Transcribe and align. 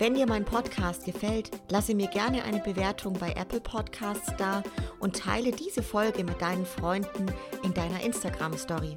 Wenn 0.00 0.14
dir 0.14 0.26
mein 0.26 0.46
Podcast 0.46 1.04
gefällt, 1.04 1.50
lasse 1.70 1.94
mir 1.94 2.06
gerne 2.06 2.42
eine 2.44 2.60
Bewertung 2.60 3.12
bei 3.12 3.32
Apple 3.32 3.60
Podcasts 3.60 4.32
da 4.38 4.62
und 4.98 5.14
teile 5.14 5.52
diese 5.52 5.82
Folge 5.82 6.24
mit 6.24 6.40
deinen 6.40 6.64
Freunden 6.64 7.26
in 7.62 7.74
deiner 7.74 8.02
Instagram 8.02 8.56
Story. 8.56 8.96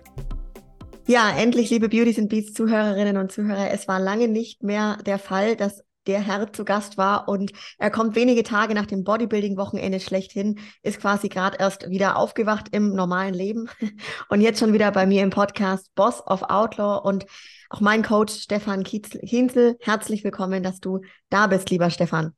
Ja, 1.05 1.37
endlich, 1.37 1.71
liebe 1.71 1.89
Beauties 1.89 2.19
and 2.19 2.29
Beats 2.29 2.53
Zuhörerinnen 2.53 3.17
und 3.17 3.33
Zuhörer, 3.33 3.69
es 3.71 3.85
war 3.89 3.99
lange 3.99 4.29
nicht 4.29 4.63
mehr 4.63 4.97
der 5.05 5.19
Fall, 5.19 5.57
dass 5.57 5.83
der 6.07 6.21
Herr 6.21 6.51
zu 6.51 6.65
Gast 6.65 6.97
war 6.97 7.27
und 7.27 7.51
er 7.77 7.91
kommt 7.91 8.15
wenige 8.15 8.43
Tage 8.43 8.73
nach 8.73 8.85
dem 8.85 9.03
Bodybuilding-Wochenende 9.03 9.99
schlechthin, 9.99 10.59
ist 10.81 10.99
quasi 10.99 11.29
gerade 11.29 11.57
erst 11.59 11.89
wieder 11.89 12.17
aufgewacht 12.17 12.67
im 12.71 12.93
normalen 12.93 13.33
Leben 13.33 13.69
und 14.29 14.41
jetzt 14.41 14.59
schon 14.59 14.73
wieder 14.73 14.91
bei 14.91 15.05
mir 15.05 15.23
im 15.23 15.29
Podcast 15.29 15.93
Boss 15.95 16.25
of 16.25 16.43
Outlaw 16.43 17.07
und 17.07 17.25
auch 17.69 17.81
mein 17.81 18.03
Coach 18.03 18.33
Stefan 18.33 18.83
Kienzel. 18.83 19.77
Herzlich 19.79 20.23
willkommen, 20.23 20.63
dass 20.63 20.79
du 20.79 21.01
da 21.29 21.47
bist, 21.47 21.69
lieber 21.69 21.89
Stefan. 21.89 22.33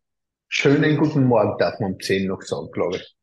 Schönen 0.48 0.98
guten 0.98 1.26
Morgen, 1.26 1.58
darf 1.58 1.80
man 1.80 1.94
um 1.94 2.00
10 2.00 2.28
noch 2.28 2.42
sagen, 2.42 2.70
glaube 2.72 2.98
ich. 2.98 3.16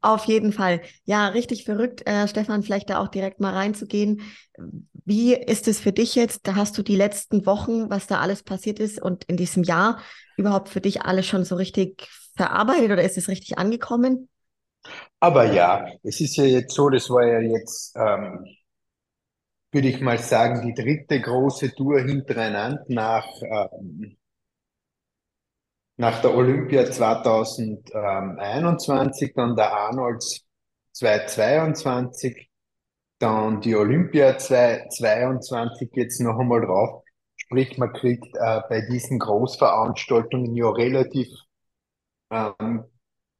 Auf 0.00 0.24
jeden 0.24 0.52
Fall. 0.52 0.80
Ja, 1.04 1.28
richtig 1.28 1.64
verrückt, 1.64 2.06
äh, 2.06 2.28
Stefan, 2.28 2.62
vielleicht 2.62 2.90
da 2.90 2.98
auch 2.98 3.08
direkt 3.08 3.40
mal 3.40 3.52
reinzugehen. 3.52 4.22
Wie 5.06 5.34
ist 5.34 5.68
es 5.68 5.80
für 5.80 5.92
dich 5.92 6.14
jetzt? 6.14 6.46
Da 6.46 6.56
hast 6.56 6.76
du 6.76 6.82
die 6.82 6.96
letzten 6.96 7.46
Wochen, 7.46 7.88
was 7.88 8.06
da 8.06 8.20
alles 8.20 8.42
passiert 8.42 8.78
ist 8.78 9.00
und 9.00 9.24
in 9.24 9.38
diesem 9.38 9.62
Jahr 9.62 10.00
überhaupt 10.36 10.68
für 10.68 10.82
dich 10.82 11.02
alles 11.02 11.26
schon 11.26 11.44
so 11.44 11.56
richtig 11.56 12.08
verarbeitet 12.36 12.90
oder 12.90 13.02
ist 13.02 13.16
es 13.16 13.28
richtig 13.28 13.56
angekommen? 13.56 14.28
Aber 15.20 15.50
ja, 15.52 15.86
es 16.02 16.20
ist 16.20 16.36
ja 16.36 16.44
jetzt 16.44 16.74
so, 16.74 16.90
das 16.90 17.08
war 17.08 17.24
ja 17.24 17.40
jetzt 17.40 17.96
ähm, 17.96 18.44
würde 19.76 19.88
ich 19.88 20.00
mal 20.00 20.18
sagen, 20.18 20.66
die 20.66 20.74
dritte 20.74 21.20
große 21.20 21.74
Tour 21.74 22.00
hintereinander 22.00 22.82
nach, 22.88 23.26
ähm, 23.42 24.16
nach 25.98 26.22
der 26.22 26.34
Olympia 26.34 26.90
2021, 26.90 29.34
dann 29.34 29.54
der 29.54 29.70
Arnolds 29.72 30.46
2022, 30.92 32.48
dann 33.18 33.60
die 33.60 33.74
Olympia 33.74 34.36
2022 34.38 35.90
jetzt 35.94 36.20
noch 36.20 36.38
einmal 36.38 36.60
drauf. 36.60 37.02
Sprich, 37.36 37.78
man 37.78 37.92
kriegt 37.92 38.34
äh, 38.36 38.60
bei 38.68 38.82
diesen 38.90 39.18
Großveranstaltungen 39.18 40.54
ja 40.54 40.68
relativ 40.70 41.28
ähm, 42.30 42.84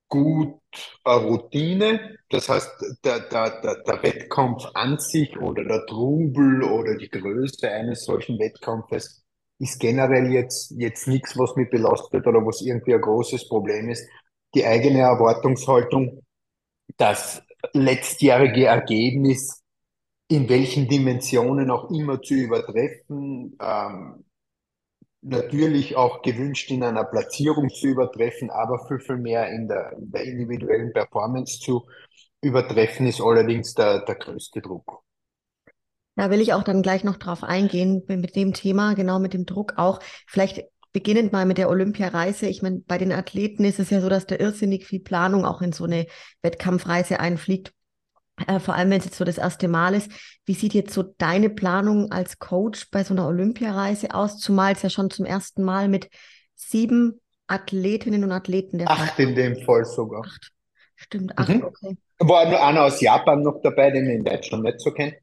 gut 0.09 0.61
äh, 1.05 1.11
Routine. 1.11 2.17
Das 2.31 2.49
heißt, 2.49 2.71
der, 3.05 3.21
der, 3.21 3.61
der, 3.61 3.83
der 3.83 4.03
Wettkampf 4.03 4.65
an 4.75 4.99
sich 4.99 5.37
oder 5.39 5.65
der 5.65 5.85
Trubel 5.87 6.63
oder 6.63 6.97
die 6.97 7.11
Größe 7.11 7.71
eines 7.71 8.05
solchen 8.05 8.39
Wettkampfes 8.39 9.25
ist 9.59 9.81
generell 9.81 10.31
jetzt, 10.33 10.71
jetzt 10.77 11.09
nichts, 11.09 11.37
was 11.39 11.57
mich 11.57 11.71
belastet 11.71 12.27
oder 12.27 12.45
was 12.45 12.61
irgendwie 12.61 12.95
ein 12.95 13.01
großes 13.01 13.49
Problem 13.49 13.89
ist. 13.89 14.07
Die 14.55 14.65
eigene 14.65 15.01
Erwartungshaltung, 15.01 16.23
das 16.97 17.43
letztjährige 17.73 18.67
Ergebnis 18.67 19.63
in 20.29 20.49
welchen 20.49 20.89
Dimensionen 20.89 21.71
auch 21.71 21.91
immer 21.91 22.21
zu 22.21 22.35
übertreffen, 22.35 23.57
ähm, 23.61 24.25
natürlich 25.23 25.97
auch 25.97 26.23
gewünscht, 26.23 26.71
in 26.71 26.83
einer 26.83 27.05
Platzierung 27.05 27.69
zu 27.71 27.89
übertreffen, 27.89 28.50
aber 28.50 28.87
viel, 28.87 29.00
viel 29.00 29.17
mehr 29.17 29.49
in 29.50 29.69
der, 29.69 29.93
in 29.93 30.11
der 30.11 30.25
individuellen 30.25 30.93
Performance 30.93 31.61
zu 31.61 31.87
übertreffen, 32.43 33.06
ist 33.06 33.21
allerdings 33.21 33.75
der, 33.75 34.05
der 34.05 34.15
größte 34.17 34.61
Druck. 34.61 35.03
Da 36.17 36.31
will 36.31 36.41
ich 36.41 36.55
auch 36.55 36.62
dann 36.62 36.83
gleich 36.83 37.05
noch 37.05 37.17
drauf 37.17 37.45
eingehen 37.45 38.03
mit 38.09 38.37
dem 38.37 38.55
Thema, 38.55 38.95
genau 38.95 39.19
mit 39.19 39.34
dem 39.34 39.45
Druck 39.45 39.75
auch. 39.77 40.00
Vielleicht 40.27 40.65
beginnend 40.93 41.33
mal 41.33 41.45
mit 41.45 41.59
der 41.59 41.69
Olympiareise. 41.69 42.47
Ich 42.47 42.62
meine, 42.62 42.79
bei 42.79 42.97
den 42.97 43.12
Athleten 43.12 43.65
ist 43.65 43.79
es 43.79 43.91
ja 43.91 44.00
so, 44.00 44.09
dass 44.09 44.27
da 44.27 44.37
irrsinnig 44.37 44.87
viel 44.87 45.00
Planung 45.00 45.45
auch 45.45 45.61
in 45.61 45.73
so 45.73 45.84
eine 45.84 46.06
Wettkampfreise 46.41 47.21
einfliegt 47.21 47.75
äh, 48.47 48.61
vor 48.61 48.75
allem 48.75 48.91
wenn 48.91 48.99
es 48.99 49.07
jetzt 49.07 49.19
so 49.19 49.25
das 49.25 49.39
erste 49.39 49.69
Mal 49.69 49.95
ist. 49.95 50.11
Wie 50.45 50.55
sieht 50.55 50.75
jetzt 50.75 50.93
so 50.93 51.03
deine 51.03 51.51
Planung 51.51 52.13
als 52.13 52.39
Coach 52.39 52.91
bei 52.91 53.05
so 53.05 53.15
einer 53.15 53.27
Olympiareise 53.27 54.15
aus? 54.15 54.39
Zumal 54.39 54.73
es 54.73 54.83
ja 54.83 54.91
schon 54.91 55.11
zum 55.11 55.25
ersten 55.25 55.63
Mal 55.63 55.89
mit 55.89 56.09
sieben 56.55 57.21
Athletinnen 57.47 58.25
und 58.25 58.33
Athleten 58.33 58.79
der 58.79 58.91
Acht 58.91 59.15
Fall. 59.15 59.27
in 59.27 59.35
dem 59.35 59.65
Fall 59.65 59.85
sogar. 59.85 60.23
Acht. 60.23 60.53
Stimmt, 60.97 61.39
acht, 61.39 61.49
mhm. 61.49 61.65
okay. 61.65 61.97
War 62.19 62.49
nur 62.49 62.65
einer 62.65 62.85
aus 62.85 63.01
Japan 63.01 63.43
noch 63.43 63.61
dabei, 63.63 63.91
den 63.91 64.09
ich 64.09 64.17
in 64.17 64.25
Deutschland 64.25 64.65
nicht 64.65 64.81
so 64.81 64.91
kenne. 64.91 65.17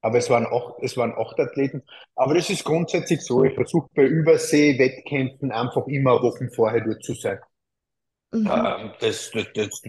Aber 0.00 0.18
es 0.18 0.28
waren 0.30 0.46
acht, 0.46 0.74
es 0.80 0.96
waren 0.96 1.12
acht 1.16 1.38
Athleten. 1.38 1.82
Aber 2.16 2.34
das 2.34 2.50
ist 2.50 2.64
grundsätzlich 2.64 3.20
so. 3.20 3.44
Ich 3.44 3.54
versuche 3.54 3.88
bei 3.94 4.02
Übersee-Wettkämpfen 4.04 5.52
einfach 5.52 5.86
immer 5.86 6.20
Wochen 6.22 6.50
vorher 6.50 6.80
dort 6.80 7.04
zu 7.04 7.14
sein. 7.14 7.38
Mhm. 8.32 8.46
Ähm, 8.46 8.90
das, 9.00 9.30
das, 9.30 9.46
das 9.54 9.82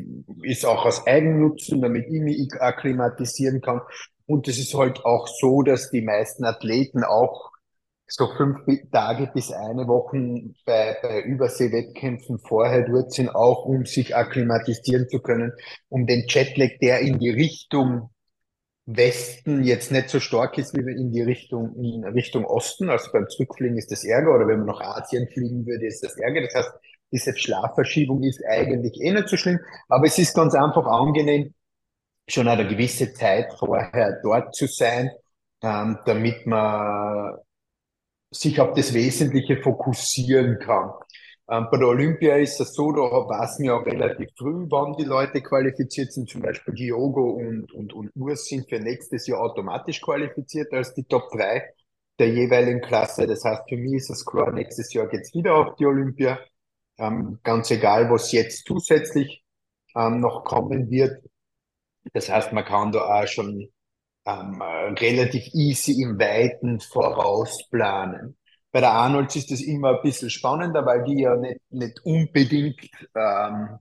ist 0.44 0.66
auch 0.66 0.86
aus 0.86 1.08
Eigennutzen, 1.08 1.82
damit 1.82 2.06
ich 2.08 2.22
mich 2.22 2.54
akklimatisieren 2.60 3.62
kann. 3.62 3.82
Und 4.26 4.48
es 4.48 4.58
ist 4.60 4.74
halt 4.74 5.06
auch 5.06 5.28
so, 5.28 5.62
dass 5.62 5.90
die 5.90 6.02
meisten 6.02 6.46
Athleten 6.46 7.04
auch 7.04 7.52
so 8.08 8.28
fünf 8.36 8.60
Tage 8.92 9.32
bis 9.34 9.52
eine 9.52 9.88
Woche 9.88 10.54
bei, 10.66 10.98
bei 11.02 11.22
Überseewettkämpfen 11.22 12.38
vorher 12.40 12.84
dort 12.84 13.14
sind, 13.14 13.30
auch 13.30 13.66
um 13.66 13.86
sich 13.86 14.16
akklimatisieren 14.16 15.10
zu 15.10 15.20
können, 15.20 15.54
um 15.90 16.06
den 16.06 16.26
Jetlag, 16.28 16.78
der 16.82 17.00
in 17.00 17.20
die 17.20 17.32
Richtung 17.32 18.10
Westen 18.86 19.64
jetzt 19.64 19.92
nicht 19.92 20.10
so 20.10 20.20
stark 20.20 20.58
ist 20.58 20.76
wie 20.76 20.82
in 20.92 21.12
die 21.12 21.22
Richtung, 21.22 21.74
in 21.76 22.04
Richtung 22.04 22.46
Osten. 22.46 22.90
Also 22.90 23.12
beim 23.14 23.30
Zurückfliegen 23.30 23.78
ist 23.78 23.92
das 23.92 24.04
Ärger 24.04 24.36
oder 24.36 24.48
wenn 24.48 24.60
man 24.60 24.68
nach 24.68 24.82
Asien 24.82 25.28
fliegen 25.30 25.66
würde, 25.66 25.88
ist 25.88 26.04
das 26.04 26.18
Ärger. 26.18 26.42
Das 26.42 26.54
heißt, 26.54 26.72
diese 27.14 27.38
Schlafverschiebung 27.38 28.24
ist 28.24 28.44
eigentlich 28.46 29.00
eh 29.00 29.12
nicht 29.12 29.30
so 29.30 29.38
schlimm, 29.38 29.60
aber 29.88 30.08
es 30.08 30.18
ist 30.18 30.36
ganz 30.36 30.56
einfach 30.56 30.86
angenehm, 30.86 31.54
schon 32.28 32.48
eine 32.48 32.68
gewisse 32.68 33.14
Zeit 33.14 33.54
vorher 33.60 34.20
dort 34.24 34.56
zu 34.56 34.68
sein, 34.68 35.12
ähm, 35.62 36.00
damit 36.06 36.46
man 36.46 37.38
sich 38.32 38.60
auf 38.60 38.74
das 38.74 38.94
Wesentliche 38.94 39.62
fokussieren 39.62 40.60
kann. 40.60 40.92
Ähm, 41.50 41.68
bei 41.70 41.78
der 41.78 41.88
Olympia 41.90 42.38
ist 42.38 42.60
es 42.60 42.74
so, 42.74 42.92
da 42.92 43.02
weiß 43.02 43.60
man 43.60 43.68
ja 43.68 43.74
auch 43.76 43.86
relativ 43.86 44.30
früh, 44.38 44.66
wann 44.70 44.94
die 44.98 45.04
Leute 45.04 45.42
qualifiziert 45.42 46.12
sind. 46.14 46.30
Zum 46.30 46.42
Beispiel 46.42 46.74
Diogo 46.74 47.32
und, 47.32 47.72
und, 47.74 47.94
und 47.94 48.12
Urs 48.16 48.46
sind 48.46 48.68
für 48.70 48.80
nächstes 48.80 49.28
Jahr 49.28 49.42
automatisch 49.42 50.02
qualifiziert 50.02 50.72
als 50.74 50.94
die 50.94 51.04
Top 51.04 51.30
3 51.32 51.64
der 52.20 52.30
jeweiligen 52.30 52.82
Klasse. 52.82 53.28
Das 53.28 53.44
heißt, 53.44 53.64
für 53.68 53.78
mich 53.78 53.96
ist 53.96 54.10
es 54.10 54.26
klar, 54.26 54.52
nächstes 54.52 54.94
Jahr 54.94 55.08
geht's 55.08 55.34
wieder 55.34 55.56
auf 55.56 55.76
die 55.76 55.86
Olympia 55.86 56.40
ähm, 56.98 57.40
ganz 57.44 57.72
egal, 57.72 58.10
was 58.10 58.32
jetzt 58.32 58.66
zusätzlich 58.68 59.44
ähm, 59.96 60.20
noch 60.20 60.44
kommen 60.44 60.90
wird. 60.90 61.24
Das 62.14 62.30
heißt, 62.30 62.54
man 62.54 62.66
kann 62.66 62.92
da 62.92 63.22
auch 63.22 63.28
schon 63.28 63.70
ähm, 64.26 64.62
relativ 64.62 65.48
easy 65.54 66.02
im 66.02 66.20
Weiten 66.20 66.80
vorausplanen. 66.80 68.38
Bei 68.72 68.80
der 68.80 68.92
Arnolds 68.92 69.36
ist 69.36 69.52
das 69.52 69.62
immer 69.62 69.98
ein 69.98 70.02
bisschen 70.02 70.30
spannender, 70.30 70.86
weil 70.86 71.04
die 71.04 71.22
ja 71.22 71.36
nicht, 71.36 71.60
nicht 71.70 72.00
unbedingt 72.06 72.90
ähm, 73.16 73.80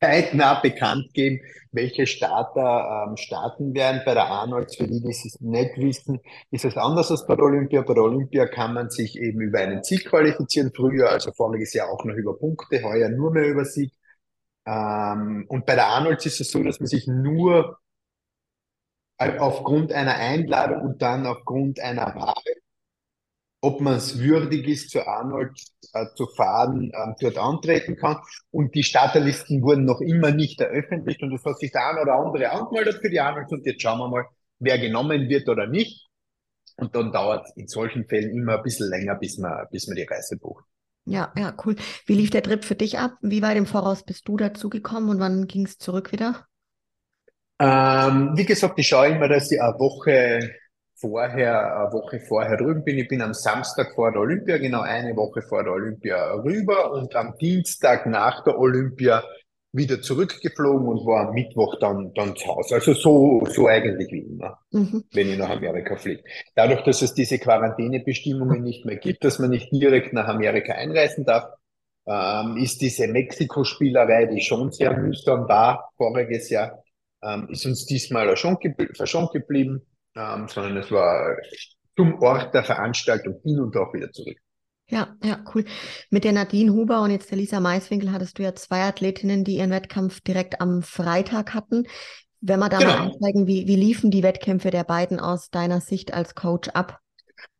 zeitnah 0.00 0.60
bekannt 0.60 1.12
geben, 1.14 1.40
welche 1.72 2.06
Starter 2.06 3.06
ähm, 3.08 3.16
starten 3.16 3.74
werden. 3.74 4.02
Bei 4.04 4.14
der 4.14 4.26
Arnolds, 4.26 4.76
für 4.76 4.86
die, 4.86 5.00
die 5.00 5.10
es 5.10 5.40
nicht 5.40 5.76
wissen, 5.76 6.20
ist 6.50 6.64
es 6.64 6.76
anders 6.76 7.10
als 7.10 7.26
bei 7.26 7.36
der 7.36 7.44
Olympia. 7.44 7.82
Bei 7.82 7.94
der 7.94 8.04
Olympia 8.04 8.46
kann 8.46 8.74
man 8.74 8.90
sich 8.90 9.18
eben 9.18 9.40
über 9.40 9.58
einen 9.60 9.82
Sieg 9.82 10.06
qualifizieren. 10.08 10.72
Früher, 10.74 11.10
also 11.10 11.32
voriges 11.32 11.74
Jahr 11.74 11.90
auch 11.90 12.04
noch 12.04 12.14
über 12.14 12.38
Punkte, 12.38 12.82
heuer 12.82 13.08
nur 13.08 13.32
mehr 13.32 13.48
über 13.48 13.64
Sieg. 13.64 13.92
Ähm, 14.66 15.46
und 15.48 15.66
bei 15.66 15.74
der 15.74 15.88
Arnolds 15.88 16.26
ist 16.26 16.40
es 16.40 16.50
so, 16.50 16.62
dass 16.62 16.80
man 16.80 16.86
sich 16.86 17.06
nur 17.06 17.78
aufgrund 19.18 19.92
einer 19.92 20.14
Einladung 20.14 20.82
und 20.82 21.02
dann 21.02 21.26
aufgrund 21.26 21.80
einer 21.80 22.14
Wahl 22.14 22.34
ob 23.60 23.80
man 23.80 23.94
es 23.96 24.18
würdig 24.18 24.66
ist, 24.68 24.90
zu 24.90 25.06
Arnold 25.06 25.58
äh, 25.92 26.06
zu 26.14 26.26
fahren, 26.26 26.90
äh, 26.92 27.14
dort 27.20 27.38
antreten 27.38 27.96
kann. 27.96 28.18
Und 28.50 28.74
die 28.74 28.84
Starterlisten 28.84 29.62
wurden 29.62 29.84
noch 29.84 30.00
immer 30.00 30.30
nicht 30.30 30.60
veröffentlicht 30.60 31.22
und 31.22 31.34
es 31.34 31.44
hat 31.44 31.58
sich 31.58 31.72
der 31.72 31.88
eine 31.88 32.02
oder 32.02 32.14
andere 32.14 32.50
angemeldet 32.50 33.00
für 33.00 33.10
die 33.10 33.20
Arnolds 33.20 33.52
und 33.52 33.66
jetzt 33.66 33.82
schauen 33.82 33.98
wir 33.98 34.08
mal, 34.08 34.26
wer 34.60 34.78
genommen 34.78 35.28
wird 35.28 35.48
oder 35.48 35.66
nicht. 35.66 36.06
Und 36.76 36.94
dann 36.94 37.10
dauert 37.10 37.46
es 37.46 37.56
in 37.56 37.66
solchen 37.66 38.06
Fällen 38.06 38.30
immer 38.30 38.58
ein 38.58 38.62
bisschen 38.62 38.88
länger, 38.88 39.16
bis 39.16 39.38
man, 39.38 39.66
bis 39.72 39.88
man 39.88 39.96
die 39.96 40.04
Reise 40.04 40.36
bucht. 40.36 40.64
Ja, 41.06 41.32
ja, 41.36 41.54
cool. 41.64 41.74
Wie 42.06 42.14
lief 42.14 42.30
der 42.30 42.42
Trip 42.42 42.64
für 42.64 42.74
dich 42.76 42.98
ab? 42.98 43.12
Wie 43.22 43.42
weit 43.42 43.56
im 43.56 43.66
Voraus 43.66 44.04
bist 44.04 44.28
du 44.28 44.36
dazugekommen 44.36 45.08
und 45.08 45.18
wann 45.18 45.46
ging 45.46 45.64
es 45.64 45.78
zurück 45.78 46.12
wieder? 46.12 46.46
Ähm, 47.58 48.32
wie 48.36 48.44
gesagt, 48.44 48.78
ich 48.78 48.86
schaue 48.86 49.08
immer, 49.08 49.26
dass 49.26 49.50
ich 49.50 49.60
eine 49.60 49.72
Woche 49.78 50.54
vorher, 51.00 51.76
eine 51.76 51.92
Woche 51.92 52.20
vorher 52.20 52.56
drüben 52.56 52.84
bin. 52.84 52.98
Ich 52.98 53.08
bin 53.08 53.22
am 53.22 53.34
Samstag 53.34 53.94
vor 53.94 54.12
der 54.12 54.20
Olympia, 54.20 54.58
genau 54.58 54.80
eine 54.80 55.16
Woche 55.16 55.42
vor 55.42 55.62
der 55.62 55.72
Olympia 55.72 56.34
rüber 56.34 56.92
und 56.92 57.14
am 57.14 57.36
Dienstag 57.38 58.06
nach 58.06 58.44
der 58.44 58.58
Olympia 58.58 59.22
wieder 59.72 60.00
zurückgeflogen 60.00 60.88
und 60.88 61.06
war 61.06 61.28
am 61.28 61.34
Mittwoch 61.34 61.78
dann, 61.78 62.12
dann 62.14 62.34
zu 62.34 62.46
Hause. 62.46 62.76
Also 62.76 62.94
so, 62.94 63.44
so 63.50 63.68
eigentlich 63.68 64.10
wie 64.10 64.20
immer, 64.20 64.58
mhm. 64.70 65.04
wenn 65.12 65.28
ich 65.28 65.38
nach 65.38 65.50
Amerika 65.50 65.96
fliege. 65.96 66.24
Dadurch, 66.54 66.82
dass 66.82 67.02
es 67.02 67.14
diese 67.14 67.38
Quarantänebestimmungen 67.38 68.62
nicht 68.62 68.86
mehr 68.86 68.96
gibt, 68.96 69.24
dass 69.24 69.38
man 69.38 69.50
nicht 69.50 69.70
direkt 69.70 70.12
nach 70.12 70.26
Amerika 70.26 70.72
einreisen 70.72 71.24
darf, 71.24 71.44
ähm, 72.06 72.56
ist 72.56 72.80
diese 72.80 73.06
Mexiko-Spielerei, 73.08 74.26
die 74.26 74.40
schon 74.40 74.72
sehr 74.72 74.96
mühsam 74.96 75.46
war 75.48 75.90
voriges 75.96 76.48
Jahr, 76.48 76.82
ähm, 77.22 77.48
ist 77.50 77.66
uns 77.66 77.84
diesmal 77.84 78.26
verschont, 78.26 78.60
verschont 78.94 79.32
geblieben, 79.32 79.82
ähm, 80.14 80.48
sondern 80.48 80.76
es 80.76 80.90
war 80.90 81.36
zum 81.96 82.20
Ort 82.22 82.54
der 82.54 82.64
Veranstaltung 82.64 83.40
hin 83.44 83.60
und 83.60 83.76
auch 83.76 83.92
wieder 83.92 84.10
zurück. 84.12 84.38
Ja, 84.90 85.16
ja, 85.22 85.44
cool. 85.54 85.64
Mit 86.10 86.24
der 86.24 86.32
Nadine 86.32 86.72
Huber 86.72 87.02
und 87.02 87.10
jetzt 87.10 87.30
der 87.30 87.36
Lisa 87.36 87.60
Maiswinkel 87.60 88.10
hattest 88.10 88.38
du 88.38 88.42
ja 88.42 88.54
zwei 88.54 88.84
Athletinnen, 88.84 89.44
die 89.44 89.56
ihren 89.56 89.70
Wettkampf 89.70 90.20
direkt 90.20 90.60
am 90.62 90.82
Freitag 90.82 91.52
hatten. 91.52 91.84
Wenn 92.40 92.60
wir 92.60 92.68
da 92.68 92.78
genau. 92.78 92.90
mal 92.90 93.06
einsteigen, 93.06 93.46
wie, 93.46 93.66
wie 93.66 93.76
liefen 93.76 94.10
die 94.10 94.22
Wettkämpfe 94.22 94.70
der 94.70 94.84
beiden 94.84 95.20
aus 95.20 95.50
deiner 95.50 95.80
Sicht 95.80 96.14
als 96.14 96.34
Coach 96.34 96.68
ab? 96.70 97.00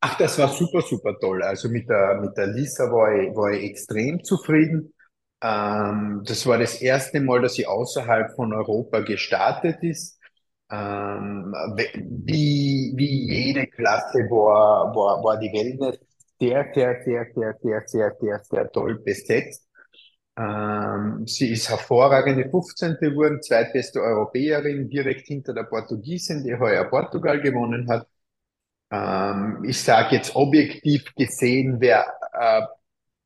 Ach, 0.01 0.17
das 0.17 0.39
war 0.39 0.49
super, 0.49 0.81
super 0.81 1.17
toll. 1.21 1.43
Also 1.43 1.69
mit 1.69 1.89
der, 1.89 2.21
mit 2.21 2.37
der 2.37 2.47
Lisa 2.47 2.85
war 2.85 3.15
ich, 3.21 3.35
war 3.35 3.51
ich 3.53 3.65
extrem 3.71 4.25
zufrieden. 4.25 4.95
Ähm, 5.43 6.23
das 6.25 6.47
war 6.47 6.59
das 6.59 6.81
erste 6.81 7.21
Mal, 7.21 7.43
dass 7.43 7.55
sie 7.55 7.67
außerhalb 7.67 8.35
von 8.35 8.53
Europa 8.55 9.01
gestartet 9.01 9.83
ist. 9.83 10.18
Ähm, 10.71 11.55
wie, 12.25 12.93
wie 12.97 13.33
jede 13.33 13.67
Klasse 13.69 14.19
war, 14.31 14.95
war, 14.95 15.25
war 15.25 15.39
die 15.39 15.53
Wellness 15.53 15.99
sehr, 16.39 16.71
sehr, 16.75 17.03
sehr, 17.05 17.27
sehr, 17.35 17.55
sehr, 17.63 17.83
sehr, 17.87 18.17
sehr, 18.21 18.39
sehr 18.45 18.73
toll 18.73 18.99
besetzt. 19.01 19.67
Ähm, 20.37 21.27
sie 21.27 21.51
ist 21.53 21.69
hervorragende 21.69 22.49
15. 22.49 22.97
geworden, 23.01 23.43
zweitbeste 23.43 24.01
Europäerin, 24.01 24.89
direkt 24.89 25.27
hinter 25.27 25.53
der 25.53 25.65
Portugiesin, 25.65 26.45
die 26.45 26.55
heuer 26.57 26.85
Portugal 26.85 27.41
gewonnen 27.41 27.89
hat. 27.91 28.07
Ähm, 28.91 29.65
ich 29.67 29.83
sage 29.83 30.17
jetzt 30.17 30.37
objektiv 30.37 31.15
gesehen, 31.17 31.79
wer, 31.81 32.07
äh, 32.33 32.63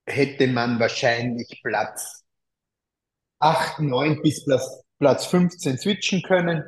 hätte 0.06 0.46
man 0.48 0.80
wahrscheinlich 0.80 1.60
Platz 1.62 2.24
8, 3.40 3.80
9 3.80 4.22
bis 4.22 4.44
Platz, 4.44 4.82
Platz 4.98 5.26
15 5.26 5.78
switchen 5.78 6.22
können, 6.22 6.64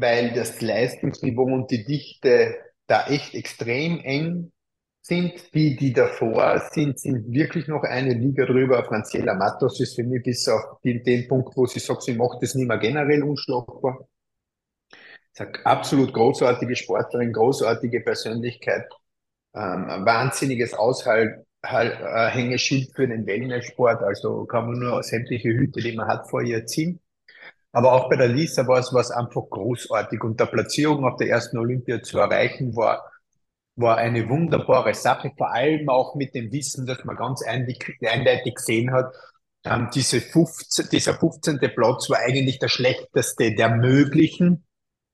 weil 0.00 0.32
das 0.32 0.60
Leistungsniveau 0.60 1.44
und 1.44 1.70
die 1.70 1.84
Dichte 1.84 2.56
da 2.86 3.06
echt 3.06 3.34
extrem 3.34 4.00
eng 4.00 4.52
sind. 5.00 5.54
Die, 5.54 5.76
die 5.76 5.92
davor 5.92 6.60
sind, 6.72 6.98
sind 6.98 7.32
wirklich 7.32 7.68
noch 7.68 7.82
eine 7.82 8.12
Liga 8.12 8.44
drüber. 8.44 8.84
Franziella 8.84 9.34
Matos 9.34 9.80
ist 9.80 9.94
für 9.94 10.04
mich 10.04 10.22
bis 10.22 10.46
auf 10.48 10.80
den, 10.84 11.02
den 11.02 11.28
Punkt, 11.28 11.56
wo 11.56 11.66
sie 11.66 11.80
sagt, 11.80 12.02
sie 12.02 12.14
macht 12.14 12.42
das 12.42 12.54
nicht 12.54 12.68
mehr 12.68 12.78
generell 12.78 13.22
unschlagbar. 13.22 14.06
Eine 15.38 15.52
absolut 15.64 16.12
großartige 16.12 16.76
Sportlerin, 16.76 17.32
großartige 17.32 18.00
Persönlichkeit, 18.00 18.86
ähm, 19.54 20.04
wahnsinniges 20.04 20.74
Aushängeschild 20.74 22.94
für 22.94 23.06
den 23.06 23.26
Wellnesssport. 23.26 24.02
Also 24.02 24.44
kann 24.46 24.66
man 24.66 24.78
nur 24.78 25.02
sämtliche 25.02 25.50
Hüte, 25.50 25.80
die 25.80 25.94
man 25.94 26.08
hat, 26.08 26.28
vor 26.28 26.42
ihr 26.42 26.66
ziehen. 26.66 27.00
Aber 27.76 27.92
auch 27.92 28.08
bei 28.08 28.16
der 28.16 28.28
Lisa 28.28 28.66
war 28.66 28.78
es, 28.78 28.90
war 28.94 29.02
es 29.02 29.10
einfach 29.10 29.42
großartig. 29.50 30.24
Und 30.24 30.40
der 30.40 30.46
Platzierung 30.46 31.04
auf 31.04 31.18
der 31.18 31.28
ersten 31.28 31.58
Olympia 31.58 32.02
zu 32.02 32.18
erreichen, 32.18 32.74
war 32.74 33.04
war 33.76 33.98
eine 33.98 34.26
wunderbare 34.28 34.94
Sache, 34.94 35.32
vor 35.36 35.52
allem 35.52 35.90
auch 35.90 36.14
mit 36.14 36.34
dem 36.34 36.50
Wissen, 36.50 36.86
dass 36.86 37.04
man 37.04 37.16
ganz 37.16 37.42
eindeutig 37.42 38.54
gesehen 38.54 38.90
hat, 38.90 39.14
ähm, 39.64 39.88
diese 39.94 40.22
15, 40.22 40.88
dieser 40.90 41.14
15. 41.14 41.58
Platz 41.58 42.08
war 42.08 42.20
eigentlich 42.20 42.58
der 42.58 42.68
schlechteste 42.68 43.54
der 43.54 43.76
möglichen, 43.76 44.64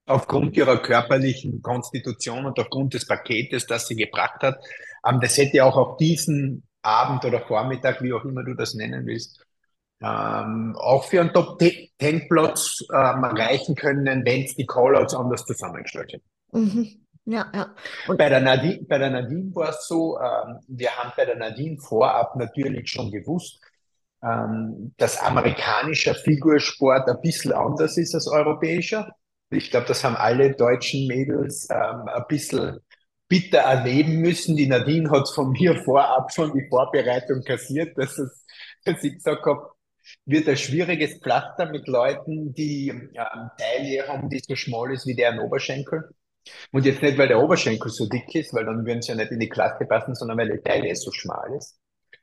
aufgrund 0.07 0.57
ihrer 0.57 0.81
körperlichen 0.81 1.63
Konstitution 1.63 2.47
und 2.47 2.59
aufgrund 2.61 2.95
des 2.95 3.07
Paketes, 3.07 3.67
das 3.67 3.89
sie 3.89 3.97
gebracht 3.97 4.43
hat. 4.43 4.59
Ähm, 5.05 5.19
das 5.21 5.37
hätte 5.37 5.65
auch 5.65 5.77
auf 5.77 5.97
diesen 5.97 6.63
Abend 6.83 7.25
oder 7.25 7.41
Vormittag, 7.41 8.01
wie 8.03 8.13
auch 8.13 8.25
immer 8.25 8.45
du 8.45 8.55
das 8.55 8.75
nennen 8.75 9.07
willst, 9.07 9.45
ähm, 10.03 10.77
auch 10.77 11.05
für 11.05 11.21
einen 11.21 11.33
Top-10-Platz 11.33 12.85
ähm, 12.93 13.25
reichen 13.25 13.75
können, 13.75 14.25
wenn 14.25 14.43
es 14.43 14.57
die 14.57 14.67
Callouts 14.67 15.15
anders 15.15 15.45
zusammengestellt 15.45 16.13
hätten. 16.13 16.29
Mhm. 16.53 17.03
Ja, 17.25 17.51
ja. 17.55 17.75
Und 18.09 18.19
bei 18.19 18.29
der 18.29 18.41
Nadine, 18.41 18.85
bei 18.89 18.99
der 18.99 19.11
Nadine 19.11 19.55
war 19.55 19.71
es 19.71 19.87
so, 19.87 20.19
ähm, 20.19 20.59
wir 20.67 20.91
haben 20.97 21.13
bei 21.17 21.25
der 21.25 21.37
Nadine 21.37 21.79
vorab 21.79 22.35
natürlich 22.35 22.91
schon 22.91 23.13
gewusst, 23.13 23.61
ähm, 24.25 24.93
dass 24.97 25.21
amerikanischer 25.21 26.15
Figursport 26.15 27.09
ein 27.09 27.21
bisschen 27.21 27.53
anders 27.53 27.97
ist 27.97 28.15
als 28.15 28.27
europäischer. 28.27 29.15
Ich 29.51 29.71
glaube, 29.71 29.87
das 29.87 30.03
haben 30.03 30.17
alle 30.17 30.53
deutschen 30.55 31.07
Mädels 31.07 31.69
ähm, 31.71 32.09
ein 32.09 32.25
bisschen 32.27 32.81
bitter 33.29 33.59
erleben 33.59 34.17
müssen. 34.21 34.57
Die 34.57 34.67
Nadine 34.67 35.11
hat 35.11 35.29
von 35.29 35.51
mir 35.51 35.81
vorab 35.85 36.33
schon 36.33 36.53
die 36.53 36.67
Vorbereitung 36.69 37.43
kassiert, 37.45 37.97
dass, 37.97 38.19
es, 38.19 38.45
dass 38.85 39.03
ich 39.05 39.15
gesagt 39.15 39.47
habe, 39.47 39.71
wird 40.27 40.49
ein 40.49 40.57
schwieriges 40.57 41.19
Pflaster 41.19 41.67
mit 41.67 41.87
Leuten, 41.89 42.55
die 42.55 42.89
ähm, 42.89 43.11
Taille 43.15 44.09
haben, 44.09 44.29
die 44.29 44.41
so 44.41 44.57
schmal 44.57 44.93
ist 44.93 45.07
wie 45.07 45.15
deren 45.15 45.41
Oberschenkel. 45.41 46.11
Und 46.73 46.85
jetzt 46.85 47.03
nicht, 47.03 47.19
weil 47.19 47.29
der 47.29 47.43
Oberschenkel 47.43 47.91
so 47.91 48.09
dick 48.09 48.35
ist, 48.35 48.53
weil 48.53 48.65
dann 48.65 48.85
würden 48.85 49.03
sie 49.03 49.11
ja 49.13 49.15
nicht 49.17 49.31
in 49.31 49.41
die 49.41 49.49
Klasse 49.49 49.85
passen, 49.87 50.15
sondern 50.15 50.39
weil 50.39 50.51
die 50.51 50.63
Taille 50.63 50.95
so 50.97 51.13
schmal 51.13 51.55
ist. 51.57 51.79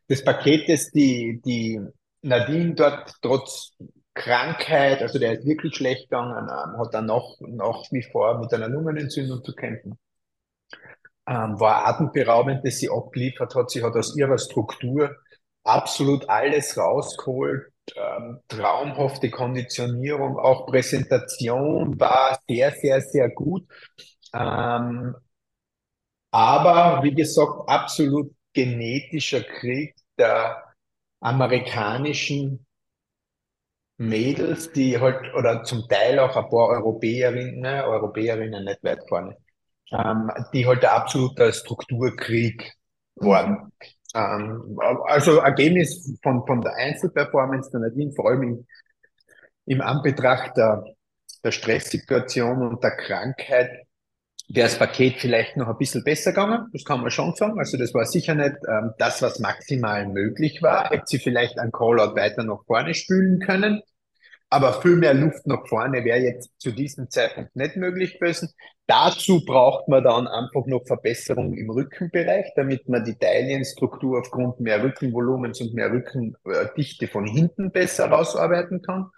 Das 0.08 0.24
Paket, 0.24 0.68
das 0.68 0.92
die, 0.92 1.42
die 1.46 1.80
Nadine 2.22 2.74
dort 2.74 3.14
trotz 3.22 3.72
Krankheit, 4.14 5.02
also 5.02 5.20
der 5.20 5.40
ist 5.40 5.46
wirklich 5.46 5.76
schlecht 5.76 6.10
gegangen, 6.10 6.50
ähm, 6.50 6.78
hat 6.78 6.94
dann 6.94 7.06
noch, 7.06 7.38
noch 7.40 7.88
wie 7.92 8.04
vor 8.04 8.40
mit 8.40 8.54
einer 8.54 8.68
Lungenentzündung 8.68 9.44
zu 9.44 9.54
kämpfen. 9.56 9.98
Ähm, 11.28 11.60
war 11.60 11.88
atemberaubend, 11.88 12.66
dass 12.66 12.78
sie 12.80 12.90
abgeliefert 12.90 13.56
hat. 13.56 13.70
Sie 13.70 13.84
hat 13.84 13.94
aus 13.94 14.18
ihrer 14.18 14.38
Struktur 14.38 15.16
absolut 15.70 16.30
alles 16.30 16.78
rausgeholt. 16.78 17.72
Ähm, 17.96 18.40
traumhafte 18.48 19.30
Konditionierung, 19.32 20.38
auch 20.38 20.68
Präsentation 20.68 22.00
war 22.00 22.40
sehr, 22.48 22.72
sehr, 22.72 23.02
sehr 23.02 23.30
gut. 23.30 23.68
Ähm, 24.34 25.16
aber 26.32 27.04
wie 27.04 27.14
gesagt, 27.14 27.68
absolut 27.68 28.34
genetischer 28.54 29.42
Krieg 29.44 29.96
der 30.18 30.64
amerikanischen 31.22 32.66
Mädels, 33.98 34.72
die 34.72 35.00
halt, 35.00 35.34
oder 35.36 35.64
zum 35.64 35.88
Teil 35.90 36.20
auch 36.20 36.36
ein 36.36 36.50
paar 36.50 36.70
Europäerinnen, 36.70 37.60
ne, 37.60 37.86
Europäerinnen 37.86 38.64
nicht 38.64 38.84
weit 38.84 39.02
vorne, 39.10 39.36
ähm, 39.92 40.32
die 40.54 40.66
halt 40.66 40.84
der 40.84 40.94
absolute 40.94 41.52
Strukturkrieg 41.54 42.74
waren. 43.16 43.72
Ähm, 44.16 44.78
also 45.06 45.38
Ergebnis 45.38 46.18
von, 46.24 46.46
von 46.46 46.62
der 46.62 46.74
Einzelperformance 46.76 47.72
der 47.72 47.82
Nadine, 47.82 48.12
vor 48.14 48.30
allem 48.30 48.44
im, 48.44 48.68
im 49.66 49.82
Anbetracht 49.82 50.58
der, 50.58 50.84
der 51.44 51.52
Stresssituation 51.52 52.68
und 52.68 52.84
der 52.84 52.96
Krankheit, 52.98 53.70
wäre 54.50 54.68
das 54.68 54.80
Paket 54.80 55.20
vielleicht 55.20 55.58
noch 55.58 55.68
ein 55.68 55.78
bisschen 55.78 56.04
besser 56.04 56.32
gegangen, 56.32 56.70
das 56.74 56.84
kann 56.84 57.02
man 57.02 57.12
schon 57.12 57.36
sagen. 57.36 57.60
Also 57.60 57.78
das 57.78 57.94
war 57.94 58.06
sicher 58.06 58.34
nicht 58.34 58.56
ähm, 58.68 58.94
das, 58.98 59.22
was 59.22 59.40
maximal 59.40 60.08
möglich 60.08 60.62
war. 60.62 60.90
Hätte 60.90 61.04
sie 61.06 61.20
vielleicht 61.20 61.60
ein 61.60 61.72
Callout 61.72 62.16
weiter 62.16 62.44
nach 62.44 62.64
vorne 62.66 62.96
spülen 62.96 63.40
können. 63.40 63.82
Aber 64.52 64.82
viel 64.82 64.96
mehr 64.96 65.14
Luft 65.14 65.46
nach 65.46 65.68
vorne 65.68 66.04
wäre 66.04 66.20
jetzt 66.20 66.50
zu 66.58 66.72
diesem 66.72 67.10
Zeitpunkt 67.10 67.56
nicht 67.56 67.76
möglich 67.76 68.20
gewesen. 68.20 68.50
Dazu 68.88 69.46
braucht 69.46 69.88
man 69.88 70.04
dann 70.04 70.28
einfach 70.28 70.66
noch 70.66 70.88
Verbesserung 70.88 71.54
im 71.54 71.70
Rückenbereich, 71.70 72.54
damit 72.56 72.90
man 72.90 73.06
die 73.06 73.14
Teilienstruktur 73.14 74.20
aufgrund 74.20 74.60
mehr 74.60 74.82
Rückenvolumens 74.84 75.62
und 75.62 75.76
mehr 75.76 75.92
Rückendichte 75.92 77.08
von 77.08 77.28
hinten 77.28 77.72
besser 77.72 78.10
rausarbeiten 78.10 78.82
kann. 78.82 79.12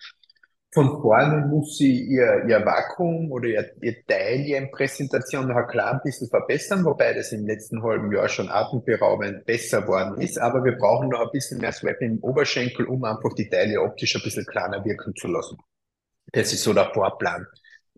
Von 0.74 1.02
vorne 1.02 1.48
muss 1.48 1.78
sie 1.78 2.06
ihr, 2.06 2.46
ihr 2.48 2.66
Vakuum 2.66 3.30
oder 3.32 3.48
ihr, 3.48 3.72
ihr 3.82 4.06
Teilienpräsentation 4.06 5.50
noch 5.50 5.68
klar 5.68 5.96
ein 5.96 6.02
bisschen 6.02 6.30
verbessern, 6.30 6.86
wobei 6.86 7.14
das 7.14 7.34
im 7.34 7.46
letzten 7.46 7.84
halben 7.84 8.10
Jahr 8.14 8.30
schon 8.30 8.50
atemberaubend 8.50 9.46
besser 9.46 9.86
worden 9.86 10.22
ist. 10.22 10.40
Aber 10.40 10.64
wir 10.64 10.78
brauchen 10.78 11.10
noch 11.10 11.20
ein 11.20 11.32
bisschen 11.34 11.60
mehr 11.60 11.74
Swap 11.74 12.00
im 12.00 12.20
Oberschenkel, 12.20 12.86
um 12.86 13.04
einfach 13.04 13.34
die 13.34 13.50
Teile 13.50 13.82
optisch 13.82 14.16
ein 14.16 14.22
bisschen 14.24 14.46
kleiner 14.46 14.86
wirken 14.86 15.14
zu 15.14 15.28
lassen. 15.28 15.58
Das 16.32 16.54
ist 16.54 16.64
so 16.64 16.74
der 16.74 16.90
Vorplan 16.94 17.46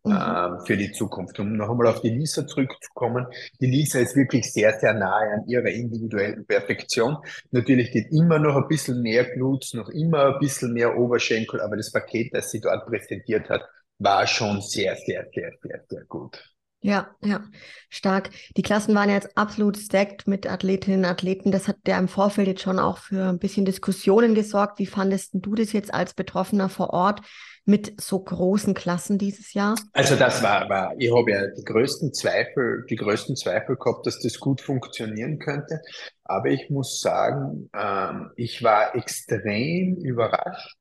mhm. 0.04 0.12
ähm, 0.12 0.60
für 0.66 0.78
die 0.78 0.92
Zukunft. 0.92 1.40
Um 1.40 1.56
noch 1.56 1.70
einmal 1.70 1.88
auf 1.88 2.02
die 2.02 2.10
Lisa 2.10 2.46
zurückzukommen. 2.46 3.28
Die 3.60 3.68
Lisa 3.68 4.00
ist 4.00 4.16
wirklich 4.16 4.52
sehr, 4.52 4.78
sehr 4.80 4.94
nahe 4.94 5.34
an 5.34 5.48
ihrer 5.48 5.68
individuellen 5.70 6.46
Perfektion. 6.46 7.18
Natürlich 7.52 7.92
geht 7.92 8.12
immer 8.12 8.40
noch 8.40 8.56
ein 8.56 8.68
bisschen 8.68 9.02
mehr 9.02 9.26
Glutes, 9.26 9.74
noch 9.74 9.90
immer 9.90 10.34
ein 10.34 10.40
bisschen 10.40 10.74
mehr 10.74 10.98
Oberschenkel, 10.98 11.62
aber 11.62 11.78
das 11.78 11.92
Paket, 11.92 12.34
das 12.34 12.52
sie 12.52 12.62
dort 12.62 12.86
präsentiert 12.86 13.50
hat, 13.50 13.64
war 14.00 14.28
schon 14.28 14.62
sehr, 14.62 14.96
sehr, 14.96 15.28
sehr, 15.34 15.52
sehr, 15.62 15.84
sehr 15.90 16.04
gut. 16.06 16.54
Ja, 16.86 17.16
ja, 17.24 17.42
stark. 17.90 18.30
Die 18.58 18.62
Klassen 18.62 18.94
waren 18.94 19.10
jetzt 19.10 19.38
absolut 19.38 19.78
stacked 19.78 20.28
mit 20.28 20.52
Athletinnen 20.52 21.00
und 21.00 21.06
Athleten. 21.06 21.50
Das 21.50 21.70
hat 21.70 21.78
ja 21.88 21.98
im 21.98 22.10
Vorfeld 22.10 22.50
jetzt 22.50 22.62
schon 22.62 22.78
auch 22.78 22.98
für 22.98 23.30
ein 23.30 23.40
bisschen 23.40 23.64
Diskussionen 23.64 24.36
gesorgt. 24.36 24.80
Wie 24.80 24.86
fandest 24.86 25.32
du 25.34 25.56
das 25.56 25.72
jetzt 25.72 25.94
als 25.94 26.14
Betroffener 26.14 26.68
vor 26.68 26.90
Ort 26.90 27.22
mit 27.66 28.00
so 28.02 28.20
großen 28.20 28.74
Klassen 28.74 29.18
dieses 29.18 29.54
Jahr? 29.54 29.76
Also 29.94 30.16
das 30.16 30.44
war, 30.44 30.70
war 30.70 30.94
ich 30.98 31.12
habe 31.12 31.32
ja 31.32 31.48
die 31.48 31.64
größten 31.64 32.14
Zweifel, 32.14 32.86
die 32.90 32.96
größten 32.96 33.36
Zweifel 33.36 33.78
gehabt, 33.78 34.06
dass 34.06 34.20
das 34.20 34.40
gut 34.40 34.62
funktionieren 34.62 35.40
könnte. 35.40 35.82
Aber 36.24 36.50
ich 36.50 36.70
muss 36.70 37.00
sagen, 37.00 37.70
ähm, 37.74 38.32
ich 38.36 38.64
war 38.64 38.96
extrem 38.96 39.96
überrascht 39.98 40.78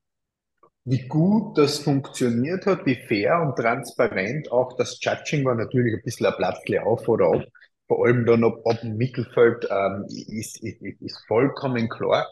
wie 0.85 1.07
gut 1.07 1.57
das 1.59 1.79
funktioniert 1.79 2.67
hat, 2.67 2.85
wie 2.87 2.97
fair 3.07 3.41
und 3.41 3.57
transparent 3.57 4.51
auch 4.51 4.77
das 4.77 4.99
Judging 5.01 5.45
war. 5.45 5.55
Natürlich 5.55 5.95
ein 5.95 6.03
bisschen 6.03 6.27
ein 6.27 6.35
Platzle 6.37 6.85
auf 6.85 7.09
oder 7.09 7.27
ab. 7.27 7.45
Vor 7.87 8.05
allem 8.07 8.27
dann 8.27 8.45
ab 8.45 8.81
dem 8.83 8.97
Mittelfeld 8.97 9.67
ähm, 9.71 10.07
ist, 10.09 10.63
ist, 10.63 10.83
ist 10.83 11.25
vollkommen 11.27 11.89
klar. 11.89 12.27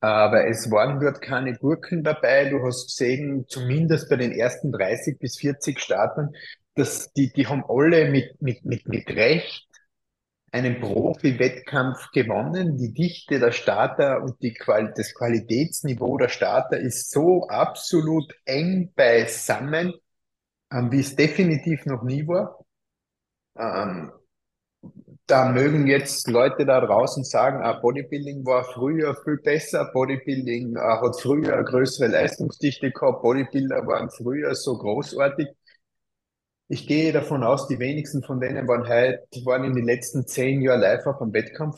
Aber 0.00 0.46
es 0.46 0.70
waren 0.70 1.00
dort 1.00 1.20
keine 1.20 1.54
Gurken 1.54 2.04
dabei. 2.04 2.48
Du 2.50 2.62
hast 2.62 2.86
gesehen, 2.86 3.46
zumindest 3.48 4.08
bei 4.08 4.16
den 4.16 4.32
ersten 4.32 4.70
30 4.70 5.18
bis 5.18 5.38
40 5.38 5.80
Startern, 5.80 6.30
dass 6.74 7.12
die, 7.12 7.32
die 7.32 7.46
haben 7.48 7.64
alle 7.68 8.08
mit, 8.10 8.40
mit, 8.40 8.64
mit, 8.64 8.86
mit 8.88 9.08
Recht 9.10 9.68
einen 10.52 10.80
Profi-Wettkampf 10.80 12.10
gewonnen. 12.12 12.78
Die 12.78 12.92
Dichte 12.92 13.38
der 13.38 13.52
Starter 13.52 14.22
und 14.22 14.40
die 14.42 14.54
Quali 14.54 14.90
das 14.94 15.14
Qualitätsniveau 15.14 16.16
der 16.18 16.28
Starter 16.28 16.78
ist 16.78 17.10
so 17.10 17.48
absolut 17.48 18.32
eng 18.44 18.92
beisammen, 18.94 19.92
ähm, 20.72 20.92
wie 20.92 21.00
es 21.00 21.16
definitiv 21.16 21.84
noch 21.86 22.02
nie 22.02 22.26
war. 22.26 22.58
Ähm, 23.56 24.12
da 25.28 25.50
mögen 25.52 25.86
jetzt 25.86 26.26
Leute 26.26 26.64
da 26.64 26.80
draußen 26.80 27.22
sagen, 27.22 27.62
ah, 27.62 27.74
Bodybuilding 27.74 28.46
war 28.46 28.64
früher 28.64 29.14
viel 29.24 29.36
besser, 29.36 29.90
Bodybuilding 29.92 30.74
äh, 30.74 30.78
hat 30.78 31.20
früher 31.20 31.52
eine 31.52 31.64
größere 31.64 32.08
Leistungsdichte 32.08 32.90
gehabt, 32.90 33.22
Bodybuilder 33.22 33.86
waren 33.86 34.10
früher 34.10 34.54
so 34.54 34.78
großartig. 34.78 35.48
Ich 36.68 36.86
gehe 36.86 37.12
davon 37.12 37.44
aus, 37.44 37.68
die 37.68 37.78
wenigsten 37.78 38.22
von 38.22 38.40
denen 38.40 38.66
waren 38.66 38.88
heute, 38.88 39.26
waren 39.44 39.64
in 39.64 39.74
den 39.74 39.84
letzten 39.84 40.26
zehn 40.26 40.62
Jahren 40.62 40.80
live 40.80 41.06
auf 41.06 41.20
einem 41.20 41.34
Wettkampf, 41.34 41.76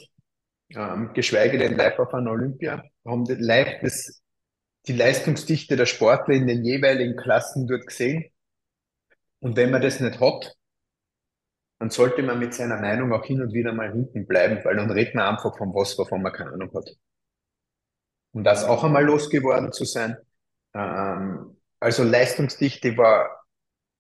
ähm, 0.71 1.11
geschweige 1.13 1.59
denn 1.59 1.77
live 1.77 1.99
auf 1.99 2.15
einer 2.15 2.31
Olympia, 2.31 2.85
haben 3.05 3.25
live 3.27 3.81
das, 3.83 4.23
die 4.87 4.93
Leistungsdichte 4.93 5.75
der 5.77 5.87
Sportler 5.87 6.35
in 6.35 6.47
den 6.47 6.65
jeweiligen 6.65 7.17
Klassen 7.17 7.67
dort 7.67 7.87
gesehen. 7.89 8.27
Und 9.41 9.57
wenn 9.57 9.73
man 9.73 9.83
das 9.83 9.99
nicht 9.99 10.21
hat, 10.21 10.55
dann 11.81 11.89
sollte 11.89 12.23
man 12.23 12.39
mit 12.39 12.53
seiner 12.53 12.79
Meinung 12.79 13.11
auch 13.13 13.25
hin 13.25 13.41
und 13.41 13.55
wieder 13.55 13.73
mal 13.73 13.91
hinten 13.91 14.27
bleiben, 14.27 14.63
weil 14.65 14.77
dann 14.77 14.91
redet 14.91 15.15
man 15.15 15.29
einfach 15.29 15.57
von 15.57 15.75
was, 15.75 15.99
wovon 15.99 16.21
man 16.21 16.33
keine 16.33 16.53
Ahnung 16.53 16.71
hat. 16.75 16.91
Um 18.33 18.45
das 18.45 18.65
auch 18.65 18.85
einmal 18.85 19.05
losgeworden 19.05 19.73
zu 19.73 19.87
sein. 19.87 20.17
Ähm, 20.75 21.57
also 21.81 22.05
Leistungsdichte 22.05 22.99
war 22.99 23.45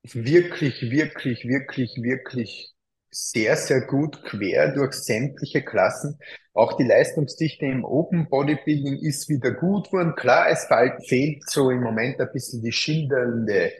wirklich, 0.02 0.90
wirklich, 0.90 1.44
wirklich, 1.48 1.96
wirklich 2.02 2.74
sehr, 3.10 3.56
sehr 3.56 3.86
gut 3.86 4.22
quer 4.24 4.72
durch 4.72 4.92
sämtliche 4.92 5.64
Klassen. 5.64 6.18
Auch 6.52 6.76
die 6.76 6.84
Leistungsdichte 6.84 7.64
im 7.64 7.86
Open 7.86 8.28
Bodybuilding 8.28 8.98
ist 8.98 9.30
wieder 9.30 9.52
gut 9.52 9.86
geworden. 9.86 10.14
Klar, 10.16 10.50
es 10.50 10.68
fehlt 11.08 11.48
so 11.48 11.70
im 11.70 11.80
Moment 11.82 12.20
ein 12.20 12.30
bisschen 12.30 12.62
die 12.62 12.72
schildernde 12.72 13.72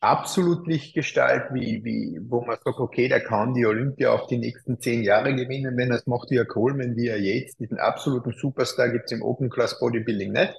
Absolutlichtgestalt, 0.00 1.52
wie, 1.54 1.82
wie, 1.82 2.18
wo 2.28 2.42
man 2.42 2.58
sagt, 2.62 2.78
okay, 2.78 3.08
der 3.08 3.24
kann 3.24 3.54
die 3.54 3.66
Olympia 3.66 4.12
auch 4.12 4.26
die 4.28 4.38
nächsten 4.38 4.78
zehn 4.78 5.02
Jahre 5.02 5.34
gewinnen, 5.34 5.76
wenn 5.76 5.90
er 5.90 5.96
es 5.96 6.06
macht 6.06 6.30
wie 6.30 6.36
er 6.36 6.44
Coleman, 6.44 6.96
wie 6.96 7.08
er 7.08 7.20
jetzt. 7.20 7.58
Diesen 7.58 7.78
absoluten 7.78 8.32
Superstar 8.32 8.90
gibt's 8.90 9.12
im 9.12 9.22
Open 9.22 9.48
Class 9.48 9.78
Bodybuilding 9.80 10.32
nicht. 10.32 10.54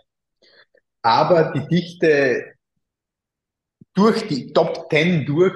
Aber 1.02 1.54
die 1.54 1.68
Dichte 1.68 2.54
durch 3.94 4.28
die 4.28 4.52
Top 4.54 4.90
Ten 4.90 5.26
durch 5.26 5.56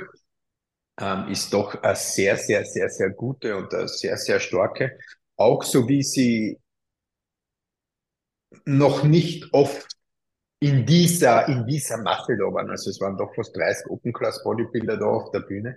ähm, 1.00 1.28
ist 1.30 1.52
doch 1.54 1.82
eine 1.82 1.96
sehr, 1.96 2.38
sehr, 2.38 2.66
sehr, 2.66 2.90
sehr 2.90 3.10
gute 3.10 3.58
und 3.58 3.74
eine 3.74 3.88
sehr, 3.88 4.18
sehr 4.18 4.40
starke. 4.40 4.98
Auch 5.38 5.64
so 5.64 5.88
wie 5.88 6.04
sie 6.04 6.60
noch 8.66 9.04
nicht 9.04 9.54
oft 9.54 9.88
in 10.62 10.86
dieser, 10.86 11.48
in 11.48 11.66
dieser 11.66 11.98
Masse 11.98 12.38
da 12.38 12.46
waren. 12.46 12.70
Also 12.70 12.92
es 12.92 13.02
waren 13.02 13.18
doch 13.18 13.34
fast 13.34 13.56
30 13.58 13.90
Open 13.90 14.14
Class 14.14 14.44
Bodybuilder 14.44 14.98
da 14.98 15.06
auf 15.06 15.32
der 15.32 15.42
Bühne. 15.42 15.76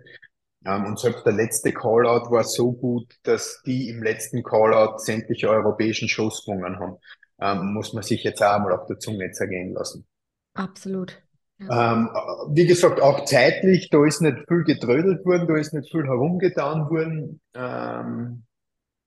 Um, 0.66 0.72
ähm, 0.72 0.86
und 0.86 0.98
selbst 0.98 1.26
der 1.26 1.32
letzte 1.32 1.72
Callout 1.72 2.30
war 2.30 2.44
so 2.44 2.72
gut, 2.72 3.14
dass 3.22 3.62
die 3.66 3.88
im 3.88 4.02
letzten 4.02 4.42
Callout 4.42 4.98
sämtliche 4.98 5.48
europäischen 5.48 6.08
Shows 6.08 6.44
gewonnen 6.44 6.78
haben. 6.78 6.92
Um, 6.92 6.98
ähm, 7.40 7.74
muss 7.74 7.92
man 7.94 8.02
sich 8.02 8.22
jetzt 8.24 8.42
auch 8.42 8.54
einmal 8.54 8.72
auf 8.72 8.86
der 8.86 8.98
Zunge 8.98 9.30
zergehen 9.32 9.72
lassen. 9.72 10.06
Absolut. 10.52 11.20
Ähm, 11.60 12.10
wie 12.50 12.66
gesagt, 12.66 13.00
auch 13.00 13.24
zeitlich, 13.24 13.88
da 13.88 14.04
ist 14.04 14.20
nicht 14.20 14.38
viel 14.48 14.64
getrödelt 14.64 15.24
worden, 15.24 15.48
da 15.48 15.56
ist 15.56 15.72
nicht 15.72 15.90
viel 15.90 16.04
herumgetan 16.04 16.90
worden. 16.90 17.40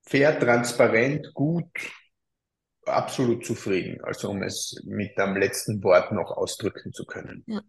Fair, 0.01 0.39
transparent, 0.39 1.33
gut, 1.33 1.65
absolut 2.87 3.45
zufrieden. 3.45 3.99
Also 4.03 4.29
um 4.29 4.43
es 4.43 4.81
mit 4.85 5.17
dem 5.17 5.35
letzten 5.35 5.83
Wort 5.83 6.11
noch 6.11 6.31
ausdrücken 6.31 6.93
zu 6.93 7.05
können. 7.05 7.43
Ja. 7.47 7.61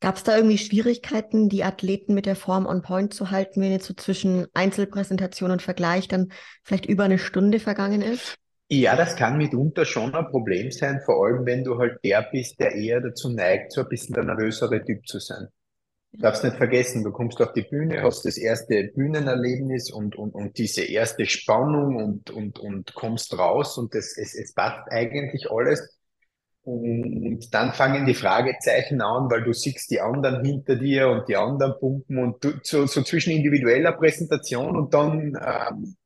Gab 0.00 0.16
es 0.16 0.22
da 0.22 0.36
irgendwie 0.36 0.58
Schwierigkeiten, 0.58 1.48
die 1.48 1.64
Athleten 1.64 2.14
mit 2.14 2.26
der 2.26 2.36
Form 2.36 2.66
on 2.66 2.82
point 2.82 3.14
zu 3.14 3.30
halten, 3.30 3.60
wenn 3.60 3.72
jetzt 3.72 3.86
so 3.86 3.94
zwischen 3.94 4.46
Einzelpräsentation 4.54 5.50
und 5.50 5.62
Vergleich 5.62 6.08
dann 6.08 6.32
vielleicht 6.62 6.86
über 6.86 7.04
eine 7.04 7.18
Stunde 7.18 7.60
vergangen 7.60 8.02
ist? 8.02 8.36
Ja, 8.68 8.96
das 8.96 9.14
kann 9.14 9.38
mitunter 9.38 9.84
schon 9.84 10.12
ein 10.14 10.26
Problem 10.26 10.72
sein, 10.72 11.00
vor 11.04 11.24
allem 11.24 11.46
wenn 11.46 11.62
du 11.62 11.78
halt 11.78 12.00
der 12.02 12.26
bist, 12.32 12.58
der 12.58 12.72
eher 12.72 13.00
dazu 13.00 13.28
neigt, 13.28 13.72
so 13.72 13.82
ein 13.82 13.88
bisschen 13.88 14.14
der 14.14 14.24
nervösere 14.24 14.84
Typ 14.84 15.06
zu 15.06 15.20
sein. 15.20 15.46
Du 16.16 16.22
darfst 16.22 16.44
nicht 16.44 16.56
vergessen, 16.56 17.04
du 17.04 17.12
kommst 17.12 17.42
auf 17.42 17.52
die 17.52 17.62
Bühne, 17.62 18.02
hast 18.02 18.24
das 18.24 18.38
erste 18.38 18.84
Bühnenerlebnis 18.94 19.90
und, 19.90 20.16
und, 20.16 20.34
und 20.34 20.56
diese 20.56 20.82
erste 20.82 21.26
Spannung 21.26 21.96
und, 21.96 22.30
und, 22.30 22.58
und 22.58 22.94
kommst 22.94 23.38
raus 23.38 23.76
und 23.76 23.94
das, 23.94 24.16
es, 24.16 24.34
es 24.34 24.54
passt 24.54 24.90
eigentlich 24.90 25.50
alles. 25.50 25.94
Und 26.62 27.52
dann 27.52 27.72
fangen 27.72 28.06
die 28.06 28.14
Fragezeichen 28.14 29.02
an, 29.02 29.30
weil 29.30 29.44
du 29.44 29.52
siehst 29.52 29.90
die 29.90 30.00
anderen 30.00 30.42
hinter 30.42 30.76
dir 30.76 31.08
und 31.08 31.28
die 31.28 31.36
anderen 31.36 31.78
pumpen 31.78 32.18
und 32.18 32.42
du, 32.42 32.52
so, 32.62 32.86
so 32.86 33.02
zwischen 33.02 33.32
individueller 33.32 33.92
Präsentation 33.92 34.74
und 34.74 34.94
dann 34.94 35.38
ähm, 35.38 35.96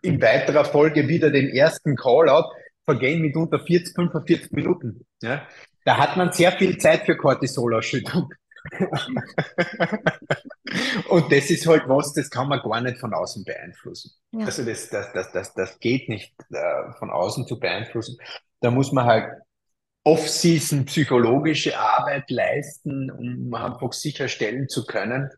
in 0.00 0.22
weiterer 0.22 0.64
Folge 0.64 1.08
wieder 1.08 1.30
den 1.30 1.48
ersten 1.48 1.96
Callout, 1.96 2.50
vergehen 2.84 3.20
mit 3.20 3.34
unter 3.34 3.58
40, 3.58 3.94
45 3.96 4.52
Minuten. 4.52 5.06
Ja? 5.22 5.42
Da 5.84 5.98
hat 5.98 6.16
man 6.16 6.32
sehr 6.32 6.52
viel 6.52 6.78
Zeit 6.78 7.04
für 7.04 7.16
Cortisolausschüttung. 7.16 8.32
und 11.08 11.32
das 11.32 11.50
ist 11.50 11.66
halt 11.66 11.88
was, 11.88 12.12
das 12.12 12.30
kann 12.30 12.48
man 12.48 12.60
gar 12.60 12.80
nicht 12.80 12.98
von 12.98 13.14
außen 13.14 13.44
beeinflussen. 13.44 14.12
Ja. 14.32 14.46
Also 14.46 14.64
das, 14.64 14.88
das, 14.88 15.12
das, 15.12 15.32
das, 15.32 15.54
das 15.54 15.78
geht 15.78 16.08
nicht 16.08 16.34
äh, 16.50 16.92
von 16.98 17.10
außen 17.10 17.46
zu 17.46 17.58
beeinflussen. 17.58 18.18
Da 18.60 18.70
muss 18.70 18.92
man 18.92 19.06
halt 19.06 19.30
off-season 20.04 20.86
psychologische 20.86 21.78
Arbeit 21.78 22.30
leisten, 22.30 23.10
um 23.10 23.52
einfach 23.54 23.92
sicherstellen 23.92 24.68
zu 24.68 24.86
können, 24.86 25.30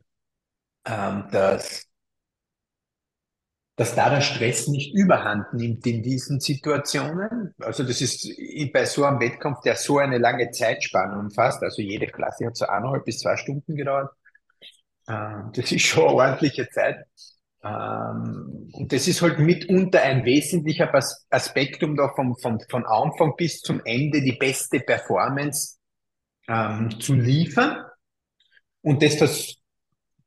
ähm, 0.86 1.28
dass 1.30 1.86
dass 3.76 3.94
da 3.94 4.10
der 4.10 4.20
Stress 4.20 4.68
nicht 4.68 4.94
überhand 4.94 5.52
nimmt 5.54 5.86
in 5.86 6.02
diesen 6.02 6.40
Situationen. 6.40 7.54
Also 7.58 7.84
das 7.84 8.00
ist 8.00 8.28
bei 8.72 8.84
so 8.84 9.04
einem 9.04 9.20
Wettkampf, 9.20 9.60
der 9.62 9.76
so 9.76 9.98
eine 9.98 10.18
lange 10.18 10.50
Zeitspanne 10.50 11.18
umfasst, 11.18 11.62
also 11.62 11.80
jede 11.80 12.06
Klasse 12.06 12.46
hat 12.46 12.56
so 12.56 12.66
eineinhalb 12.66 13.04
bis 13.04 13.20
zwei 13.20 13.36
Stunden 13.36 13.74
gedauert. 13.74 14.10
Ähm, 15.08 15.50
das 15.54 15.72
ist 15.72 15.82
schon 15.82 16.04
ordentliche 16.04 16.68
Zeit. 16.68 16.96
Ähm, 17.64 18.68
und 18.72 18.92
das 18.92 19.08
ist 19.08 19.22
halt 19.22 19.38
mitunter 19.38 20.02
ein 20.02 20.24
wesentlicher 20.24 20.92
Aspekt, 21.30 21.82
um 21.82 21.96
da 21.96 22.12
vom, 22.14 22.36
vom, 22.36 22.58
von 22.68 22.84
Anfang 22.84 23.34
bis 23.36 23.60
zum 23.60 23.80
Ende 23.84 24.20
die 24.20 24.36
beste 24.36 24.80
Performance 24.80 25.78
ähm, 26.48 27.00
zu 27.00 27.14
liefern. 27.14 27.84
Und 28.82 29.02
das, 29.02 29.16
das 29.16 29.54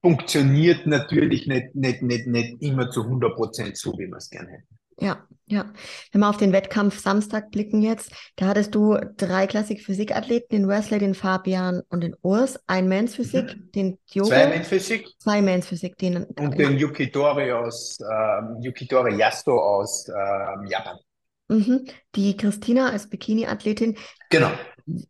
funktioniert 0.05 0.85
natürlich 0.85 1.47
nicht, 1.47 1.73
nicht, 1.73 2.03
nicht, 2.03 2.27
nicht 2.27 2.61
immer 2.61 2.91
zu 2.91 3.05
100 3.05 3.35
Prozent 3.35 3.75
so, 3.75 3.91
wie 3.93 4.05
wir 4.05 4.17
es 4.17 4.29
gerne 4.29 4.51
hätten. 4.51 4.77
Ja, 4.99 5.25
ja. 5.47 5.73
Wenn 6.11 6.21
wir 6.21 6.29
auf 6.29 6.37
den 6.37 6.53
Wettkampf 6.53 6.99
Samstag 6.99 7.49
blicken 7.49 7.81
jetzt, 7.81 8.11
da 8.35 8.45
hattest 8.45 8.75
du 8.75 8.99
drei 9.17 9.47
Klassik-Physik-Athleten, 9.47 10.47
den 10.51 10.67
Wesley, 10.67 10.99
den 10.99 11.15
Fabian 11.15 11.81
und 11.89 12.01
den 12.01 12.15
Urs, 12.21 12.59
ein 12.67 12.87
Mans 12.87 13.15
Physik, 13.15 13.57
mhm. 13.57 13.71
den 13.71 13.97
Diogo. 14.13 14.29
Zwei 14.29 14.47
Mans 14.47 14.67
Physik. 14.67 15.07
Zwei 15.17 15.41
Mans 15.41 15.65
Physik, 15.65 15.97
den. 15.97 16.23
Und 16.23 16.55
den 16.55 16.77
Yukitori 16.77 17.51
aus, 17.51 17.97
ähm, 17.99 18.61
Yukitori 18.61 19.15
Yasto 19.15 19.57
aus 19.57 20.07
ähm, 20.07 20.67
Japan. 20.67 20.99
Mhm. 21.47 21.85
Die 22.13 22.37
Christina 22.37 22.91
als 22.91 23.09
Bikini-Athletin. 23.09 23.97
Genau. 24.29 24.51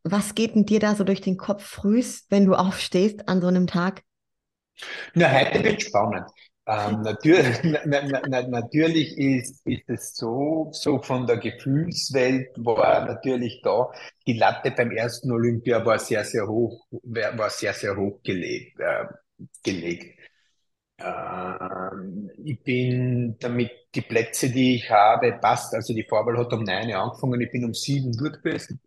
Was 0.04 0.36
geht 0.36 0.56
denn 0.56 0.66
dir 0.66 0.80
da 0.80 0.96
so 0.96 1.04
durch 1.04 1.20
den 1.20 1.36
Kopf 1.36 1.66
frühst, 1.66 2.32
wenn 2.32 2.46
du 2.46 2.56
aufstehst 2.56 3.28
an 3.28 3.42
so 3.42 3.48
einem 3.48 3.68
Tag? 3.68 4.04
Na, 5.14 5.32
heute 5.32 5.64
wird 5.64 5.82
spannend. 5.82 6.30
Ähm, 6.68 7.02
natürlich, 7.04 7.58
na, 7.86 8.02
na, 8.04 8.22
na, 8.28 8.48
natürlich 8.48 9.18
ist, 9.18 9.66
ist 9.66 9.90
es 9.90 10.16
so, 10.16 10.70
so 10.72 11.02
von 11.02 11.28
der 11.28 11.38
Gefühlswelt 11.38 12.50
war 12.58 13.06
natürlich 13.06 13.62
da, 13.64 13.92
die 14.28 14.34
Latte 14.34 14.72
beim 14.72 14.92
ersten 14.92 15.32
Olympia 15.32 15.86
war 15.86 16.00
sehr, 16.00 16.24
sehr 16.24 16.48
hoch, 16.48 16.86
war 16.92 17.50
sehr, 17.50 17.74
sehr 17.74 17.96
hoch 17.96 18.22
gelegt. 18.24 18.80
Äh, 18.80 19.06
gelegt. 19.64 20.18
Ähm, 21.00 22.32
ich 22.44 22.64
bin 22.64 23.38
damit, 23.40 23.72
die 23.96 24.02
Plätze, 24.02 24.50
die 24.50 24.76
ich 24.78 24.90
habe, 24.92 25.34
passt. 25.42 25.74
Also 25.76 25.94
die 25.94 26.06
Vorwahl 26.08 26.38
hat 26.38 26.54
um 26.54 26.64
neun 26.64 26.92
angefangen, 26.94 27.42
ich 27.42 27.52
bin 27.52 27.66
um 27.66 27.74
sieben 27.74 28.12
dort 28.18 28.44
gewesen. 28.44 28.82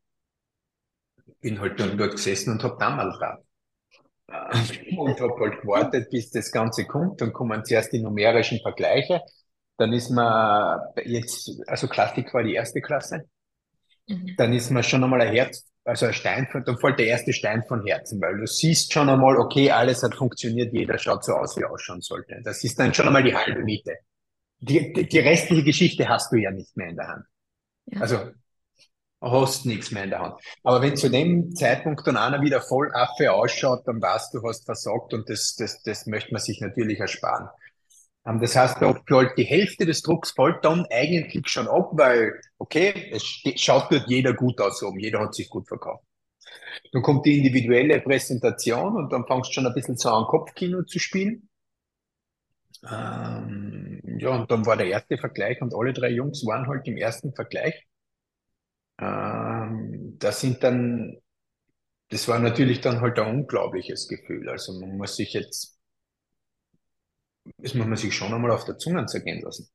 Bin 1.40 1.58
halt 1.60 1.80
dann 1.80 1.98
dort 1.98 2.12
gesessen 2.12 2.52
und 2.52 2.62
hab 2.62 2.78
damals 2.78 3.18
da. 3.18 3.38
und 4.96 5.20
habe 5.20 5.40
halt 5.40 5.60
gewartet, 5.62 6.10
bis 6.10 6.30
das 6.30 6.52
Ganze 6.52 6.84
kommt. 6.84 7.20
Dann 7.20 7.32
kommen 7.32 7.64
zuerst 7.64 7.92
die 7.92 8.02
numerischen 8.02 8.60
Vergleiche. 8.60 9.22
Dann 9.78 9.92
ist 9.92 10.10
man 10.10 10.80
jetzt, 11.04 11.50
also 11.66 11.86
Klassik 11.86 12.32
war 12.34 12.42
die 12.42 12.54
erste 12.54 12.80
Klasse. 12.80 13.28
Mhm. 14.06 14.34
Dann 14.36 14.52
ist 14.52 14.70
man 14.70 14.82
schon 14.82 15.02
einmal 15.02 15.20
ein 15.22 15.32
Herz, 15.32 15.66
also 15.84 16.06
ein 16.06 16.12
Stein, 16.12 16.46
dann 16.66 16.78
fällt 16.78 16.98
der 16.98 17.06
erste 17.06 17.32
Stein 17.32 17.62
von 17.66 17.86
Herzen, 17.86 18.20
weil 18.20 18.36
du 18.36 18.46
siehst 18.46 18.92
schon 18.92 19.08
einmal, 19.08 19.38
okay, 19.38 19.70
alles 19.70 20.02
hat 20.02 20.14
funktioniert, 20.14 20.74
jeder 20.74 20.98
schaut 20.98 21.24
so 21.24 21.32
aus, 21.32 21.56
wie 21.56 21.62
er 21.62 21.70
ausschauen 21.70 22.02
sollte. 22.02 22.40
Das 22.44 22.62
ist 22.62 22.78
dann 22.78 22.92
schon 22.92 23.06
einmal 23.06 23.22
die 23.22 23.34
halbe 23.34 23.62
Miete. 23.62 23.96
Die, 24.60 24.92
die, 24.92 25.08
die 25.08 25.18
restliche 25.20 25.64
Geschichte 25.64 26.08
hast 26.08 26.32
du 26.32 26.36
ja 26.36 26.50
nicht 26.50 26.76
mehr 26.76 26.88
in 26.88 26.96
der 26.96 27.08
Hand. 27.08 27.24
Ja. 27.86 28.00
Also 28.00 28.18
hast 29.20 29.66
nichts 29.66 29.90
mehr 29.90 30.04
in 30.04 30.10
der 30.10 30.20
Hand. 30.20 30.40
Aber 30.62 30.82
wenn 30.82 30.96
zu 30.96 31.10
dem 31.10 31.54
Zeitpunkt 31.54 32.06
dann 32.06 32.16
einer 32.16 32.40
wieder 32.40 32.60
voll 32.60 32.90
Affe 32.94 33.32
ausschaut, 33.32 33.86
dann 33.86 34.00
weißt 34.00 34.34
du, 34.34 34.42
hast 34.42 34.64
versagt 34.64 35.14
und 35.14 35.28
das, 35.28 35.56
das, 35.56 35.82
das 35.82 36.06
möchte 36.06 36.32
man 36.32 36.40
sich 36.40 36.60
natürlich 36.60 37.00
ersparen. 37.00 37.48
Ähm, 38.26 38.40
das 38.40 38.56
heißt, 38.56 38.80
da 38.80 38.94
fällt 39.06 39.36
die 39.36 39.44
Hälfte 39.44 39.86
des 39.86 40.02
Drucks 40.02 40.32
fällt 40.32 40.64
dann 40.64 40.86
eigentlich 40.90 41.48
schon 41.48 41.68
ab, 41.68 41.90
weil, 41.92 42.40
okay, 42.58 43.10
es 43.12 43.24
schaut 43.60 43.90
dort 43.90 44.08
jeder 44.08 44.34
gut 44.34 44.60
aus 44.60 44.82
oben, 44.82 44.98
jeder 45.00 45.20
hat 45.20 45.34
sich 45.34 45.48
gut 45.48 45.66
verkauft. 45.68 46.04
Dann 46.92 47.02
kommt 47.02 47.26
die 47.26 47.38
individuelle 47.38 48.00
Präsentation 48.00 48.96
und 48.96 49.12
dann 49.12 49.26
fangst 49.26 49.50
du 49.50 49.54
schon 49.54 49.66
ein 49.66 49.74
bisschen 49.74 49.96
so 49.96 50.10
an 50.10 50.26
Kopfkino 50.26 50.82
zu 50.84 50.98
spielen. 50.98 51.48
Ähm, 52.88 54.00
ja, 54.18 54.30
und 54.30 54.50
dann 54.50 54.64
war 54.66 54.76
der 54.76 54.86
erste 54.86 55.18
Vergleich 55.18 55.60
und 55.60 55.74
alle 55.74 55.92
drei 55.92 56.10
Jungs 56.10 56.44
waren 56.46 56.68
halt 56.68 56.86
im 56.86 56.96
ersten 56.96 57.34
Vergleich. 57.34 57.86
Ähm, 59.00 60.16
das 60.18 60.40
sind 60.40 60.62
dann, 60.62 61.18
das 62.10 62.28
war 62.28 62.38
natürlich 62.38 62.80
dann 62.80 63.00
halt 63.00 63.18
ein 63.18 63.36
unglaubliches 63.36 64.08
Gefühl. 64.08 64.48
Also 64.48 64.78
man 64.80 64.96
muss 64.96 65.16
sich 65.16 65.32
jetzt, 65.34 65.78
das 67.58 67.74
muss 67.74 67.86
man 67.86 67.96
sich 67.96 68.14
schon 68.14 68.32
einmal 68.34 68.50
auf 68.50 68.64
der 68.64 68.78
Zunge 68.78 69.06
zergehen 69.06 69.42
lassen. 69.42 69.68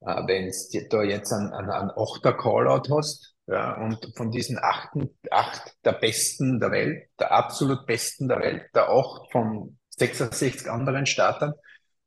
Äh, 0.00 0.22
Wenn 0.26 0.50
du 0.50 0.88
da 0.88 1.02
jetzt 1.02 1.32
einen, 1.32 1.52
einen, 1.52 1.90
Achter 1.96 2.32
Callout 2.34 2.94
hast, 2.94 3.34
ja, 3.46 3.76
und 3.82 4.12
von 4.16 4.30
diesen 4.30 4.58
achten, 4.58 5.10
acht 5.30 5.74
der 5.84 5.92
Besten 5.94 6.60
der 6.60 6.70
Welt, 6.70 7.08
der 7.18 7.32
absolut 7.32 7.86
Besten 7.86 8.28
der 8.28 8.38
Welt, 8.40 8.64
der 8.74 8.88
acht 8.88 9.32
von 9.32 9.78
66 9.90 10.70
anderen 10.70 11.06
Startern, 11.06 11.54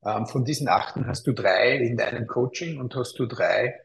ähm, 0.05 0.27
von 0.27 0.45
diesen 0.45 0.69
achten 0.69 1.07
hast 1.07 1.27
du 1.27 1.34
drei 1.34 1.77
in 1.77 1.98
deinem 1.98 2.27
Coaching 2.27 2.79
und 2.79 2.95
hast 2.95 3.19
du 3.19 3.25
drei 3.25 3.75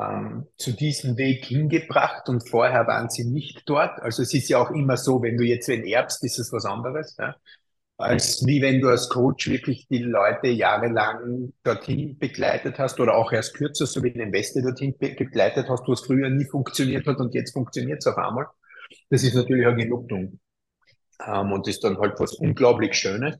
ähm, 0.00 0.46
zu 0.56 0.72
diesem 0.72 1.16
Weg 1.16 1.44
hingebracht 1.44 2.28
und 2.28 2.48
vorher 2.48 2.86
waren 2.86 3.10
sie 3.10 3.24
nicht 3.24 3.62
dort. 3.66 4.00
Also 4.00 4.22
es 4.22 4.32
ist 4.34 4.48
ja 4.48 4.58
auch 4.58 4.70
immer 4.70 4.96
so, 4.96 5.22
wenn 5.22 5.36
du 5.36 5.44
jetzt 5.44 5.68
wen 5.68 5.84
erbst, 5.84 6.24
ist 6.24 6.38
es 6.38 6.52
was 6.52 6.64
anderes, 6.64 7.16
ja? 7.18 7.34
als 8.00 8.46
wie 8.46 8.62
wenn 8.62 8.80
du 8.80 8.88
als 8.88 9.10
Coach 9.10 9.48
wirklich 9.48 9.86
die 9.88 9.98
Leute 9.98 10.48
jahrelang 10.48 11.52
dorthin 11.62 12.18
begleitet 12.18 12.78
hast 12.78 12.98
oder 12.98 13.14
auch 13.14 13.30
erst 13.30 13.54
kürzer, 13.54 13.84
so 13.84 14.02
wie 14.02 14.10
den 14.10 14.32
Weste 14.32 14.62
dorthin 14.62 14.96
begleitet 14.98 15.68
hast, 15.68 15.86
wo 15.86 15.92
es 15.92 16.00
früher 16.00 16.30
nie 16.30 16.46
funktioniert 16.46 17.06
hat 17.06 17.18
und 17.18 17.34
jetzt 17.34 17.52
funktioniert 17.52 17.98
es 17.98 18.06
auf 18.06 18.16
einmal. 18.16 18.46
Das 19.10 19.22
ist 19.22 19.34
natürlich 19.34 19.66
eine 19.66 19.76
Genugtuung. 19.76 20.40
Ähm, 21.26 21.52
und 21.52 21.68
ist 21.68 21.84
dann 21.84 21.98
halt 21.98 22.18
was 22.18 22.34
unglaublich 22.34 22.94
Schönes. 22.94 23.36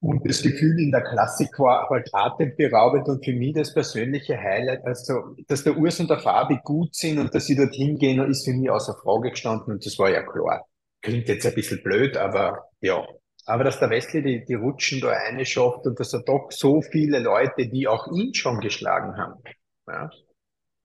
Und 0.00 0.28
das 0.28 0.42
Gefühl 0.42 0.78
in 0.78 0.90
der 0.90 1.02
Klassik 1.02 1.58
war 1.58 1.88
halt 1.88 2.08
atemberaubend 2.12 3.08
und 3.08 3.24
für 3.24 3.32
mich 3.32 3.54
das 3.54 3.72
persönliche 3.72 4.36
Highlight, 4.36 4.84
also, 4.84 5.34
dass 5.48 5.64
der 5.64 5.76
Urs 5.76 5.98
und 6.00 6.10
der 6.10 6.18
Fabi 6.18 6.58
gut 6.62 6.94
sind 6.94 7.18
und 7.18 7.34
dass 7.34 7.46
sie 7.46 7.56
dorthin 7.56 7.96
gehen, 7.96 8.20
ist 8.30 8.44
für 8.44 8.52
mich 8.52 8.70
außer 8.70 8.94
Frage 9.02 9.30
gestanden 9.30 9.72
und 9.72 9.86
das 9.86 9.98
war 9.98 10.10
ja 10.10 10.22
klar. 10.22 10.66
Klingt 11.00 11.28
jetzt 11.28 11.46
ein 11.46 11.54
bisschen 11.54 11.82
blöd, 11.82 12.16
aber 12.16 12.68
ja. 12.80 13.06
Aber 13.46 13.64
dass 13.64 13.78
der 13.78 13.90
Wesley 13.90 14.22
die, 14.22 14.44
die 14.44 14.54
Rutschen 14.54 15.00
da 15.00 15.10
eine 15.10 15.46
schafft 15.46 15.86
und 15.86 15.98
dass 15.98 16.12
er 16.12 16.22
doch 16.22 16.50
so 16.50 16.82
viele 16.82 17.20
Leute, 17.20 17.68
die 17.68 17.86
auch 17.88 18.08
ihn 18.12 18.34
schon 18.34 18.60
geschlagen 18.60 19.16
haben, 19.16 19.40
ja, 19.86 20.10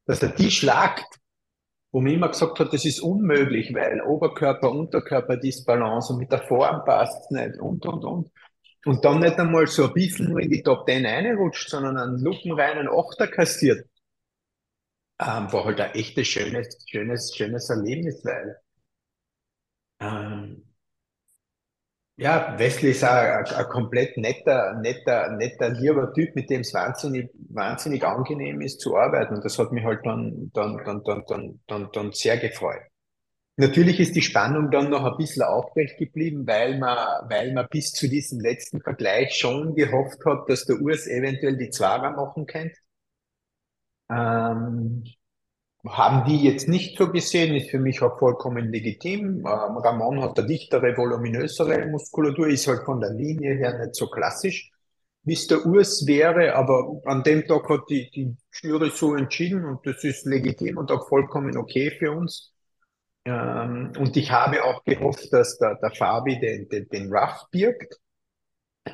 dass 0.05 0.21
er 0.23 0.29
die 0.29 0.51
schlagt, 0.51 1.19
wo 1.91 1.99
man 1.99 2.13
immer 2.13 2.29
gesagt 2.29 2.59
hat, 2.59 2.73
das 2.73 2.85
ist 2.85 3.01
unmöglich, 3.01 3.73
weil 3.73 4.01
Oberkörper, 4.01 4.71
Unterkörper, 4.71 5.37
Disbalance 5.37 6.13
und 6.13 6.19
mit 6.19 6.31
der 6.31 6.43
Form 6.43 6.85
passt 6.85 7.25
es 7.25 7.31
nicht 7.31 7.59
und, 7.59 7.85
und, 7.85 8.05
und 8.05 8.31
und 8.85 9.05
dann 9.05 9.19
nicht 9.19 9.37
einmal 9.39 9.67
so 9.67 9.87
ein 9.87 9.93
bisschen 9.93 10.37
in 10.39 10.49
die 10.49 10.63
Top 10.63 10.87
10 10.87 11.05
reinrutscht, 11.05 11.69
sondern 11.69 11.97
einen 11.97 12.19
lupenreinen 12.19 12.87
Achter 12.89 13.27
kassiert, 13.27 13.85
ähm, 15.19 15.51
war 15.53 15.65
halt 15.65 15.79
ein 15.79 15.91
echtes 15.95 16.27
schönes, 16.27 16.77
schönes, 16.89 17.35
schönes 17.35 17.69
Erlebnis, 17.69 18.23
weil 18.25 18.57
ähm, 19.99 20.63
ja, 22.17 22.57
Wesley 22.59 22.91
ist 22.91 23.03
ein, 23.03 23.45
ein, 23.45 23.69
komplett 23.69 24.15
netter, 24.17 24.75
netter, 24.79 25.31
netter, 25.31 25.69
lieber 25.69 26.13
Typ, 26.13 26.35
mit 26.35 26.49
dem 26.49 26.61
es 26.61 26.73
wahnsinnig, 26.73 27.31
wahnsinnig 27.49 28.03
angenehm 28.03 28.61
ist 28.61 28.79
zu 28.79 28.95
arbeiten. 28.95 29.35
Und 29.35 29.45
das 29.45 29.57
hat 29.57 29.71
mich 29.71 29.83
halt 29.83 30.05
dann, 30.05 30.51
dann, 30.53 30.77
dann, 30.85 31.03
dann, 31.03 31.23
dann, 31.27 31.59
dann, 31.67 31.89
dann 31.91 32.11
sehr 32.11 32.37
gefreut. 32.37 32.81
Natürlich 33.57 33.99
ist 33.99 34.15
die 34.15 34.21
Spannung 34.21 34.71
dann 34.71 34.89
noch 34.89 35.03
ein 35.03 35.17
bisschen 35.17 35.43
aufrecht 35.43 35.97
geblieben, 35.97 36.47
weil 36.47 36.79
man, 36.79 36.97
weil 37.29 37.53
man 37.53 37.67
bis 37.69 37.91
zu 37.91 38.07
diesem 38.07 38.39
letzten 38.39 38.81
Vergleich 38.81 39.35
schon 39.35 39.75
gehofft 39.75 40.23
hat, 40.25 40.49
dass 40.49 40.65
der 40.65 40.81
Urs 40.81 41.05
eventuell 41.07 41.57
die 41.57 41.69
Zwarer 41.69 42.11
machen 42.11 42.45
könnte. 42.45 42.75
Ähm, 44.09 45.03
haben 45.87 46.25
die 46.29 46.43
jetzt 46.43 46.67
nicht 46.67 46.97
so 46.97 47.11
gesehen, 47.11 47.55
ist 47.55 47.71
für 47.71 47.79
mich 47.79 48.01
auch 48.01 48.19
vollkommen 48.19 48.71
legitim. 48.71 49.39
Ähm, 49.39 49.43
Ramon 49.45 50.21
hat 50.21 50.37
eine 50.37 50.47
dichtere, 50.47 50.95
voluminösere 50.95 51.87
Muskulatur, 51.87 52.47
ist 52.47 52.67
halt 52.67 52.83
von 52.85 52.99
der 52.99 53.11
Linie 53.11 53.55
her 53.55 53.79
nicht 53.79 53.95
so 53.95 54.07
klassisch, 54.07 54.71
wie 55.23 55.33
es 55.33 55.47
der 55.47 55.65
Urs 55.65 56.05
wäre, 56.07 56.55
aber 56.55 57.01
an 57.05 57.23
dem 57.23 57.45
Tag 57.47 57.67
hat 57.69 57.81
die, 57.89 58.09
die 58.11 58.35
Jury 58.61 58.91
so 58.91 59.15
entschieden 59.15 59.65
und 59.65 59.85
das 59.85 60.03
ist 60.03 60.25
legitim 60.25 60.77
und 60.77 60.91
auch 60.91 61.07
vollkommen 61.07 61.57
okay 61.57 61.91
für 61.97 62.11
uns. 62.11 62.53
Ähm, 63.25 63.93
und 63.99 64.17
ich 64.17 64.31
habe 64.31 64.63
auch 64.63 64.83
gehofft, 64.83 65.31
dass 65.33 65.57
der, 65.57 65.75
der 65.75 65.91
Fabi 65.91 66.39
den, 66.39 66.67
den, 66.69 66.87
den 66.89 67.13
Ruff 67.13 67.45
birgt, 67.51 67.99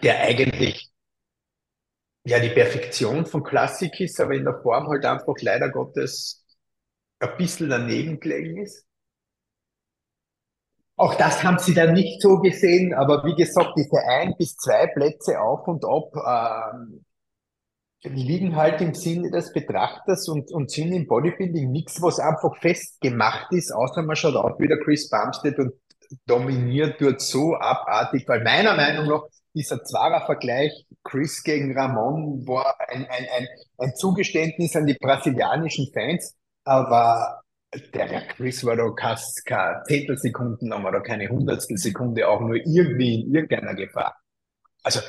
der 0.03 0.21
eigentlich 0.21 0.89
ja 2.25 2.39
die 2.39 2.49
Perfektion 2.49 3.25
von 3.25 3.43
Klassik 3.43 3.99
ist, 3.99 4.19
aber 4.19 4.33
in 4.35 4.43
der 4.43 4.61
Form 4.61 4.87
halt 4.87 5.05
einfach 5.05 5.35
leider 5.41 5.69
Gottes 5.69 6.45
ein 7.19 7.37
bisschen 7.37 7.69
daneben 7.69 8.19
gelegen 8.19 8.57
ist. 8.63 8.85
Auch 10.95 11.15
das 11.15 11.43
haben 11.43 11.59
sie 11.59 11.73
dann 11.73 11.93
nicht 11.93 12.21
so 12.21 12.39
gesehen, 12.39 12.93
aber 12.93 13.23
wie 13.23 13.35
gesagt, 13.35 13.73
diese 13.77 13.99
ein 14.07 14.35
bis 14.37 14.55
zwei 14.57 14.87
Plätze 14.87 15.39
auf 15.39 15.67
und 15.67 15.85
ab 15.85 16.73
ähm, 16.73 17.05
liegen 18.03 18.55
halt 18.55 18.81
im 18.81 18.93
Sinne 18.93 19.31
des 19.31 19.51
Betrachters 19.53 20.27
und, 20.29 20.51
und 20.51 20.71
sind 20.71 20.91
im 20.91 21.07
Bodybuilding 21.07 21.71
nichts, 21.71 22.01
was 22.01 22.19
einfach 22.19 22.55
festgemacht 22.61 23.51
ist, 23.51 23.71
außer 23.71 24.03
man 24.03 24.15
schaut 24.15 24.35
auch 24.35 24.59
wieder 24.59 24.77
Chris 24.77 25.09
Bumstead 25.09 25.57
und 25.57 25.73
dominiert 26.25 27.01
dort 27.01 27.21
so 27.21 27.55
abartig, 27.55 28.27
weil 28.27 28.43
meiner 28.43 28.75
Meinung 28.75 29.07
nach 29.07 29.23
dieser 29.53 29.83
Zwarer-Vergleich 29.83 30.85
Chris 31.03 31.43
gegen 31.43 31.77
Ramon 31.77 32.47
war 32.47 32.75
ein, 32.87 33.05
ein, 33.05 33.25
ein, 33.35 33.47
ein 33.77 33.95
Zugeständnis 33.95 34.75
an 34.75 34.85
die 34.85 34.93
brasilianischen 34.93 35.91
Fans, 35.93 36.35
aber 36.63 37.41
der 37.93 38.27
Chris 38.27 38.63
war 38.65 38.75
da 38.75 38.89
keine, 38.91 39.83
Zehntelsekunden 39.87 40.69
lang 40.69 40.85
oder 40.85 41.01
keine 41.01 41.27
Hundertstel 41.27 41.77
Sekunde 41.77 42.27
auch 42.27 42.39
nur 42.39 42.55
irgendwie 42.55 43.21
in 43.21 43.33
irgendeiner 43.33 43.75
Gefahr. 43.75 44.15
Also 44.83 45.01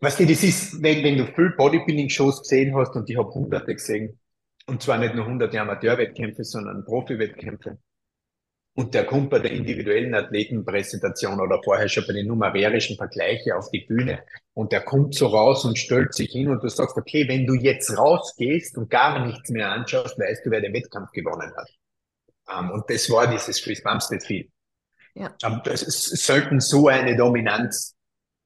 Weißt 0.00 0.20
du, 0.20 0.26
das 0.26 0.42
ist, 0.42 0.82
wenn, 0.82 1.02
wenn 1.04 1.18
du 1.18 1.26
viel 1.26 1.54
Bodybuilding-Shows 1.56 2.42
gesehen 2.42 2.74
hast 2.76 2.94
und 2.94 3.08
ich 3.08 3.16
habe 3.16 3.30
hunderte 3.30 3.74
gesehen, 3.74 4.18
und 4.66 4.82
zwar 4.82 4.98
nicht 4.98 5.14
nur 5.14 5.26
hunderte 5.26 5.60
Amateurwettkämpfe, 5.60 6.44
sondern 6.44 6.84
Profi-Wettkämpfe. 6.84 7.78
Und 8.76 8.92
der 8.92 9.06
kommt 9.06 9.30
bei 9.30 9.38
der 9.38 9.52
individuellen 9.52 10.14
Athletenpräsentation 10.14 11.40
oder 11.40 11.60
vorher 11.62 11.88
schon 11.88 12.04
bei 12.08 12.12
den 12.12 12.26
numerischen 12.26 12.96
Vergleichen 12.96 13.52
auf 13.52 13.70
die 13.70 13.86
Bühne 13.86 14.24
und 14.52 14.72
der 14.72 14.80
kommt 14.80 15.14
so 15.14 15.28
raus 15.28 15.64
und 15.64 15.78
stellt 15.78 16.12
sich 16.12 16.32
hin 16.32 16.48
und 16.48 16.62
du 16.62 16.68
sagst, 16.68 16.96
okay, 16.96 17.28
wenn 17.28 17.46
du 17.46 17.54
jetzt 17.54 17.96
rausgehst 17.96 18.76
und 18.76 18.90
gar 18.90 19.24
nichts 19.24 19.50
mehr 19.50 19.70
anschaust, 19.70 20.18
weißt 20.18 20.44
du, 20.44 20.50
wer 20.50 20.60
den 20.60 20.74
Wettkampf 20.74 21.12
gewonnen 21.12 21.52
hat. 21.56 21.70
Ähm, 22.50 22.72
und 22.72 22.90
das 22.90 23.08
war 23.10 23.28
dieses 23.30 23.62
Chris 23.62 23.80
Bumstead 23.80 24.24
viel. 24.24 24.50
Ja. 25.14 25.32
Ähm, 25.44 25.60
das 25.64 25.82
ist 25.82 26.26
selten 26.26 26.58
so 26.58 26.88
eine 26.88 27.16
Dominanz, 27.16 27.93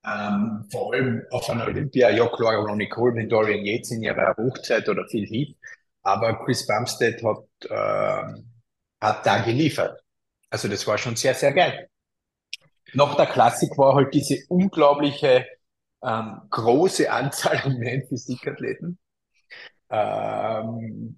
ähm, 0.09 0.67
vor 0.71 0.93
allem 0.93 1.23
auf 1.31 1.49
einer 1.51 1.67
Olympia. 1.67 2.11
Ja, 2.11 2.27
klar, 2.29 2.57
Ronnie 2.57 2.89
Coleman, 2.89 3.29
Dorian 3.29 3.65
Yates 3.65 3.91
in 3.91 4.03
ihrer 4.03 4.35
Hochzeit 4.37 4.89
oder 4.89 5.07
viel 5.09 5.27
Heat. 5.27 5.57
Aber 6.03 6.45
Chris 6.45 6.67
Bumstead 6.67 7.23
hat, 7.23 7.45
äh, 7.69 8.43
hat 9.01 9.27
da 9.27 9.43
geliefert. 9.43 10.01
Also 10.51 10.69
das 10.69 10.87
war 10.87 10.99
schon 10.99 11.17
sehr, 11.17 11.35
sehr 11.35 11.53
geil. 11.53 11.89
Nach 12.95 13.15
der 13.17 13.27
Klassik 13.27 13.77
war 13.77 13.95
halt 13.95 14.15
diese 14.15 14.39
unglaubliche 14.49 15.47
ähm, 16.03 16.41
große 16.51 17.11
Anzahl 17.11 17.59
an 17.59 18.03
Physikathleten. 18.09 18.99
Ähm, 19.91 21.17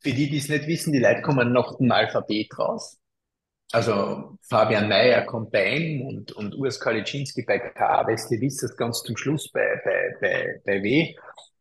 für 0.00 0.12
die, 0.12 0.30
die 0.30 0.38
es 0.38 0.48
nicht 0.48 0.66
wissen, 0.66 0.92
die 0.92 0.98
Leute 0.98 1.22
kommen 1.22 1.52
nach 1.52 1.76
dem 1.76 1.90
Alphabet 1.90 2.58
raus. 2.58 2.98
Also 3.72 4.36
Fabian 4.42 4.88
Mayer 4.88 5.22
kommt 5.26 5.52
bei 5.52 5.76
M 5.76 6.02
und, 6.02 6.32
und 6.32 6.54
Urs 6.56 6.80
Kaliczynski 6.80 7.44
bei 7.46 7.58
K, 7.58 8.06
Wesley 8.06 8.40
Wissers 8.40 8.76
ganz 8.76 9.02
zum 9.02 9.16
Schluss 9.16 9.50
bei, 9.52 9.80
bei, 9.84 10.16
bei, 10.20 10.60
bei 10.64 10.82
W. 10.82 11.14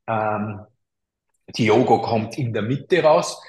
Ähm, 0.07 0.61
Diogo 1.55 2.01
kommt 2.01 2.37
in 2.37 2.53
der 2.53 2.63
Mitte 2.63 3.03
raus. 3.03 3.39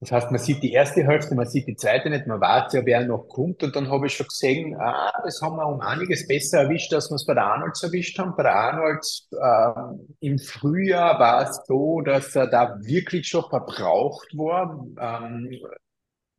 Das 0.00 0.12
heißt, 0.12 0.30
man 0.30 0.40
sieht 0.40 0.62
die 0.62 0.72
erste 0.72 1.06
Hälfte, 1.06 1.34
man 1.34 1.46
sieht 1.46 1.66
die 1.66 1.76
zweite 1.76 2.08
nicht, 2.08 2.26
man 2.26 2.40
wartet 2.40 2.72
ja, 2.72 2.86
wer 2.86 3.04
noch 3.04 3.28
kommt. 3.28 3.62
Und 3.62 3.76
dann 3.76 3.90
habe 3.90 4.06
ich 4.06 4.14
schon 4.14 4.26
gesehen, 4.26 4.74
ah, 4.80 5.12
das 5.22 5.42
haben 5.42 5.56
wir 5.56 5.66
um 5.66 5.80
einiges 5.82 6.26
besser 6.26 6.62
erwischt, 6.62 6.92
als 6.94 7.10
wir 7.10 7.16
es 7.16 7.26
bei 7.26 7.34
der 7.34 7.44
Arnolds 7.44 7.82
erwischt 7.82 8.18
haben. 8.18 8.34
Bei 8.34 8.44
der 8.44 8.56
Arnolds 8.56 9.28
äh, 9.30 10.26
im 10.26 10.38
Frühjahr 10.38 11.20
war 11.20 11.42
es 11.42 11.60
so, 11.66 12.00
dass 12.00 12.34
er 12.34 12.46
da 12.46 12.78
wirklich 12.80 13.28
schon 13.28 13.44
verbraucht 13.50 14.28
war. 14.38 14.86
Ähm, 14.98 15.60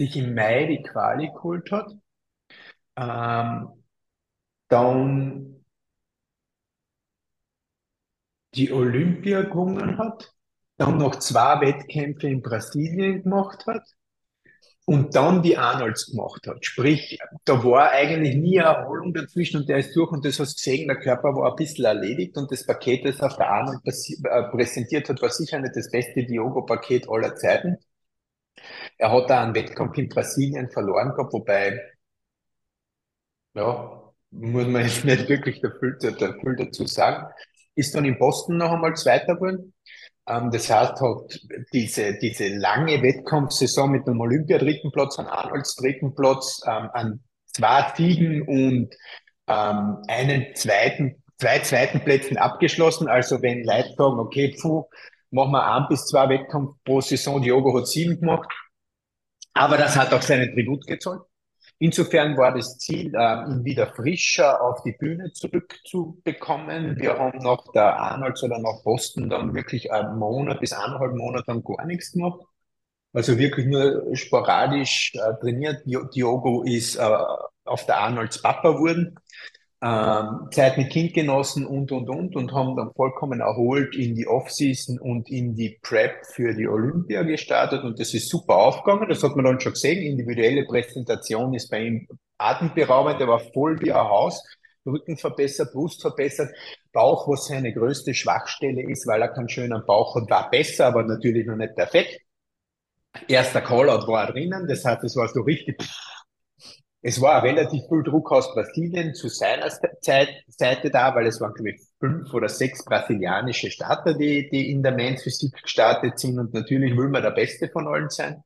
sich 0.00 0.16
im 0.16 0.34
Mai 0.34 0.64
die 0.64 0.82
Quali 0.82 1.28
geholt 1.28 1.70
hat, 1.70 1.92
ähm, 2.96 3.68
dann 4.68 5.62
die 8.54 8.72
Olympia 8.72 9.42
gewonnen 9.42 9.98
hat, 9.98 10.34
dann 10.78 10.96
noch 10.96 11.16
zwei 11.16 11.60
Wettkämpfe 11.60 12.28
in 12.28 12.40
Brasilien 12.40 13.22
gemacht 13.22 13.66
hat 13.66 13.86
und 14.90 15.14
dann 15.14 15.40
die 15.40 15.56
Arnolds 15.56 16.06
gemacht 16.06 16.48
hat. 16.48 16.66
Sprich, 16.66 17.16
da 17.44 17.62
war 17.62 17.92
eigentlich 17.92 18.34
nie 18.34 18.58
eine 18.58 18.76
Erholung 18.76 19.14
dazwischen 19.14 19.58
und 19.58 19.68
der 19.68 19.78
ist 19.78 19.94
durch 19.94 20.10
und 20.10 20.24
das 20.24 20.40
hast 20.40 20.54
du 20.54 20.68
gesehen, 20.68 20.88
der 20.88 20.98
Körper 20.98 21.32
war 21.36 21.50
ein 21.50 21.54
bisschen 21.54 21.84
erledigt 21.84 22.36
und 22.36 22.50
das 22.50 22.66
Paket, 22.66 23.04
das 23.04 23.20
auf 23.20 23.36
der 23.36 23.48
Arnold 23.48 23.78
äh, 23.86 24.42
präsentiert 24.50 25.08
hat, 25.08 25.22
war 25.22 25.30
sicher 25.30 25.60
nicht 25.60 25.76
das 25.76 25.92
beste 25.92 26.24
Diogo-Paket 26.24 27.08
aller 27.08 27.36
Zeiten. 27.36 27.76
Er 28.98 29.12
hat 29.12 29.30
da 29.30 29.44
einen 29.44 29.54
Wettkampf 29.54 29.96
in 29.96 30.08
Brasilien 30.08 30.68
verloren 30.70 31.10
gehabt, 31.14 31.34
wobei, 31.34 31.80
ja, 33.54 34.12
muss 34.32 34.66
man 34.66 34.82
jetzt 34.82 35.04
nicht 35.04 35.28
wirklich 35.28 35.60
dafür, 35.60 35.98
dafür 36.00 36.56
dazu 36.56 36.84
sagen. 36.86 37.32
Ist 37.76 37.94
dann 37.94 38.04
in 38.04 38.18
Boston 38.18 38.56
noch 38.56 38.72
einmal 38.72 38.96
Zweiter 38.96 39.36
geworden. 39.36 39.72
Ähm, 40.26 40.50
das 40.50 40.70
heißt, 40.70 41.00
hat 41.00 41.40
diese, 41.72 42.18
diese 42.18 42.48
lange 42.48 43.02
Wettkampfsaison 43.02 43.90
mit 43.90 44.06
einem 44.06 44.20
Olympia-dritten 44.20 44.92
Platz, 44.92 45.18
einem 45.18 45.28
Arnolds 45.28 45.76
dritten 45.76 46.14
Platz, 46.14 46.60
ähm, 46.66 46.90
an 46.92 47.20
zwei 47.46 47.92
Siegen 47.96 48.42
und 48.42 48.94
ähm, 49.46 49.98
einen 50.08 50.54
zweiten, 50.54 51.22
zwei 51.38 51.60
zweiten 51.60 52.00
Plätzen 52.00 52.36
abgeschlossen. 52.36 53.08
Also 53.08 53.42
wenn 53.42 53.64
Leute 53.64 53.94
sagen, 53.96 54.18
okay, 54.18 54.56
puh, 54.60 54.84
machen 55.30 55.52
wir 55.52 55.66
ein 55.74 55.86
bis 55.88 56.06
zwei 56.06 56.28
Wettkampf 56.28 56.76
pro 56.84 57.00
Saison, 57.00 57.42
Diogo 57.42 57.76
hat 57.76 57.86
sieben 57.88 58.20
gemacht, 58.20 58.48
aber 59.54 59.76
das 59.76 59.96
hat 59.96 60.12
auch 60.12 60.22
seinen 60.22 60.52
Tribut 60.52 60.86
gezollt. 60.86 61.22
Insofern 61.82 62.36
war 62.36 62.54
das 62.54 62.76
Ziel, 62.76 63.14
äh, 63.14 63.50
ihn 63.50 63.64
wieder 63.64 63.86
frischer 63.94 64.62
auf 64.62 64.82
die 64.82 64.92
Bühne 64.92 65.32
zurückzubekommen. 65.32 67.00
Wir 67.00 67.18
haben 67.18 67.38
nach 67.38 67.64
der 67.72 67.98
Arnolds 67.98 68.42
oder 68.42 68.58
nach 68.58 68.82
Boston 68.84 69.30
dann 69.30 69.54
wirklich 69.54 69.90
einen 69.90 70.18
Monat 70.18 70.60
bis 70.60 70.74
eineinhalb 70.74 71.14
Monate 71.16 71.44
dann 71.46 71.64
gar 71.64 71.86
nichts 71.86 72.12
gemacht. 72.12 72.40
Also 73.14 73.38
wirklich 73.38 73.66
nur 73.66 74.14
sporadisch 74.14 75.14
äh, 75.14 75.40
trainiert. 75.40 75.82
Diogo 75.86 76.64
ist 76.64 76.96
äh, 76.96 77.16
auf 77.64 77.86
der 77.86 77.96
Arnolds 77.96 78.42
Papa 78.42 78.78
wurden 78.78 79.18
ähm, 79.82 80.48
Zeit 80.50 80.76
mit 80.76 80.90
Kind 80.90 81.14
genossen 81.14 81.66
und, 81.66 81.90
und, 81.90 82.10
und 82.10 82.36
und 82.36 82.52
haben 82.52 82.76
dann 82.76 82.92
vollkommen 82.94 83.40
erholt 83.40 83.96
in 83.96 84.14
die 84.14 84.26
Offseason 84.26 84.98
und 84.98 85.30
in 85.30 85.54
die 85.54 85.78
Prep 85.82 86.26
für 86.26 86.54
die 86.54 86.68
Olympia 86.68 87.22
gestartet 87.22 87.82
und 87.82 87.98
das 87.98 88.12
ist 88.12 88.28
super 88.28 88.56
aufgegangen. 88.56 89.08
Das 89.08 89.22
hat 89.22 89.36
man 89.36 89.46
dann 89.46 89.60
schon 89.60 89.72
gesehen. 89.72 90.02
Individuelle 90.02 90.66
Präsentation 90.66 91.54
ist 91.54 91.70
bei 91.70 91.82
ihm 91.82 92.08
atemberaubend. 92.36 93.20
Er 93.20 93.28
war 93.28 93.40
voll 93.40 93.80
wie 93.80 93.92
ein 93.92 94.04
Haus. 94.04 94.42
Rücken 94.86 95.16
verbessert, 95.16 95.72
Brust 95.72 96.00
verbessert, 96.00 96.50
Bauch, 96.92 97.28
was 97.28 97.46
seine 97.46 97.72
größte 97.72 98.14
Schwachstelle 98.14 98.82
ist, 98.90 99.06
weil 99.06 99.20
er 99.22 99.28
keinen 99.28 99.48
schönen 99.48 99.84
Bauch 99.86 100.16
hat, 100.16 100.30
war 100.30 100.50
besser, 100.50 100.86
aber 100.86 101.02
natürlich 101.02 101.46
noch 101.46 101.56
nicht 101.56 101.74
perfekt. 101.74 102.20
Erster 103.28 103.60
Callout 103.60 104.06
war 104.06 104.32
drinnen, 104.32 104.66
das 104.68 104.84
heißt, 104.84 105.04
es 105.04 105.16
war 105.16 105.28
so 105.28 105.42
richtig 105.42 105.76
es 107.02 107.20
war 107.20 107.42
relativ 107.42 107.82
viel 107.88 108.02
Druck 108.02 108.30
aus 108.30 108.52
Brasilien 108.52 109.14
zu 109.14 109.28
seiner 109.28 109.68
Zeit, 110.02 110.28
Seite 110.48 110.90
da, 110.90 111.14
weil 111.14 111.26
es 111.26 111.40
waren, 111.40 111.54
glaube 111.54 111.70
ich, 111.70 111.80
fünf 111.98 112.32
oder 112.34 112.48
sechs 112.48 112.84
brasilianische 112.84 113.70
Starter, 113.70 114.14
die, 114.14 114.50
die 114.50 114.70
in 114.70 114.82
der 114.82 114.92
Men's 114.92 115.22
Physik 115.22 115.62
gestartet 115.62 116.18
sind. 116.18 116.38
Und 116.38 116.52
natürlich 116.52 116.96
will 116.96 117.08
man 117.08 117.22
der 117.22 117.30
Beste 117.30 117.68
von 117.70 117.88
allen 117.88 118.10
sein. 118.10 118.42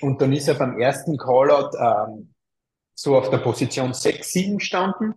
Und 0.00 0.20
dann 0.20 0.32
ist 0.32 0.48
er 0.48 0.54
beim 0.54 0.80
ersten 0.80 1.16
Callout 1.16 1.76
ähm, 1.78 2.34
so 2.94 3.16
auf 3.16 3.30
der 3.30 3.38
Position 3.38 3.94
6, 3.94 4.32
7 4.32 4.58
gestanden. 4.58 5.14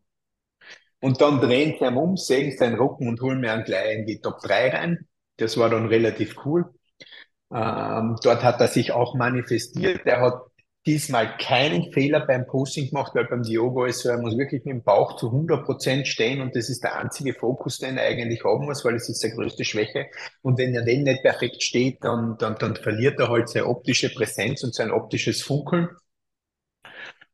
Und 1.00 1.22
dann 1.22 1.40
drehen 1.40 1.76
sie 1.80 1.86
ihn 1.86 1.98
um, 1.98 2.18
sägen 2.18 2.56
seinen 2.56 2.76
Rücken 2.76 3.08
und 3.08 3.22
holen 3.22 3.40
mir 3.40 3.52
einen 3.52 3.64
gleich 3.64 3.98
in 3.98 4.06
die 4.06 4.22
Top 4.22 4.40
3 4.42 4.70
rein. 4.70 5.08
Das 5.38 5.58
war 5.58 5.70
dann 5.70 5.88
relativ 5.88 6.36
cool. 6.46 6.74
Ähm, 7.52 8.16
dort 8.24 8.44
hat 8.44 8.62
er 8.62 8.68
sich 8.68 8.92
auch 8.92 9.16
manifestiert. 9.16 10.06
Er 10.06 10.22
hat 10.22 10.42
diesmal 10.86 11.38
keinen 11.38 11.92
Fehler 11.92 12.26
beim 12.26 12.46
Posting 12.46 12.90
gemacht, 12.90 13.14
weil 13.16 13.26
beim 13.26 13.42
Diogo 13.42 13.86
ist 13.86 14.02
so, 14.02 14.10
er 14.10 14.20
muss 14.20 14.38
wirklich 14.38 14.64
mit 14.66 14.74
dem 14.74 14.84
Bauch 14.84 15.16
zu 15.18 15.28
100 15.28 15.66
Prozent 15.66 16.08
stehen 16.08 16.42
und 16.42 16.56
das 16.56 16.70
ist 16.70 16.84
der 16.84 17.00
einzige 17.00 17.34
Fokus, 17.34 17.80
den 17.80 17.98
er 17.98 18.06
eigentlich 18.06 18.44
haben 18.44 18.66
muss, 18.66 18.86
weil 18.86 18.96
es 18.96 19.10
ist 19.10 19.22
seine 19.22 19.36
größte 19.36 19.66
Schwäche. 19.66 20.08
Und 20.42 20.60
wenn 20.60 20.76
er 20.76 20.84
den 20.84 21.04
nicht 21.04 21.24
perfekt 21.24 21.64
steht, 21.64 22.04
dann, 22.04 22.38
dann, 22.38 22.56
dann 22.60 22.76
verliert 22.76 23.20
er 23.20 23.30
halt 23.30 23.50
seine 23.50 23.68
optische 23.68 24.14
Präsenz 24.14 24.64
und 24.64 24.76
sein 24.76 24.92
optisches 24.92 25.42
Funkeln. 25.42 25.90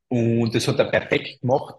Und 0.07 0.55
das 0.55 0.67
hat 0.67 0.79
er 0.79 0.85
perfekt 0.91 1.41
gemacht. 1.41 1.75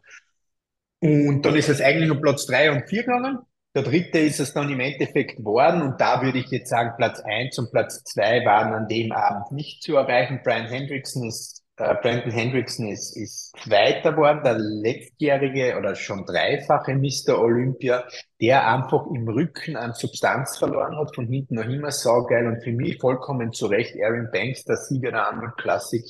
Und 1.01 1.43
dann 1.43 1.57
ist 1.57 1.69
es 1.69 1.81
eigentlich 1.81 2.11
um 2.11 2.21
Platz 2.21 2.47
drei 2.47 2.71
und 2.71 2.89
vier 2.89 3.03
gegangen. 3.03 3.39
Der 3.75 3.83
dritte 3.83 4.19
ist 4.19 4.39
es 4.39 4.53
dann 4.53 4.71
im 4.71 4.81
Endeffekt 4.81 5.39
geworden 5.39 5.81
und 5.81 5.99
da 5.99 6.21
würde 6.23 6.39
ich 6.39 6.51
jetzt 6.51 6.69
sagen, 6.69 6.93
Platz 6.99 7.21
eins 7.21 7.59
und 7.59 7.71
Platz 7.73 8.05
zwei 8.05 8.45
waren 8.45 8.75
an 8.75 8.87
dem 8.87 9.13
Abend 9.13 9.51
nicht 9.51 9.83
zu 9.83 9.97
erreichen. 9.97 10.41
Brian 10.45 10.67
Hendrickson 10.67 11.27
ist 11.27 11.62
äh, 11.77 11.95
Brandon 12.03 12.31
Hendrickson 12.31 12.89
ist, 12.89 13.17
ist 13.17 13.55
Zweiter 13.63 14.13
geworden, 14.13 14.43
der 14.45 14.59
letztjährige 14.59 15.77
oder 15.79 15.95
schon 15.95 16.25
dreifache 16.25 16.95
Mr. 16.95 17.39
Olympia, 17.39 18.05
der 18.41 18.67
einfach 18.67 19.07
im 19.15 19.29
Rücken 19.29 19.77
an 19.77 19.95
Substanz 19.95 20.59
verloren 20.59 20.97
hat, 20.97 21.15
von 21.15 21.27
hinten 21.27 21.57
noch 21.57 21.65
immer 21.65 21.91
saugeil 21.91 22.47
und 22.47 22.63
für 22.63 22.73
mich 22.73 22.99
vollkommen 23.01 23.53
zu 23.53 23.67
Recht 23.67 23.97
Aaron 24.03 24.29
Banks, 24.33 24.65
der 24.65 24.77
Sieger 24.77 25.13
der 25.13 25.27
Arnold 25.27 25.57
Classic 25.57 26.05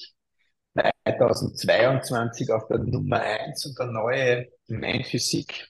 2022 1.05 2.51
auf 2.53 2.67
der 2.69 2.79
Nummer 2.79 3.21
eins 3.21 3.67
und 3.67 3.79
der 3.79 3.87
neue 3.87 4.49
Main 4.69 5.05
Physik 5.05 5.69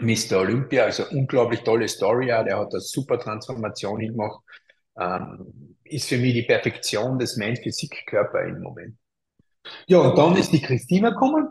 Mr. 0.00 0.38
Olympia, 0.40 0.84
also 0.84 1.04
unglaublich 1.10 1.62
tolle 1.62 1.88
Story, 1.88 2.26
der 2.26 2.58
hat 2.58 2.72
eine 2.72 2.80
super 2.80 3.18
Transformation 3.18 4.00
hingemacht, 4.00 4.40
ähm, 4.98 5.76
ist 5.84 6.08
für 6.08 6.18
mich 6.18 6.34
die 6.34 6.42
Perfektion 6.42 7.18
des 7.18 7.36
Main 7.36 7.56
Physik 7.56 8.04
Körper 8.06 8.42
im 8.42 8.60
Moment. 8.60 8.96
Ja, 9.86 9.98
und 9.98 10.18
dann 10.18 10.36
ist 10.36 10.52
die 10.52 10.62
Christina 10.62 11.10
gekommen. 11.10 11.48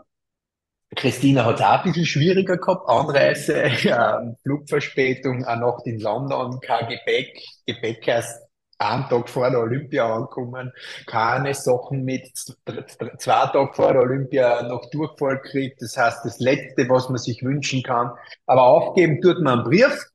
Christina 0.96 1.44
hat 1.44 1.56
es 1.56 1.62
auch 1.62 1.84
ein 1.84 1.92
bisschen 1.92 2.06
schwieriger 2.06 2.56
gehabt. 2.56 2.88
Anreise, 2.88 3.62
äh, 3.62 4.34
Flugverspätung, 4.42 5.44
eine 5.44 5.60
Nacht 5.60 5.86
in 5.86 6.00
London, 6.00 6.60
kein 6.60 6.88
Gepäck, 6.88 7.38
Gepäck 7.66 8.06
erst 8.08 8.48
einen 8.78 9.08
Tag 9.08 9.28
vor 9.28 9.50
der 9.50 9.60
Olympia 9.60 10.14
angekommen, 10.14 10.72
keine 11.06 11.52
Sachen 11.52 12.04
mit 12.04 12.30
zwei 12.36 13.46
Tage 13.46 13.74
vor 13.74 13.92
der 13.92 14.02
Olympia 14.02 14.62
noch 14.62 14.88
Durchfall 14.90 15.40
gekriegt. 15.40 15.82
Das 15.82 15.96
heißt, 15.96 16.24
das 16.24 16.38
Letzte, 16.38 16.88
was 16.88 17.08
man 17.08 17.18
sich 17.18 17.42
wünschen 17.42 17.82
kann. 17.82 18.12
Aber 18.46 18.62
aufgeben 18.62 19.20
tut 19.20 19.40
man 19.40 19.60
einen 19.60 19.68
Brief 19.68 20.06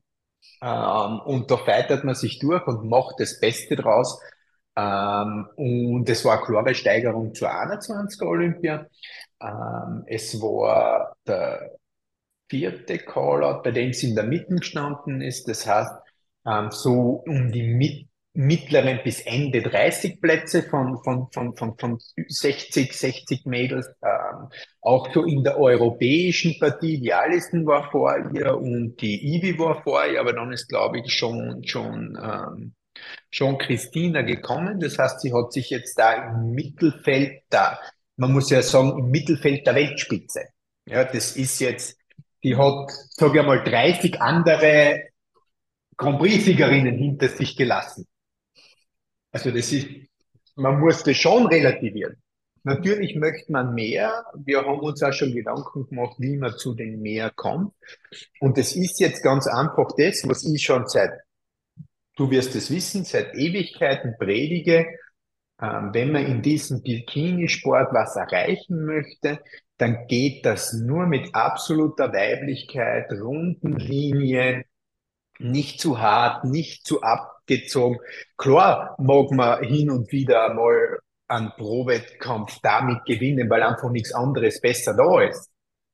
ähm, 0.62 1.20
und 1.26 1.52
da 1.52 1.58
feitet 1.58 2.04
man 2.04 2.16
sich 2.16 2.40
durch 2.40 2.66
und 2.68 2.90
macht 2.90 3.16
das 3.20 3.40
Beste 3.40 3.76
draus. 3.76 4.20
Ähm, 4.76 5.48
und 5.56 6.10
es 6.10 6.26
war 6.26 6.38
eine 6.38 6.46
klare 6.46 6.76
Steigerung 6.76 7.34
zur 7.34 7.50
21er 7.50 8.28
Olympia. 8.28 8.88
Ähm, 9.42 10.04
es 10.08 10.40
war 10.42 11.16
der 11.28 11.72
vierte 12.50 13.00
Callout, 13.00 13.62
bei 13.64 13.72
dem 13.72 13.94
sie 13.94 14.10
in 14.10 14.16
der 14.16 14.26
Mitte 14.26 14.56
gestanden 14.56 15.22
ist. 15.22 15.48
Das 15.48 15.68
heißt, 15.68 15.92
ähm, 16.48 16.72
so 16.72 17.24
um 17.28 17.52
die 17.52 17.64
mit, 17.64 18.08
mittleren 18.34 19.00
bis 19.04 19.22
Ende 19.22 19.62
30 19.62 20.22
Plätze 20.22 20.64
von, 20.64 20.98
von, 21.04 21.28
von, 21.32 21.56
von, 21.56 21.78
von 21.78 22.00
60, 22.28 22.94
60 22.94 23.46
Mädels. 23.46 23.88
Ähm, 24.34 24.50
auch 24.82 25.14
so 25.14 25.24
in 25.24 25.44
der 25.44 25.60
europäischen 25.60 26.58
Partie, 26.60 27.00
die 27.00 27.14
Alison 27.14 27.66
war 27.66 27.90
vor 27.92 28.16
ihr 28.34 28.58
und 28.58 28.98
die 28.98 29.36
Ivi 29.36 29.58
war 29.60 29.82
vor 29.84 30.06
ihr, 30.06 30.20
aber 30.20 30.34
dann 30.34 30.52
ist, 30.52 30.68
glaube 30.68 31.00
ich, 31.00 31.14
schon, 31.14 31.64
schon, 31.66 32.18
ähm, 32.22 32.74
schon 33.30 33.58
Christina 33.58 34.22
gekommen. 34.22 34.80
Das 34.80 34.98
heißt, 34.98 35.22
sie 35.22 35.34
hat 35.34 35.54
sich 35.54 35.70
jetzt 35.70 35.98
da 35.98 36.32
im 36.32 36.52
Mittelfeld 36.52 37.44
da, 37.50 37.80
man 38.18 38.32
muss 38.34 38.50
ja 38.50 38.62
sagen, 38.62 39.00
im 39.00 39.12
Mittelfeld 39.12 39.66
der 39.66 39.76
Weltspitze. 39.76 40.42
Ja, 40.86 41.04
das 41.04 41.36
ist 41.36 41.60
jetzt, 41.60 41.98
die 42.44 42.58
hat, 42.58 42.92
sage 43.12 43.40
ich 43.40 43.46
mal, 43.46 43.64
30 43.64 44.22
andere 44.22 45.04
Grand 45.98 46.20
Prix-Siegerinnen 46.20 46.98
hinter 46.98 47.30
sich 47.30 47.56
gelassen. 47.56 48.06
Also 49.32 49.52
das 49.52 49.72
ist, 49.72 49.88
man 50.56 50.80
muss 50.80 51.04
das 51.04 51.18
schon 51.18 51.48
relativieren. 51.48 52.22
Natürlich 52.64 53.16
möchte 53.16 53.52
man 53.52 53.74
mehr. 53.74 54.26
Wir 54.36 54.66
haben 54.66 54.80
uns 54.80 55.04
auch 55.04 55.12
schon 55.12 55.34
Gedanken 55.34 55.88
gemacht, 55.88 56.16
wie 56.20 56.38
man 56.38 56.58
zu 56.58 56.74
den 56.74 57.02
mehr 57.02 57.30
kommt. 57.30 57.74
Und 58.40 58.58
es 58.58 58.76
ist 58.76 59.00
jetzt 59.02 59.22
ganz 59.22 59.48
einfach 59.48 59.90
das, 59.98 60.28
was 60.28 60.46
ich 60.46 60.64
schon 60.64 60.88
seit, 60.88 61.12
du 62.16 62.32
wirst 62.32 62.56
es 62.56 62.72
wissen, 62.72 63.04
seit 63.04 63.36
Ewigkeiten 63.36 64.16
predige. 64.18 64.88
Ähm, 65.62 65.90
wenn 65.94 66.12
man 66.14 66.26
in 66.26 66.42
diesem 66.42 66.82
Bikini-Sport 66.82 67.94
was 67.94 68.16
erreichen 68.16 68.86
möchte, 68.86 69.40
dann 69.78 70.08
geht 70.08 70.46
das 70.46 70.72
nur 70.74 71.06
mit 71.06 71.36
absoluter 71.36 72.14
Weiblichkeit, 72.14 73.12
runden 73.12 73.78
Linien, 73.78 74.64
nicht 75.40 75.82
zu 75.82 76.00
hart, 76.00 76.46
nicht 76.46 76.88
zu 76.88 77.02
abgezogen. 77.02 78.00
Klar 78.38 78.96
mag 79.00 79.32
man 79.32 79.64
hin 79.64 79.92
und 79.92 80.12
wieder 80.14 80.54
mal 80.54 81.00
einen 81.28 81.52
Pro-Wettkampf 81.58 82.60
damit 82.62 83.06
gewinnen, 83.06 83.50
weil 83.50 83.64
einfach 83.64 83.90
nichts 83.90 84.14
anderes 84.14 84.60
besser 84.62 84.96
da 84.96 85.22
ist. 85.22 85.50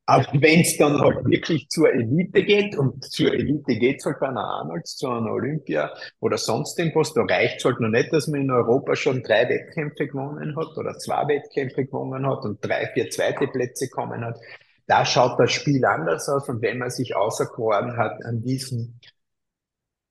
Aber 0.09 0.25
wenn 0.41 0.61
es 0.61 0.75
dann 0.75 0.99
halt 0.99 1.23
wirklich 1.25 1.69
zur 1.69 1.93
Elite 1.93 2.43
geht, 2.43 2.75
und 2.75 3.03
zur 3.03 3.31
Elite 3.31 3.75
geht 3.75 3.99
es 3.99 4.05
halt 4.05 4.19
bei 4.19 4.27
einer 4.27 4.43
Arnolds, 4.43 4.97
zu 4.97 5.07
einer 5.07 5.31
Olympia 5.31 5.91
oder 6.19 6.39
sonst 6.39 6.79
irgendwas, 6.79 7.13
da 7.13 7.21
reicht 7.21 7.59
es 7.59 7.65
halt 7.65 7.79
noch 7.79 7.89
nicht, 7.89 8.11
dass 8.11 8.27
man 8.27 8.41
in 8.41 8.49
Europa 8.49 8.95
schon 8.95 9.21
drei 9.21 9.47
Wettkämpfe 9.47 10.07
gewonnen 10.07 10.55
hat 10.55 10.75
oder 10.77 10.97
zwei 10.97 11.27
Wettkämpfe 11.27 11.85
gewonnen 11.85 12.25
hat 12.25 12.43
und 12.43 12.57
drei, 12.65 12.87
vier 12.95 13.11
zweite 13.11 13.45
Plätze 13.45 13.87
kommen 13.87 14.25
hat. 14.25 14.39
Da 14.87 15.05
schaut 15.05 15.39
das 15.39 15.51
Spiel 15.51 15.85
anders 15.85 16.27
aus 16.27 16.49
und 16.49 16.63
wenn 16.63 16.79
man 16.79 16.89
sich 16.89 17.15
auserkoren 17.15 17.95
hat, 17.95 18.25
an 18.25 18.41
diesem 18.41 18.99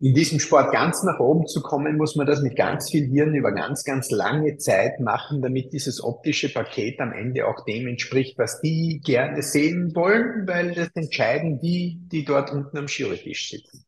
in 0.01 0.15
diesem 0.15 0.39
Sport 0.39 0.73
ganz 0.73 1.03
nach 1.03 1.19
oben 1.19 1.47
zu 1.47 1.61
kommen, 1.61 1.97
muss 1.97 2.15
man 2.15 2.27
das 2.27 2.41
mit 2.41 2.57
ganz 2.57 2.91
viel 2.91 3.07
Hirn 3.07 3.35
über 3.35 3.53
ganz, 3.53 3.83
ganz 3.83 4.11
lange 4.11 4.57
Zeit 4.57 5.01
machen, 5.01 5.43
damit 5.43 5.73
dieses 5.73 6.03
optische 6.03 6.53
Paket 6.53 7.01
am 7.01 7.13
Ende 7.13 7.47
auch 7.47 7.65
dem 7.65 7.89
entspricht, 7.89 8.39
was 8.39 8.61
die 8.61 9.01
gerne 9.03 9.43
sehen 9.43 9.93
wollen, 9.97 10.47
weil 10.47 10.75
das 10.75 10.91
entscheiden 10.95 11.59
die, 11.61 11.99
die 12.13 12.25
dort 12.25 12.53
unten 12.53 12.79
am 12.79 12.87
Jurytisch 12.87 13.51
sitzen. 13.51 13.85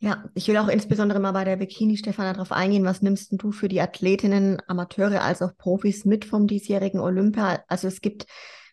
Ja, 0.00 0.24
ich 0.34 0.48
will 0.48 0.56
auch 0.58 0.68
insbesondere 0.68 1.20
mal 1.20 1.32
bei 1.32 1.44
der 1.44 1.56
Bikini, 1.56 1.96
Stefan, 1.96 2.34
darauf 2.34 2.52
eingehen. 2.52 2.84
Was 2.84 3.00
nimmst 3.00 3.32
du 3.32 3.52
für 3.52 3.68
die 3.68 3.80
Athletinnen, 3.80 4.60
Amateure 4.66 5.22
als 5.22 5.40
auch 5.40 5.56
Profis 5.56 6.04
mit 6.04 6.24
vom 6.24 6.46
diesjährigen 6.46 7.00
Olympia? 7.00 7.62
Also 7.68 7.88
es 7.88 8.00
gibt 8.00 8.26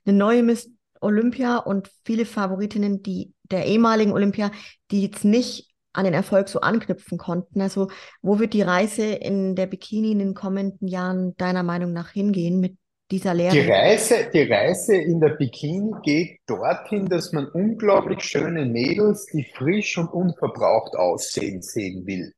eine 0.03 0.17
neue 0.17 0.43
Miss 0.43 0.69
Olympia 0.99 1.57
und 1.57 1.89
viele 2.03 2.25
Favoritinnen, 2.25 3.01
die 3.01 3.33
der 3.43 3.65
ehemaligen 3.65 4.11
Olympia, 4.11 4.51
die 4.91 5.03
jetzt 5.03 5.23
nicht 5.23 5.70
an 5.93 6.05
den 6.05 6.13
Erfolg 6.13 6.49
so 6.49 6.61
anknüpfen 6.61 7.17
konnten. 7.17 7.61
Also 7.61 7.89
wo 8.21 8.39
wird 8.39 8.53
die 8.53 8.61
Reise 8.61 9.05
in 9.05 9.55
der 9.55 9.67
Bikini 9.67 10.11
in 10.11 10.19
den 10.19 10.33
kommenden 10.33 10.87
Jahren 10.87 11.35
deiner 11.37 11.63
Meinung 11.63 11.93
nach 11.93 12.11
hingehen 12.11 12.59
mit 12.59 12.77
dieser 13.11 13.33
Lehre? 13.33 13.53
Die 13.53 13.69
Reise, 13.69 14.29
die 14.33 14.43
Reise 14.43 14.95
in 14.95 15.19
der 15.19 15.35
Bikini 15.35 15.91
geht 16.03 16.39
dorthin, 16.47 17.07
dass 17.07 17.33
man 17.33 17.47
unglaublich 17.47 18.21
schöne 18.23 18.65
Mädels, 18.65 19.25
die 19.27 19.43
frisch 19.43 19.97
und 19.97 20.07
unverbraucht 20.13 20.95
aussehen, 20.95 21.61
sehen 21.61 22.05
will. 22.05 22.33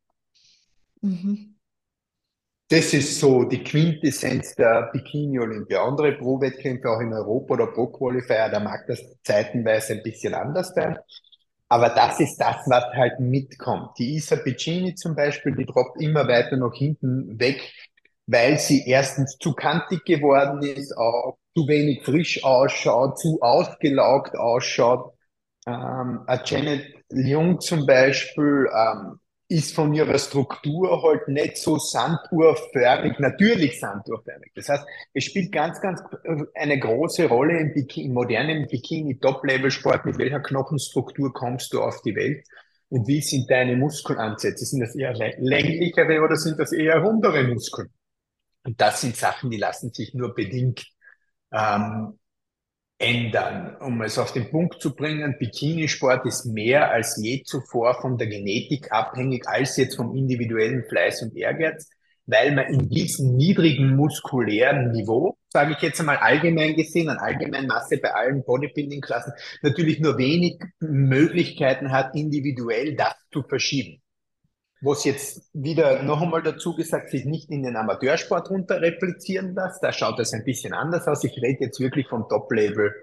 Mhm. 1.01 1.53
Das 2.69 2.91
ist 2.91 3.19
so 3.19 3.43
die 3.43 3.63
Quintessenz 3.63 4.55
der 4.55 4.89
Bikini-Olympia. 4.93 5.83
Andere 5.83 6.13
Pro-Wettkämpfe 6.13 6.89
auch 6.89 7.01
in 7.01 7.13
Europa 7.13 7.53
oder 7.53 7.67
Pro-Qualifier, 7.67 8.49
da 8.49 8.59
mag 8.59 8.87
das 8.87 8.99
zeitenweise 9.21 9.93
ein 9.93 10.01
bisschen 10.01 10.33
anders 10.33 10.73
sein. 10.73 10.97
Aber 11.73 11.89
das 11.89 12.19
ist 12.19 12.37
das, 12.37 12.57
was 12.67 12.83
halt 12.93 13.19
mitkommt. 13.19 13.97
Die 13.97 14.13
Isa 14.13 14.35
Piccini 14.35 14.93
zum 14.93 15.15
Beispiel, 15.15 15.55
die 15.55 15.65
droppt 15.65 15.99
immer 15.99 16.27
weiter 16.27 16.55
nach 16.55 16.75
hinten 16.75 17.39
weg, 17.39 17.73
weil 18.27 18.59
sie 18.59 18.87
erstens 18.87 19.39
zu 19.39 19.55
kantig 19.55 20.05
geworden 20.05 20.61
ist, 20.61 20.95
auch 20.95 21.39
zu 21.57 21.67
wenig 21.67 22.03
frisch 22.03 22.43
ausschaut, 22.43 23.17
zu 23.17 23.41
ausgelaugt 23.41 24.35
ausschaut. 24.35 25.15
Ähm, 25.65 26.19
Janet 26.45 26.93
Jung 27.11 27.59
zum 27.59 27.87
Beispiel 27.87 28.69
ähm, 28.71 29.19
ist 29.47 29.75
von 29.75 29.93
ihrer 29.93 30.17
Struktur 30.17 31.03
halt 31.03 31.27
nicht 31.27 31.57
so 31.57 31.77
sanduhrförmig, 31.77 33.19
natürlich 33.19 33.79
sanduhrförmig. 33.79 34.51
Das 34.55 34.69
heißt, 34.69 34.85
es 35.13 35.23
spielt 35.25 35.51
ganz, 35.51 35.79
ganz 35.81 36.01
eine 36.55 36.79
große 36.79 37.27
Rolle 37.27 37.59
im, 37.59 37.73
Bikini, 37.73 38.07
im 38.07 38.13
modernen 38.13 38.67
Bikini-Top-Level-Sport, 38.67 40.05
mit 40.05 40.17
welcher 40.17 40.39
Knochenstruktur 40.39 41.33
kommst 41.33 41.73
du 41.73 41.81
auf 41.81 42.01
die 42.01 42.15
Welt 42.15 42.45
und 42.89 43.07
wie 43.07 43.21
sind 43.21 43.49
deine 43.49 43.75
Muskelansätze? 43.75 44.65
Sind 44.65 44.81
das 44.81 44.95
eher 44.95 45.13
länglichere 45.13 46.21
oder 46.21 46.35
sind 46.35 46.59
das 46.59 46.71
eher 46.71 46.99
rundere 46.99 47.43
Muskeln? 47.43 47.89
Und 48.63 48.79
das 48.79 49.01
sind 49.01 49.17
Sachen, 49.17 49.49
die 49.49 49.57
lassen 49.57 49.91
sich 49.91 50.13
nur 50.13 50.35
bedingt 50.35 50.85
ähm, 51.51 52.19
ändern. 53.03 53.75
Um 53.81 54.01
es 54.01 54.17
auf 54.17 54.31
den 54.31 54.49
Punkt 54.49 54.81
zu 54.81 54.95
bringen, 54.95 55.35
Bikinisport 55.37 56.25
ist 56.25 56.45
mehr 56.45 56.89
als 56.91 57.19
je 57.21 57.43
zuvor 57.43 57.99
von 58.01 58.17
der 58.17 58.27
Genetik 58.27 58.91
abhängig 58.91 59.47
als 59.47 59.75
jetzt 59.77 59.95
vom 59.97 60.15
individuellen 60.15 60.85
Fleiß 60.87 61.21
und 61.23 61.35
Ehrgeiz, 61.35 61.89
weil 62.25 62.55
man 62.55 62.67
in 62.67 62.89
diesem 62.89 63.35
niedrigen 63.35 63.95
muskulären 63.95 64.91
Niveau, 64.91 65.37
sage 65.49 65.73
ich 65.73 65.81
jetzt 65.81 65.99
einmal 65.99 66.17
allgemein 66.17 66.75
gesehen, 66.75 67.09
an 67.09 67.17
Allgemeinmasse 67.17 67.97
bei 67.97 68.13
allen 68.13 68.43
Bodybuilding-Klassen, 68.45 69.33
natürlich 69.61 69.99
nur 69.99 70.17
wenig 70.17 70.59
Möglichkeiten 70.79 71.91
hat, 71.91 72.15
individuell 72.15 72.95
das 72.95 73.15
zu 73.31 73.43
verschieben 73.43 74.02
was 74.83 75.05
jetzt 75.05 75.49
wieder 75.53 76.03
noch 76.03 76.21
einmal 76.21 76.43
dazu 76.43 76.75
gesagt, 76.75 77.09
sich 77.09 77.25
nicht 77.25 77.49
in 77.49 77.63
den 77.63 77.77
Amateursport 77.77 78.49
runter 78.49 78.81
replizieren 78.81 79.55
lässt. 79.55 79.81
Da 79.81 79.93
schaut 79.93 80.19
es 80.19 80.33
ein 80.33 80.43
bisschen 80.43 80.73
anders 80.73 81.07
aus. 81.07 81.23
Ich 81.23 81.37
rede 81.41 81.65
jetzt 81.65 81.79
wirklich 81.79 82.07
vom 82.07 82.27
Top-Level 82.27 82.93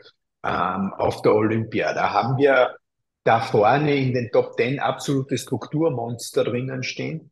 ähm, 0.44 0.92
auf 0.98 1.22
der 1.22 1.34
Olympia. 1.34 1.94
Da 1.94 2.12
haben 2.12 2.36
wir 2.36 2.76
da 3.24 3.40
vorne 3.40 3.96
in 3.96 4.12
den 4.12 4.30
Top 4.30 4.56
Ten 4.56 4.78
absolute 4.78 5.38
Strukturmonster 5.38 6.44
drinnen 6.44 6.82
stehen. 6.82 7.30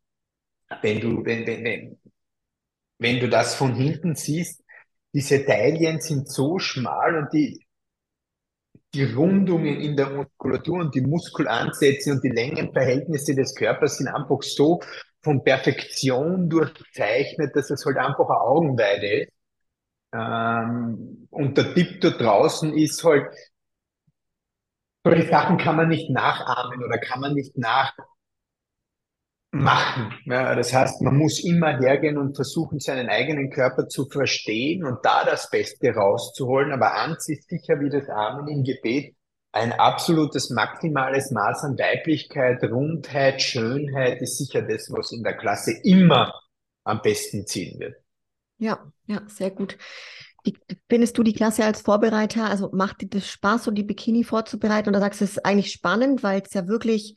Wenn 0.80 1.00
du, 1.00 1.24
wenn, 1.24 1.46
wenn, 1.46 1.64
wenn, 1.64 1.98
wenn 2.98 3.20
du 3.20 3.28
das 3.28 3.54
von 3.54 3.74
hinten 3.74 4.14
siehst, 4.14 4.62
diese 5.12 5.44
Teilchen 5.44 6.00
sind 6.00 6.28
so 6.28 6.58
schmal 6.58 7.16
und 7.16 7.32
die, 7.32 7.66
die 8.94 9.04
Rundungen 9.04 9.80
in 9.80 9.96
der 9.96 10.10
Muskulatur 10.10 10.80
und 10.80 10.94
die 10.94 11.02
Muskelansätze 11.02 12.12
und 12.12 12.24
die 12.24 12.30
Längenverhältnisse 12.30 13.34
des 13.34 13.54
Körpers 13.54 13.98
sind 13.98 14.08
einfach 14.08 14.42
so 14.42 14.80
von 15.22 15.44
Perfektion 15.44 16.48
durchzeichnet, 16.48 17.54
dass 17.54 17.70
es 17.70 17.84
halt 17.84 17.98
einfach 17.98 18.28
eine 18.28 18.40
Augenweide 18.40 19.22
ist. 19.22 19.32
Ähm, 20.12 21.28
und 21.30 21.58
der 21.58 21.74
Tipp 21.74 22.00
da 22.00 22.10
draußen 22.10 22.72
ist 22.76 23.04
halt, 23.04 23.26
solche 25.04 25.28
Sachen 25.28 25.58
kann 25.58 25.76
man 25.76 25.88
nicht 25.88 26.10
nachahmen 26.10 26.82
oder 26.82 26.98
kann 26.98 27.20
man 27.20 27.34
nicht 27.34 27.56
nach, 27.58 27.94
machen. 29.50 30.12
Ja, 30.26 30.54
das 30.54 30.72
heißt, 30.72 31.00
man 31.02 31.16
muss 31.16 31.42
immer 31.42 31.78
hergehen 31.78 32.18
und 32.18 32.36
versuchen, 32.36 32.80
seinen 32.80 33.08
eigenen 33.08 33.50
Körper 33.50 33.88
zu 33.88 34.06
verstehen 34.06 34.84
und 34.84 34.98
da 35.04 35.24
das 35.24 35.50
Beste 35.50 35.94
rauszuholen. 35.94 36.72
Aber 36.72 36.94
eins 36.94 37.28
ist 37.28 37.48
sicher 37.48 37.80
wie 37.80 37.88
das 37.88 38.08
Amen 38.08 38.48
im 38.48 38.64
Gebet, 38.64 39.14
ein 39.52 39.72
absolutes 39.72 40.50
maximales 40.50 41.30
Maß 41.30 41.64
an 41.64 41.78
Weiblichkeit, 41.78 42.62
Rundheit, 42.64 43.40
Schönheit 43.40 44.20
ist 44.20 44.36
sicher 44.36 44.62
das, 44.62 44.90
was 44.92 45.10
in 45.10 45.22
der 45.22 45.36
Klasse 45.36 45.72
immer 45.82 46.34
am 46.84 47.00
besten 47.00 47.46
ziehen 47.46 47.80
wird. 47.80 47.96
Ja, 48.58 48.92
ja, 49.06 49.22
sehr 49.26 49.50
gut. 49.50 49.78
Die, 50.46 50.56
findest 50.88 51.16
du 51.16 51.22
die 51.22 51.32
Klasse 51.32 51.64
als 51.64 51.80
Vorbereiter, 51.80 52.48
also 52.48 52.70
macht 52.72 53.00
dir 53.00 53.08
das 53.08 53.28
Spaß, 53.28 53.64
so 53.64 53.70
die 53.70 53.82
Bikini 53.82 54.22
vorzubereiten? 54.22 54.90
Oder 54.90 55.00
sagst 55.00 55.20
du, 55.20 55.24
es 55.24 55.32
ist 55.32 55.44
eigentlich 55.44 55.72
spannend, 55.72 56.22
weil 56.22 56.42
es 56.42 56.52
ja 56.52 56.68
wirklich 56.68 57.16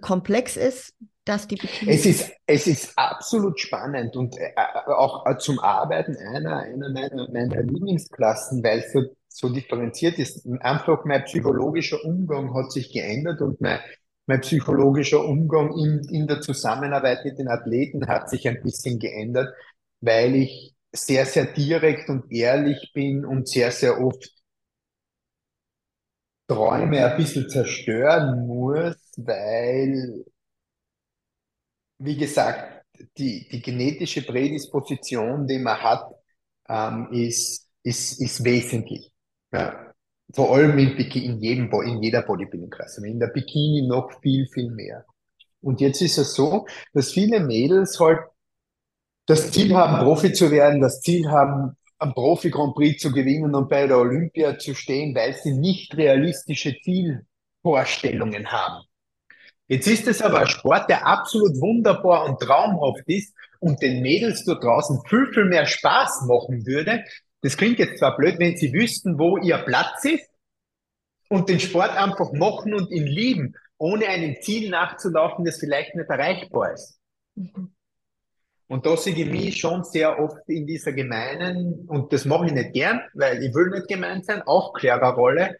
komplex 0.00 0.56
ist, 0.56 0.94
dass 1.24 1.48
die 1.48 1.56
Bikinis. 1.56 2.00
Es 2.00 2.06
ist, 2.06 2.32
es 2.46 2.66
ist 2.66 2.92
absolut 2.98 3.58
spannend 3.58 4.16
und 4.16 4.36
äh, 4.38 4.52
äh 4.56 4.90
auch 4.92 5.26
äh, 5.26 5.38
zum 5.38 5.58
Arbeiten 5.58 6.16
einer, 6.16 6.58
einer 6.58 6.90
meiner, 6.90 7.30
meiner 7.30 7.62
Lieblingsklassen, 7.62 8.62
weil 8.62 8.80
es 8.80 8.92
so, 8.92 9.02
so 9.28 9.48
differenziert 9.48 10.18
ist. 10.18 10.46
Einfach 10.60 11.04
mein 11.04 11.24
psychologischer 11.24 12.04
Umgang 12.04 12.54
hat 12.54 12.72
sich 12.72 12.92
geändert 12.92 13.40
und 13.40 13.60
mein, 13.60 13.80
mein 14.26 14.40
psychologischer 14.40 15.24
Umgang 15.24 15.72
in, 15.78 16.06
in 16.10 16.26
der 16.26 16.40
Zusammenarbeit 16.40 17.24
mit 17.24 17.38
den 17.38 17.48
Athleten 17.48 18.06
hat 18.06 18.28
sich 18.28 18.46
ein 18.48 18.62
bisschen 18.62 18.98
geändert, 18.98 19.54
weil 20.00 20.34
ich 20.34 20.74
sehr, 20.92 21.26
sehr 21.26 21.46
direkt 21.46 22.08
und 22.08 22.30
ehrlich 22.30 22.92
bin 22.94 23.24
und 23.24 23.48
sehr, 23.48 23.70
sehr 23.70 24.00
oft 24.00 24.30
Träume 26.46 27.04
ein 27.04 27.16
bisschen 27.16 27.48
zerstören 27.48 28.46
muss, 28.46 28.96
weil, 29.16 30.24
wie 31.98 32.16
gesagt, 32.16 32.84
die, 33.16 33.48
die 33.48 33.62
genetische 33.62 34.22
Prädisposition, 34.22 35.46
die 35.46 35.58
man 35.58 35.80
hat, 35.82 36.10
ähm, 36.68 37.08
ist, 37.12 37.68
ist, 37.82 38.20
ist 38.20 38.44
wesentlich. 38.44 39.12
Ja. 39.52 39.92
Vor 40.32 40.54
allem 40.54 40.78
in, 40.78 40.96
in, 40.96 41.40
jedem, 41.40 41.70
in 41.82 42.02
jeder 42.02 42.22
Bodybuilding-Klasse, 42.22 43.06
in 43.06 43.20
der 43.20 43.28
Bikini 43.28 43.86
noch 43.86 44.10
viel, 44.20 44.48
viel 44.48 44.70
mehr. 44.70 45.04
Und 45.60 45.80
jetzt 45.80 46.00
ist 46.02 46.18
es 46.18 46.34
so, 46.34 46.66
dass 46.92 47.12
viele 47.12 47.40
Mädels 47.40 47.98
halt 48.00 48.20
das 49.26 49.50
Ziel 49.50 49.74
haben, 49.74 50.04
Profi 50.04 50.32
zu 50.32 50.50
werden, 50.50 50.80
das 50.80 51.00
Ziel 51.00 51.30
haben, 51.30 51.76
am 51.98 52.12
Profi 52.14 52.50
Grand 52.50 52.74
Prix 52.74 53.00
zu 53.00 53.12
gewinnen 53.12 53.54
und 53.54 53.68
bei 53.68 53.86
der 53.86 53.98
Olympia 53.98 54.58
zu 54.58 54.74
stehen, 54.74 55.14
weil 55.14 55.34
sie 55.34 55.52
nicht 55.52 55.96
realistische 55.96 56.76
Zielvorstellungen 56.82 58.50
haben. 58.50 58.84
Jetzt 59.66 59.86
ist 59.86 60.06
es 60.06 60.20
aber 60.20 60.40
ein 60.40 60.46
Sport, 60.46 60.90
der 60.90 61.06
absolut 61.06 61.58
wunderbar 61.60 62.26
und 62.26 62.38
traumhaft 62.40 63.04
ist 63.06 63.34
und 63.60 63.80
den 63.80 64.02
Mädels 64.02 64.44
dort 64.44 64.62
draußen 64.62 65.00
viel, 65.08 65.26
viel 65.32 65.46
mehr 65.46 65.66
Spaß 65.66 66.22
machen 66.26 66.66
würde. 66.66 67.02
Das 67.40 67.56
klingt 67.56 67.78
jetzt 67.78 67.98
zwar 67.98 68.16
blöd, 68.16 68.38
wenn 68.38 68.56
sie 68.56 68.72
wüssten, 68.72 69.18
wo 69.18 69.38
ihr 69.38 69.58
Platz 69.58 70.04
ist 70.04 70.28
und 71.28 71.48
den 71.48 71.60
Sport 71.60 71.96
einfach 71.96 72.32
machen 72.32 72.74
und 72.74 72.90
ihn 72.90 73.06
lieben, 73.06 73.54
ohne 73.78 74.06
einem 74.06 74.36
Ziel 74.40 74.70
nachzulaufen, 74.70 75.44
das 75.44 75.58
vielleicht 75.58 75.94
nicht 75.94 76.08
erreichbar 76.08 76.72
ist. 76.72 76.98
Mhm. 77.34 77.74
Und 78.66 78.86
da 78.86 78.96
sehe 78.96 79.14
ich 79.14 79.30
mich 79.30 79.60
schon 79.60 79.84
sehr 79.84 80.18
oft 80.18 80.48
in 80.48 80.66
dieser 80.66 80.92
gemeinen, 80.92 81.86
und 81.86 82.12
das 82.12 82.24
mache 82.24 82.46
ich 82.46 82.52
nicht 82.52 82.72
gern, 82.72 83.02
weil 83.12 83.42
ich 83.42 83.54
will 83.54 83.70
nicht 83.70 83.88
gemein 83.88 84.22
sein, 84.22 84.42
Aufklärerrolle. 84.42 85.56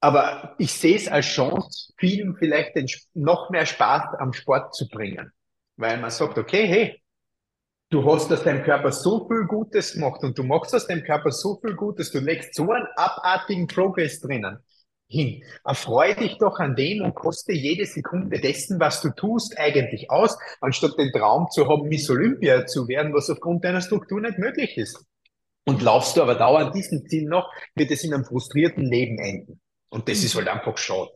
Aber 0.00 0.54
ich 0.58 0.72
sehe 0.72 0.96
es 0.96 1.08
als 1.08 1.26
Chance, 1.26 1.92
vielen 1.98 2.34
vielleicht 2.36 2.74
den, 2.74 2.86
noch 3.14 3.50
mehr 3.50 3.66
Spaß 3.66 4.14
am 4.18 4.32
Sport 4.32 4.74
zu 4.74 4.88
bringen. 4.88 5.30
Weil 5.76 5.98
man 5.98 6.10
sagt, 6.10 6.38
okay, 6.38 6.66
hey, 6.66 7.02
du 7.90 8.04
hast 8.10 8.32
aus 8.32 8.42
deinem 8.42 8.62
Körper 8.62 8.92
so 8.92 9.28
viel 9.28 9.44
Gutes 9.46 9.94
gemacht 9.94 10.22
und 10.22 10.38
du 10.38 10.42
machst 10.42 10.74
aus 10.74 10.86
deinem 10.86 11.04
Körper 11.04 11.30
so 11.30 11.58
viel 11.60 11.74
Gutes, 11.74 12.10
du 12.12 12.18
legst 12.20 12.54
so 12.54 12.70
einen 12.70 12.86
abartigen 12.96 13.66
Progress 13.66 14.20
drinnen 14.20 14.58
hin. 15.10 15.42
Erfreu 15.64 16.14
dich 16.14 16.38
doch 16.38 16.58
an 16.58 16.76
dem 16.76 17.02
und 17.02 17.14
koste 17.14 17.52
jede 17.52 17.84
Sekunde 17.84 18.40
dessen, 18.40 18.80
was 18.80 19.02
du 19.02 19.10
tust, 19.10 19.58
eigentlich 19.58 20.10
aus, 20.10 20.38
anstatt 20.60 20.96
den 20.98 21.12
Traum 21.12 21.48
zu 21.50 21.68
haben, 21.68 21.88
Miss 21.88 22.08
Olympia 22.08 22.64
zu 22.66 22.88
werden, 22.88 23.12
was 23.12 23.28
aufgrund 23.28 23.64
deiner 23.64 23.80
Struktur 23.80 24.20
nicht 24.20 24.38
möglich 24.38 24.78
ist. 24.78 25.04
Und 25.66 25.82
laufst 25.82 26.16
du 26.16 26.22
aber 26.22 26.36
dauernd 26.36 26.74
diesem 26.74 27.06
Ziel 27.06 27.28
noch, 27.28 27.52
wird 27.74 27.90
es 27.90 28.04
in 28.04 28.14
einem 28.14 28.24
frustrierten 28.24 28.84
Leben 28.86 29.18
enden. 29.18 29.60
Und 29.90 30.08
das 30.08 30.22
ist 30.24 30.34
halt 30.34 30.48
einfach 30.48 30.76
schade. 30.78 31.10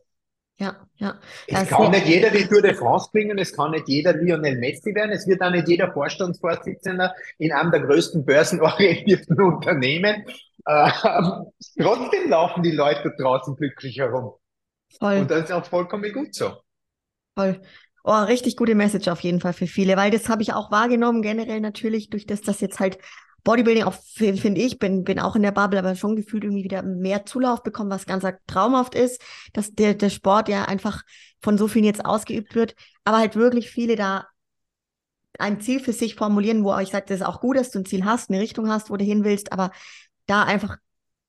Ja, 0.57 0.87
ja. 0.95 1.19
Es 1.47 1.55
also, 1.55 1.75
kann 1.75 1.91
nicht 1.91 2.05
jeder 2.05 2.29
die 2.29 2.47
Tour 2.47 2.61
de 2.61 2.73
France 2.73 3.09
bringen, 3.11 3.37
es 3.39 3.51
kann 3.51 3.71
nicht 3.71 3.89
jeder 3.89 4.13
Lionel 4.13 4.57
Messi 4.57 4.95
werden, 4.95 5.11
es 5.11 5.27
wird 5.27 5.41
auch 5.41 5.51
nicht 5.51 5.67
jeder 5.67 5.91
Vorstandsvorsitzender 5.91 7.13
in 7.39 7.51
einem 7.51 7.71
der 7.71 7.81
größten 7.81 8.23
börsenorientierten 8.23 9.41
Unternehmen 9.41 10.23
ähm, 10.67 11.51
trotzdem 11.79 12.29
laufen 12.29 12.63
die 12.63 12.71
Leute 12.71 13.13
draußen 13.17 13.55
glücklich 13.55 13.99
herum. 13.99 14.33
Voll. 14.99 15.19
Und 15.19 15.31
das 15.31 15.45
ist 15.45 15.51
auch 15.51 15.65
vollkommen 15.65 16.11
gut 16.11 16.33
so. 16.33 16.53
Voll. 17.37 17.61
Oh, 18.03 18.23
richtig 18.23 18.55
gute 18.55 18.75
Message 18.75 19.07
auf 19.07 19.21
jeden 19.21 19.41
Fall 19.41 19.53
für 19.53 19.67
viele, 19.67 19.97
weil 19.97 20.11
das 20.11 20.29
habe 20.29 20.43
ich 20.43 20.53
auch 20.53 20.71
wahrgenommen, 20.71 21.21
generell 21.21 21.59
natürlich, 21.59 22.09
durch 22.09 22.27
das, 22.27 22.41
dass 22.41 22.61
jetzt 22.61 22.79
halt 22.79 22.99
Bodybuilding 23.45 23.83
auch, 23.83 23.93
finde 23.93 24.59
ich, 24.59 24.79
bin, 24.79 25.03
bin 25.03 25.19
auch 25.19 25.35
in 25.35 25.43
der 25.43 25.51
Bubble, 25.51 25.79
aber 25.79 25.95
schon 25.95 26.15
gefühlt 26.15 26.43
irgendwie 26.43 26.63
wieder 26.63 26.81
mehr 26.81 27.25
Zulauf 27.25 27.63
bekommen, 27.63 27.91
was 27.91 28.05
ganz 28.05 28.25
traumhaft 28.47 28.95
ist, 28.95 29.21
dass 29.53 29.71
der, 29.71 29.93
der 29.93 30.09
Sport 30.09 30.49
ja 30.49 30.65
einfach 30.65 31.03
von 31.41 31.57
so 31.57 31.67
vielen 31.67 31.85
jetzt 31.85 32.03
ausgeübt 32.03 32.55
wird, 32.55 32.75
aber 33.03 33.19
halt 33.19 33.35
wirklich 33.35 33.69
viele 33.69 33.95
da 33.95 34.25
ein 35.37 35.61
Ziel 35.61 35.79
für 35.79 35.93
sich 35.93 36.15
formulieren, 36.15 36.63
wo 36.63 36.75
ich 36.79 36.89
sage, 36.89 37.05
das 37.07 37.21
ist 37.21 37.25
auch 37.25 37.39
gut, 37.39 37.57
dass 37.57 37.69
du 37.69 37.79
ein 37.79 37.85
Ziel 37.85 38.03
hast, 38.03 38.29
eine 38.29 38.39
Richtung 38.39 38.69
hast, 38.69 38.89
wo 38.89 38.97
du 38.97 39.05
hin 39.05 39.23
willst, 39.23 39.51
aber 39.51 39.71
da 40.25 40.43
einfach 40.43 40.77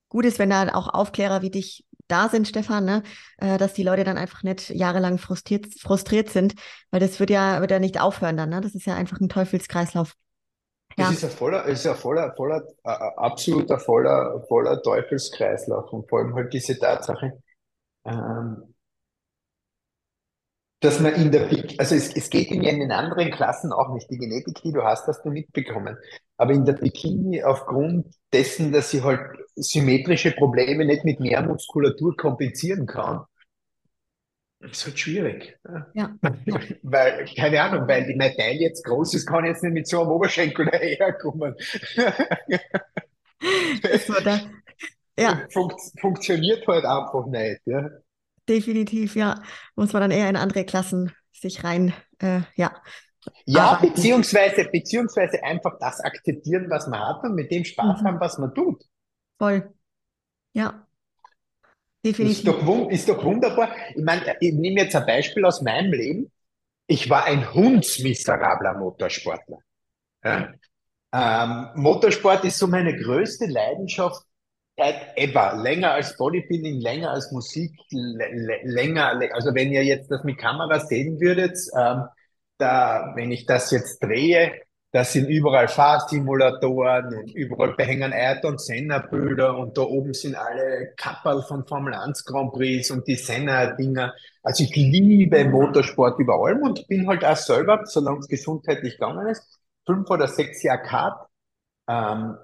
gut 0.09 0.25
ist, 0.25 0.39
wenn 0.39 0.51
da 0.51 0.75
auch 0.75 0.89
Aufklärer 0.89 1.43
wie 1.43 1.51
dich 1.51 1.85
da 2.09 2.29
sind, 2.29 2.49
Stefan, 2.49 2.85
ne? 2.85 3.03
Äh, 3.39 3.59
dass 3.59 3.75
die 3.75 3.83
Leute 3.83 4.05
dann 4.05 4.17
einfach 4.17 4.43
nicht 4.43 4.71
jahrelang 4.71 5.19
frustriert, 5.19 5.67
frustriert 5.79 6.31
sind, 6.31 6.55
weil 6.91 7.01
das 7.01 7.19
wird 7.21 7.31
ja, 7.31 7.61
wird 7.61 7.73
ja 7.73 7.79
nicht 7.79 8.01
aufhören 8.01 8.37
dann. 8.37 8.51
Ne? 8.51 8.61
Das 8.61 8.75
ist 8.75 8.87
ja 8.87 8.95
einfach 8.95 9.21
ein 9.21 9.29
Teufelskreislauf. 9.29 10.15
Ja. 10.99 11.11
Es 11.11 11.17
ist 11.17 11.25
ein 11.25 11.31
voller, 11.31 11.67
es 11.67 11.81
ist 11.81 11.87
ein 11.87 11.97
voller, 11.97 12.35
voller, 12.37 12.63
äh, 12.85 12.89
absoluter 12.89 13.79
voller, 13.79 14.43
voller 14.49 14.81
Teufelskreislauf 14.83 15.93
und 15.93 16.09
vor 16.09 16.21
allem 16.21 16.35
halt 16.35 16.53
diese 16.55 16.79
Tatsache, 16.79 17.39
ähm, 18.05 18.75
dass 20.81 21.01
man 21.01 21.15
in 21.15 21.33
der, 21.33 21.49
also 21.79 21.95
es, 21.95 22.15
es 22.15 22.31
geht 22.31 22.51
in 22.51 22.63
den 22.63 22.93
anderen 22.93 23.31
Klassen 23.31 23.73
auch 23.73 23.93
nicht. 23.95 24.11
Die 24.11 24.19
Genetik, 24.19 24.61
die 24.63 24.73
du 24.73 24.83
hast, 24.85 25.07
hast 25.07 25.25
du 25.25 25.31
mitbekommen. 25.31 25.97
Aber 26.37 26.53
in 26.53 26.65
der 26.65 26.75
Bikini 26.75 27.43
aufgrund 27.43 28.15
dessen, 28.33 28.73
dass 28.73 28.91
sie 28.91 29.03
halt 29.03 29.21
symmetrische 29.57 30.33
Probleme 30.33 30.85
nicht 30.85 31.05
mit 31.05 31.19
mehr 31.19 31.43
Muskulatur 31.43 32.15
kompensieren 32.17 32.87
kann, 32.87 33.25
ist 34.61 34.85
halt 34.87 34.99
schwierig. 34.99 35.59
Ja. 35.95 36.15
weil, 36.83 37.27
keine 37.37 37.63
Ahnung, 37.63 37.89
weil 37.89 38.07
die 38.07 38.15
Medaille 38.15 38.61
jetzt 38.61 38.85
groß 38.85 39.15
ist, 39.15 39.27
kann 39.27 39.45
jetzt 39.45 39.63
nicht 39.63 39.73
mit 39.73 39.87
so 39.87 40.01
einem 40.01 40.11
Oberschenkel 40.11 40.67
daherkommen. 40.71 41.55
das 43.83 44.09
war 44.09 44.21
da. 44.23 44.41
Ja. 45.19 45.47
Funkt, 45.51 45.81
funktioniert 46.01 46.67
halt 46.67 46.85
einfach 46.85 47.27
nicht. 47.27 47.61
Ja 47.67 47.91
definitiv, 48.49 49.17
ja. 49.17 49.43
Muss 49.75 49.93
man 49.93 50.03
dann 50.03 50.11
eher 50.11 50.29
in 50.29 50.37
andere 50.37 50.65
Klassen 50.65 51.13
sich 51.33 51.65
rein, 51.65 51.93
äh, 52.19 52.41
ja. 52.55 52.75
Ja, 53.45 53.73
arbeiten. 53.73 53.95
beziehungsweise, 53.95 54.69
beziehungsweise 54.71 55.43
einfach 55.43 55.79
das 55.81 56.01
akzeptieren, 56.01 56.71
was 56.71 56.87
man 56.87 57.01
hat 57.01 57.25
und 57.25 57.35
mit 57.35 57.51
dem 57.51 57.65
Spaß 57.65 58.01
mhm. 58.01 58.07
haben, 58.07 58.21
was 58.21 58.39
man 58.39 58.55
tut. 58.55 58.85
Voll. 59.39 59.75
Ja. 60.53 60.86
Definitiv. 62.07 62.39
Ist 62.39 62.47
doch, 62.47 62.91
ist 62.91 63.09
doch 63.09 63.25
wunderbar. 63.25 63.75
Ich 63.95 64.03
meine, 64.05 64.37
ich 64.39 64.55
nehme 64.55 64.83
jetzt 64.83 64.95
ein 64.95 65.07
Beispiel 65.07 65.45
aus 65.45 65.61
meinem 65.61 65.93
Leben. 65.93 66.31
Ich 66.87 67.11
war 67.11 67.25
ein 67.25 67.53
hundsmiserabler 67.53 68.75
Motorsportler. 68.79 69.59
Ja? 70.23 70.53
Ähm, 71.13 71.69
Motorsport 71.75 72.45
ist 72.45 72.59
so 72.59 72.69
meine 72.69 72.97
größte 72.97 73.47
Leidenschaft 73.47 74.23
ever. 74.77 75.57
Länger 75.57 75.93
als 75.93 76.17
Bodybuilding, 76.17 76.81
länger 76.81 77.11
als 77.11 77.33
Musik, 77.33 77.73
länger, 77.91 79.21
also 79.33 79.53
wenn 79.55 79.73
ihr 79.73 79.85
jetzt 79.85 80.09
das 80.09 80.23
mit 80.23 80.39
Kamera 80.39 80.79
sehen 80.81 81.19
würdet, 81.21 81.59
ähm, 81.77 82.05
da, 82.59 83.13
wenn 83.17 83.33
ich 83.33 83.47
das 83.47 83.73
jetzt 83.73 84.01
drehe, 84.01 84.53
das 84.97 85.13
sind 85.13 85.29
überall 85.29 85.69
Fahrsimulatoren 85.69 87.15
und 87.19 87.35
überall 87.35 87.75
behängen 87.75 88.15
Ayrton 88.15 88.57
Senna 88.57 89.01
Bilder 89.01 89.59
und 89.59 89.77
da 89.77 89.83
oben 89.83 90.15
sind 90.15 90.35
alle 90.35 90.95
Kapperl 90.97 91.43
von 91.43 91.67
Formel 91.67 91.93
1 91.93 92.25
Grand 92.25 92.51
Prix 92.55 92.91
und 92.91 93.07
die 93.07 93.17
Senna 93.17 93.75
Dinger. 93.75 94.15
Also 94.43 94.65
ich 94.65 94.75
liebe 94.75 95.45
Motorsport 95.45 96.19
über 96.19 96.37
allem 96.37 96.63
und 96.63 96.89
bin 96.89 97.07
halt 97.07 97.27
auch 97.27 97.37
selber, 97.37 97.83
solange 97.85 98.21
es 98.21 98.29
gesundheitlich 98.29 98.95
gegangen 98.95 99.27
ist, 99.27 99.61
fünf 99.85 100.09
oder 100.09 100.29
sechs 100.29 100.63
Jahre 100.63 100.83
Kart, 100.83 101.29
ähm, 101.91 102.39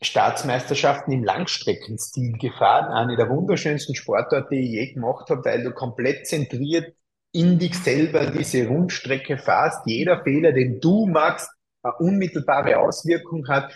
Staatsmeisterschaften 0.00 1.12
im 1.12 1.24
Langstreckenstil 1.24 2.38
gefahren. 2.38 2.92
Eine 2.92 3.16
der 3.16 3.28
wunderschönsten 3.28 3.96
Sportarten, 3.96 4.54
die 4.54 4.60
ich 4.60 4.70
je 4.70 4.92
gemacht 4.92 5.28
habe, 5.28 5.44
weil 5.44 5.64
du 5.64 5.72
komplett 5.72 6.28
zentriert 6.28 6.94
in 7.32 7.58
dich 7.58 7.74
selber 7.76 8.30
diese 8.30 8.68
Rundstrecke 8.68 9.38
fährst. 9.38 9.80
Jeder 9.86 10.22
Fehler, 10.22 10.52
den 10.52 10.80
du 10.80 11.06
machst, 11.06 11.50
unmittelbare 11.90 12.78
Auswirkung 12.78 13.46
hat. 13.48 13.72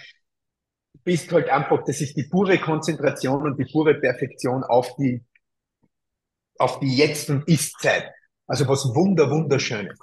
Bist 1.05 1.33
halt 1.33 1.49
einfach, 1.49 1.85
das 1.85 2.01
ist 2.01 2.17
die 2.17 2.25
pure 2.25 2.59
Konzentration 2.59 3.43
und 3.43 3.59
die 3.59 3.71
pure 3.71 3.95
Perfektion 3.95 4.65
auf 4.65 4.95
die, 4.97 5.25
auf 6.59 6.81
die 6.81 6.97
Jetzt- 6.97 7.31
und 7.31 7.49
Ist-Zeit. 7.49 8.11
Also 8.47 8.67
was 8.69 8.85
wunder, 8.95 9.31
wunderschönes. 9.31 9.99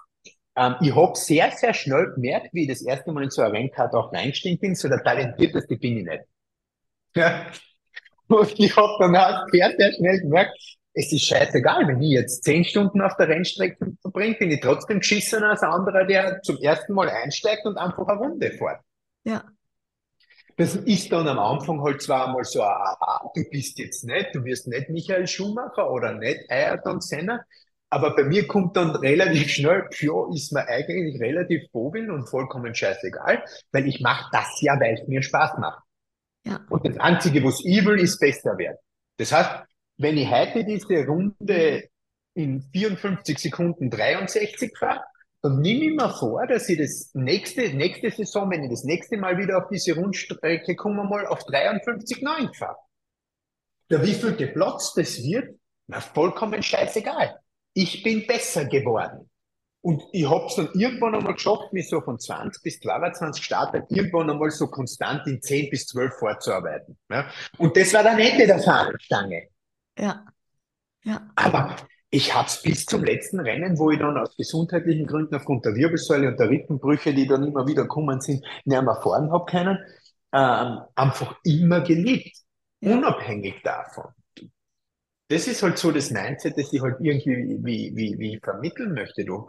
Ähm, 0.56 0.76
ich 0.82 0.96
habe 0.96 1.16
sehr, 1.16 1.52
sehr 1.52 1.74
schnell 1.74 2.14
gemerkt, 2.14 2.54
wie 2.54 2.64
ich 2.64 2.70
das 2.70 2.82
erste 2.82 3.12
Mal 3.12 3.24
in 3.24 3.30
so 3.30 3.42
eine 3.42 3.54
Rennkarte 3.54 3.98
auch 3.98 4.14
reingestiegen 4.14 4.60
bin, 4.60 4.76
so 4.76 4.88
der 4.88 5.04
talentierteste 5.04 5.76
bin 5.78 5.98
ich 5.98 6.06
nicht. 6.06 6.24
Ja. 7.16 7.48
Und 8.28 8.60
ich 8.60 8.76
habe 8.76 8.96
dann 9.00 9.16
auch 9.16 9.48
sehr, 9.52 9.72
sehr 9.78 9.94
schnell 9.94 10.22
gemerkt, 10.22 10.58
es 10.96 11.12
ist 11.12 11.26
scheißegal, 11.26 11.88
wenn 11.88 12.02
ich 12.02 12.12
jetzt 12.12 12.44
zehn 12.46 12.64
Stunden 12.64 13.02
auf 13.02 13.18
der 13.18 13.28
Rennstrecke 13.28 13.98
verbringe, 14.02 14.36
bin 14.36 14.50
ich 14.50 14.62
trotzdem 14.62 15.00
geschissener 15.00 15.50
als 15.52 15.62
ein 15.62 15.70
anderer, 15.70 16.06
der 16.06 16.42
zum 16.42 16.58
ersten 16.58 16.94
Mal 16.94 17.10
einsteigt 17.10 17.66
und 17.66 17.78
einfach 17.78 18.08
eine 18.08 18.20
Runde 18.20 18.52
fährt. 18.52 18.80
Ja. 19.26 19.44
Das 20.58 20.76
ist 20.76 21.12
dann 21.12 21.28
am 21.28 21.38
Anfang 21.38 21.82
halt 21.82 22.02
zwar 22.02 22.28
einmal 22.28 22.46
so, 22.46 22.64
aha, 22.64 23.30
du 23.36 23.44
bist 23.52 23.78
jetzt 23.78 24.06
nicht, 24.06 24.34
du 24.34 24.46
wirst 24.46 24.68
nicht 24.68 24.90
Michael 24.90 25.28
Schumacher 25.28 25.92
oder 25.92 26.14
nicht 26.14 26.50
Ayrton 26.50 27.02
Senna, 27.02 27.44
aber 27.90 28.16
bei 28.16 28.24
mir 28.24 28.48
kommt 28.48 28.78
dann 28.78 28.96
relativ 28.96 29.50
schnell, 29.50 29.90
ja, 30.00 30.34
ist 30.34 30.54
mir 30.54 30.66
eigentlich 30.66 31.20
relativ 31.20 31.70
bobin 31.74 32.10
und 32.10 32.30
vollkommen 32.30 32.74
scheißegal, 32.74 33.44
weil 33.74 33.86
ich 33.86 34.00
mache 34.00 34.30
das 34.32 34.62
ja, 34.62 34.80
weil 34.80 34.94
es 34.94 35.06
mir 35.10 35.22
Spaß 35.22 35.58
macht. 35.60 35.84
Ja. 36.46 36.62
Und 36.70 36.88
das 36.88 36.98
Einzige, 37.00 37.44
was 37.44 37.60
ich 37.66 37.84
will, 37.86 38.00
ist 38.00 38.18
besser 38.20 38.58
werden. 38.58 38.78
Das 39.18 39.34
heißt, 39.34 39.66
wenn 39.98 40.18
ich 40.18 40.30
heute 40.30 40.66
diese 40.66 41.06
Runde 41.06 41.90
in 42.34 42.62
54 42.62 43.38
Sekunden 43.40 43.90
63 43.90 44.78
fahre, 44.78 45.02
dann 45.42 45.62
nehme 45.62 45.86
ich 45.86 45.96
mir 45.96 46.10
vor, 46.10 46.46
dass 46.48 46.68
ich 46.70 46.78
das 46.78 47.12
nächste, 47.14 47.70
nächste 47.74 48.10
Saison, 48.10 48.50
wenn 48.50 48.64
ich 48.64 48.72
das 48.72 48.84
nächste 48.84 49.18
Mal 49.18 49.38
wieder 49.38 49.58
auf 49.58 49.70
diese 49.72 49.96
Rundstrecke 49.96 50.76
komme, 50.76 51.04
mal 51.04 51.28
auf 51.28 51.44
53,9 51.44 52.54
fahre. 52.56 52.78
Der 53.90 54.02
wievielte 54.02 54.48
Platz 54.48 54.94
das 54.96 55.22
wird, 55.24 55.56
na, 55.88 56.02
vollkommen 56.02 56.64
scheißegal. 56.64 57.40
Ich 57.76 58.02
bin 58.02 58.26
besser 58.26 58.66
geworden. 58.66 59.30
Und 59.82 60.02
ich 60.14 60.28
habe 60.28 60.48
es 60.48 60.56
dann 60.56 60.70
irgendwann 60.74 61.14
einmal 61.14 61.36
geschafft, 61.36 61.72
mich 61.72 61.88
so 61.88 62.02
von 62.02 62.18
20 62.18 62.64
bis 62.64 62.80
22 62.80 63.44
startet, 63.44 63.86
irgendwann 63.90 64.32
einmal 64.32 64.50
so 64.50 64.66
konstant 64.66 65.28
in 65.28 65.40
10 65.40 65.70
bis 65.70 65.86
12 65.86 66.12
vorzuarbeiten. 66.18 66.98
Ja? 67.12 67.30
Und 67.60 67.78
das 67.78 67.94
war 67.94 68.02
dann 68.02 68.18
Ende 68.18 68.48
der 68.48 68.58
Fahnenstange. 68.58 69.50
Ja. 69.98 70.26
Ja. 71.04 71.30
Aber 71.36 71.76
ich 72.10 72.34
habe 72.34 72.48
es 72.48 72.62
bis 72.62 72.86
zum 72.86 73.04
letzten 73.04 73.40
Rennen, 73.40 73.78
wo 73.78 73.92
ich 73.92 74.00
dann 74.00 74.18
aus 74.18 74.36
gesundheitlichen 74.38 75.06
Gründen 75.06 75.36
aufgrund 75.36 75.66
der 75.66 75.76
Wirbelsäule 75.76 76.30
und 76.30 76.40
der 76.40 76.50
Rippenbrüche, 76.50 77.14
die 77.14 77.28
dann 77.28 77.44
immer 77.44 77.68
wieder 77.68 77.86
kommen 77.88 78.22
sind, 78.22 78.44
nicht 78.66 78.82
mehr 78.82 78.96
fahren 79.02 79.32
habe 79.32 79.46
können, 79.46 79.78
ähm, 80.34 80.80
einfach 80.96 81.36
immer 81.44 81.82
geliebt. 81.82 82.38
Ja. 82.82 82.98
Unabhängig 82.98 83.62
davon. 83.64 84.12
Das 85.28 85.48
ist 85.48 85.64
halt 85.64 85.78
so 85.78 85.92
das 85.92 86.12
Mindset, 86.12 86.58
das 86.58 86.72
ich 86.72 86.82
halt 86.82 86.98
irgendwie 87.00 87.58
wie, 87.64 87.92
wie, 87.96 88.20
wie 88.20 88.40
vermitteln 88.44 88.94
möchte. 88.94 89.26
Du, 89.26 89.48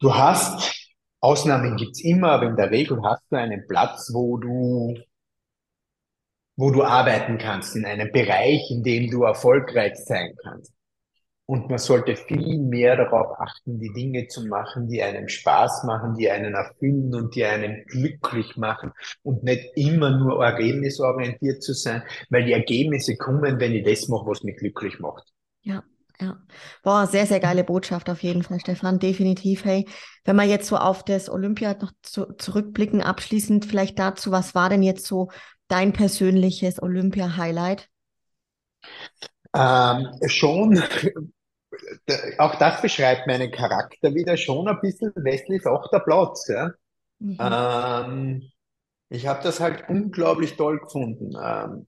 du 0.00 0.14
hast, 0.14 0.90
Ausnahmen 1.20 1.76
gibt's 1.76 2.02
immer, 2.02 2.32
aber 2.32 2.46
in 2.46 2.56
der 2.56 2.70
Regel 2.70 3.00
hast 3.02 3.24
du 3.30 3.36
einen 3.36 3.66
Platz, 3.66 4.10
wo 4.12 4.36
du 4.38 4.94
wo 6.56 6.70
du 6.70 6.82
arbeiten 6.82 7.38
kannst, 7.38 7.76
in 7.76 7.84
einem 7.84 8.10
Bereich, 8.12 8.70
in 8.70 8.82
dem 8.82 9.10
du 9.10 9.24
erfolgreich 9.24 9.96
sein 9.96 10.34
kannst. 10.42 10.72
Und 11.46 11.68
man 11.68 11.78
sollte 11.78 12.16
viel 12.16 12.58
mehr 12.58 12.96
darauf 12.96 13.38
achten, 13.38 13.78
die 13.78 13.92
Dinge 13.92 14.28
zu 14.28 14.46
machen, 14.46 14.88
die 14.88 15.02
einem 15.02 15.28
Spaß 15.28 15.84
machen, 15.84 16.14
die 16.14 16.30
einen 16.30 16.54
erfüllen 16.54 17.14
und 17.14 17.34
die 17.34 17.44
einen 17.44 17.84
glücklich 17.84 18.56
machen 18.56 18.92
und 19.22 19.44
nicht 19.44 19.72
immer 19.74 20.10
nur 20.10 20.42
ergebnisorientiert 20.42 21.62
zu 21.62 21.74
sein, 21.74 22.02
weil 22.30 22.46
die 22.46 22.52
Ergebnisse 22.52 23.16
kommen, 23.16 23.60
wenn 23.60 23.74
ich 23.74 23.84
das 23.84 24.08
mache, 24.08 24.26
was 24.26 24.42
mich 24.42 24.56
glücklich 24.56 25.00
macht. 25.00 25.24
Ja, 25.60 25.82
ja. 26.18 26.38
Boah, 26.82 27.06
sehr, 27.06 27.26
sehr 27.26 27.40
geile 27.40 27.62
Botschaft 27.62 28.08
auf 28.08 28.22
jeden 28.22 28.42
Fall, 28.42 28.60
Stefan. 28.60 28.98
Definitiv. 28.98 29.66
Hey, 29.66 29.86
wenn 30.24 30.36
wir 30.36 30.44
jetzt 30.44 30.68
so 30.68 30.78
auf 30.78 31.04
das 31.04 31.28
Olympia 31.28 31.76
noch 31.78 31.92
zu, 32.02 32.32
zurückblicken, 32.38 33.02
abschließend 33.02 33.66
vielleicht 33.66 33.98
dazu, 33.98 34.30
was 34.30 34.54
war 34.54 34.70
denn 34.70 34.82
jetzt 34.82 35.06
so 35.06 35.28
dein 35.68 35.92
persönliches 35.92 36.82
Olympia-Highlight? 36.82 37.88
Ähm, 39.54 40.08
schon, 40.26 40.82
auch 42.38 42.56
das 42.56 42.82
beschreibt 42.82 43.26
meinen 43.26 43.50
Charakter 43.50 44.14
wieder, 44.14 44.36
schon 44.36 44.68
ein 44.68 44.80
bisschen 44.80 45.12
westlich 45.16 45.66
auch 45.66 45.88
der 45.90 46.00
Platz. 46.00 46.48
Ja? 46.48 46.72
Mhm. 47.20 47.38
Ähm, 47.40 48.50
ich 49.10 49.26
habe 49.26 49.42
das 49.42 49.60
halt 49.60 49.88
unglaublich 49.88 50.56
toll 50.56 50.80
gefunden. 50.80 51.32
Ähm, 51.40 51.86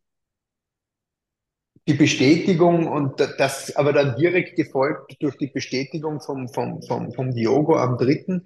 die 1.89 1.95
Bestätigung 1.95 2.89
und 2.89 3.20
das 3.39 3.74
aber 3.77 3.93
dann 3.93 4.16
direkt 4.16 4.57
gefolgt 4.57 5.16
durch 5.20 5.37
die 5.37 5.47
Bestätigung 5.47 6.20
vom, 6.20 6.49
vom, 6.49 6.83
vom, 6.83 7.12
vom 7.12 7.33
Diogo 7.33 7.77
am 7.77 7.97
dritten, 7.97 8.45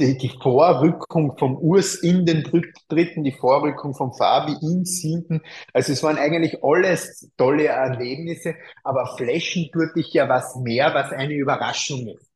die, 0.00 0.16
die 0.16 0.32
Vorrückung 0.40 1.36
vom 1.38 1.56
Urs 1.56 1.96
in 1.96 2.24
den 2.24 2.44
dritten, 2.88 3.24
die 3.24 3.32
Vorrückung 3.32 3.94
vom 3.94 4.12
Fabi 4.12 4.56
in 4.60 4.84
siebten. 4.84 5.40
Also 5.72 5.92
es 5.92 6.02
waren 6.02 6.18
eigentlich 6.18 6.62
alles 6.62 7.30
tolle 7.36 7.66
Erlebnisse, 7.66 8.54
aber 8.84 9.16
flashen 9.16 9.70
tut 9.72 9.96
dich 9.96 10.12
ja 10.12 10.28
was 10.28 10.56
mehr, 10.56 10.94
was 10.94 11.10
eine 11.12 11.34
Überraschung 11.34 12.08
ist. 12.08 12.30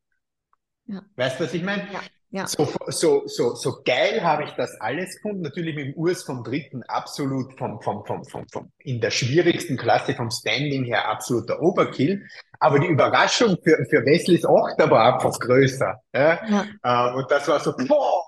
Ja. 0.87 1.03
Weißt 1.17 1.39
du, 1.39 1.45
was 1.45 1.55
ich 1.55 1.63
meine? 1.63 1.85
Ja. 1.93 2.01
Ja. 2.33 2.47
So, 2.47 2.67
so, 2.89 3.23
so, 3.27 3.55
so 3.55 3.83
geil 3.85 4.23
habe 4.25 4.45
ich 4.45 4.51
das 4.53 4.75
alles 4.81 5.15
gefunden. 5.17 5.43
Natürlich 5.43 5.77
mit 5.77 5.89
dem 5.89 5.95
Urs 5.95 6.23
vom 6.23 6.43
dritten 6.43 6.83
absolut 6.85 7.57
vom, 7.59 7.81
vom, 7.83 8.05
vom, 8.07 8.25
vom, 8.25 8.49
vom, 8.49 8.73
in 8.79 9.01
der 9.03 9.11
schwierigsten 9.11 9.77
Klasse 9.77 10.15
vom 10.15 10.31
Standing 10.31 10.85
her 10.85 11.09
absoluter 11.09 11.61
Overkill. 11.61 12.27
Aber 12.59 12.79
die 12.79 12.87
Überraschung 12.87 13.59
für, 13.63 13.77
für 13.91 14.05
Wesleys 14.07 14.47
Achter 14.47 14.91
war 14.91 15.15
einfach 15.15 15.39
größer. 15.39 15.95
Ja? 16.15 16.41
Ja. 16.49 17.11
Äh, 17.13 17.17
und 17.17 17.31
das 17.31 17.47
war 17.49 17.61
so, 17.61 17.75
boah! 17.77 18.23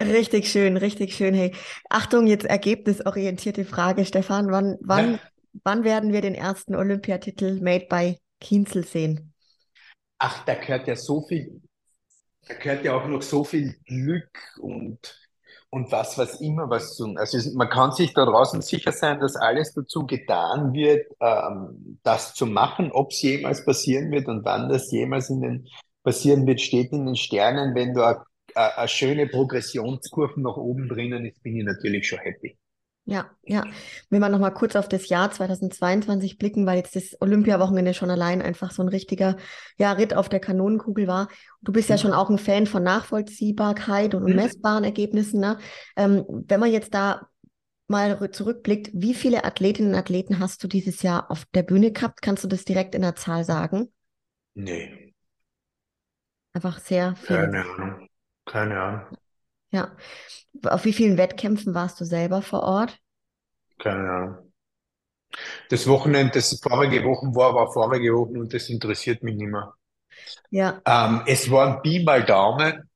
Richtig 0.00 0.50
schön, 0.50 0.76
richtig 0.76 1.14
schön. 1.14 1.34
Hey, 1.34 1.54
Achtung, 1.88 2.26
jetzt 2.26 2.44
ergebnisorientierte 2.44 3.64
Frage, 3.64 4.04
Stefan. 4.04 4.50
Wann, 4.50 4.76
wann, 4.80 5.14
Ja. 5.14 5.20
wann 5.64 5.84
werden 5.84 6.12
wir 6.12 6.20
den 6.20 6.34
ersten 6.34 6.74
Olympiatitel 6.74 7.60
Made 7.60 7.86
by 7.88 8.18
Kienzel 8.40 8.84
sehen? 8.84 9.32
Ach, 10.18 10.44
da 10.44 10.54
gehört 10.54 10.86
ja 10.88 10.96
so 10.96 11.22
viel, 11.22 11.61
da 12.48 12.54
gehört 12.54 12.84
ja 12.84 12.94
auch 12.94 13.06
noch 13.06 13.22
so 13.22 13.44
viel 13.44 13.74
Glück 13.86 14.30
und, 14.60 14.98
und 15.70 15.92
was, 15.92 16.18
was 16.18 16.40
immer 16.40 16.68
was 16.68 16.96
zu. 16.96 17.14
Also 17.16 17.38
man 17.56 17.68
kann 17.68 17.92
sich 17.92 18.12
da 18.14 18.24
draußen 18.24 18.62
sicher 18.62 18.92
sein, 18.92 19.20
dass 19.20 19.36
alles 19.36 19.74
dazu 19.74 20.06
getan 20.06 20.72
wird, 20.72 21.06
ähm, 21.20 21.98
das 22.02 22.34
zu 22.34 22.46
machen. 22.46 22.90
Ob 22.92 23.12
es 23.12 23.22
jemals 23.22 23.64
passieren 23.64 24.10
wird 24.10 24.28
und 24.28 24.44
wann 24.44 24.68
das 24.68 24.90
jemals 24.90 25.30
in 25.30 25.40
den 25.40 25.68
passieren 26.02 26.46
wird, 26.46 26.60
steht 26.60 26.92
in 26.92 27.06
den 27.06 27.16
Sternen. 27.16 27.74
Wenn 27.74 27.94
da 27.94 28.24
eine 28.54 28.88
schöne 28.88 29.26
Progressionskurve 29.28 30.40
nach 30.40 30.56
oben 30.56 30.88
drinnen 30.88 31.24
ist, 31.26 31.42
bin 31.42 31.56
ich 31.56 31.64
natürlich 31.64 32.06
schon 32.08 32.18
happy. 32.18 32.58
Ja, 33.04 33.30
ja. 33.42 33.64
Wenn 34.10 34.20
wir 34.20 34.28
nochmal 34.28 34.54
kurz 34.54 34.76
auf 34.76 34.88
das 34.88 35.08
Jahr 35.08 35.30
2022 35.32 36.38
blicken, 36.38 36.66
weil 36.66 36.76
jetzt 36.78 36.94
das 36.94 37.20
Olympiawochenende 37.20 37.94
schon 37.94 38.10
allein 38.10 38.40
einfach 38.40 38.70
so 38.70 38.80
ein 38.82 38.88
richtiger 38.88 39.36
ja, 39.76 39.90
Ritt 39.92 40.14
auf 40.14 40.28
der 40.28 40.38
Kanonenkugel 40.38 41.08
war. 41.08 41.28
Du 41.62 41.72
bist 41.72 41.88
ja 41.88 41.98
schon 41.98 42.12
auch 42.12 42.30
ein 42.30 42.38
Fan 42.38 42.66
von 42.66 42.84
Nachvollziehbarkeit 42.84 44.14
und, 44.14 44.28
Mhm. 44.28 44.36
messbaren 44.36 44.84
Ergebnissen. 44.84 45.40
Ne? 45.40 45.58
Ähm, 45.96 46.24
wenn 46.46 46.60
man 46.60 46.70
jetzt 46.70 46.94
da 46.94 47.28
mal 47.88 48.12
rü- 48.14 48.32
zurückblickt, 48.32 48.90
wie 48.94 49.14
viele 49.14 49.44
Athletinnen 49.44 49.92
und 49.94 49.98
Athleten 49.98 50.38
hast 50.40 50.62
du 50.64 50.68
dieses 50.68 51.02
Jahr 51.02 51.30
auf 51.30 51.44
der 51.54 51.64
Bühne 51.64 51.92
gehabt? 51.92 52.22
Kannst 52.22 52.44
du 52.44 52.48
das 52.48 52.64
direkt 52.64 52.94
in 52.94 53.02
der 53.02 53.16
Zahl 53.16 53.44
sagen? 53.44 53.92
Nee, 54.54 55.14
Einfach 56.54 56.78
sehr 56.78 57.14
viele. 57.16 57.50
keine 57.50 57.64
Ahnung. 57.64 58.08
Keine 58.44 58.80
Ahnung. 58.80 59.06
Ja. 59.72 59.96
Auf 60.64 60.84
wie 60.86 60.92
vielen 60.94 61.18
Wettkämpfen 61.18 61.74
warst 61.74 62.00
du 62.00 62.04
selber 62.06 62.42
vor 62.42 62.62
Ort? 62.62 62.98
Keine 63.78 64.10
Ahnung. 64.10 64.52
Das 65.70 65.88
Wochenende, 65.88 66.34
das 66.34 66.60
vorige 66.62 67.02
Wochen 67.04 67.34
war, 67.34 67.52
war 67.56 67.72
vorige 67.72 68.14
Wochen 68.14 68.38
und 68.38 68.54
das 68.54 68.68
interessiert 68.68 69.24
mich 69.24 69.34
nicht 69.34 69.48
mehr. 69.50 69.74
Ja, 70.50 70.84
Ähm, 70.86 71.22
es 71.26 71.50
waren 71.50 71.82
Pi 71.82 72.04
mal 72.04 72.24
Daumen, 72.24 72.88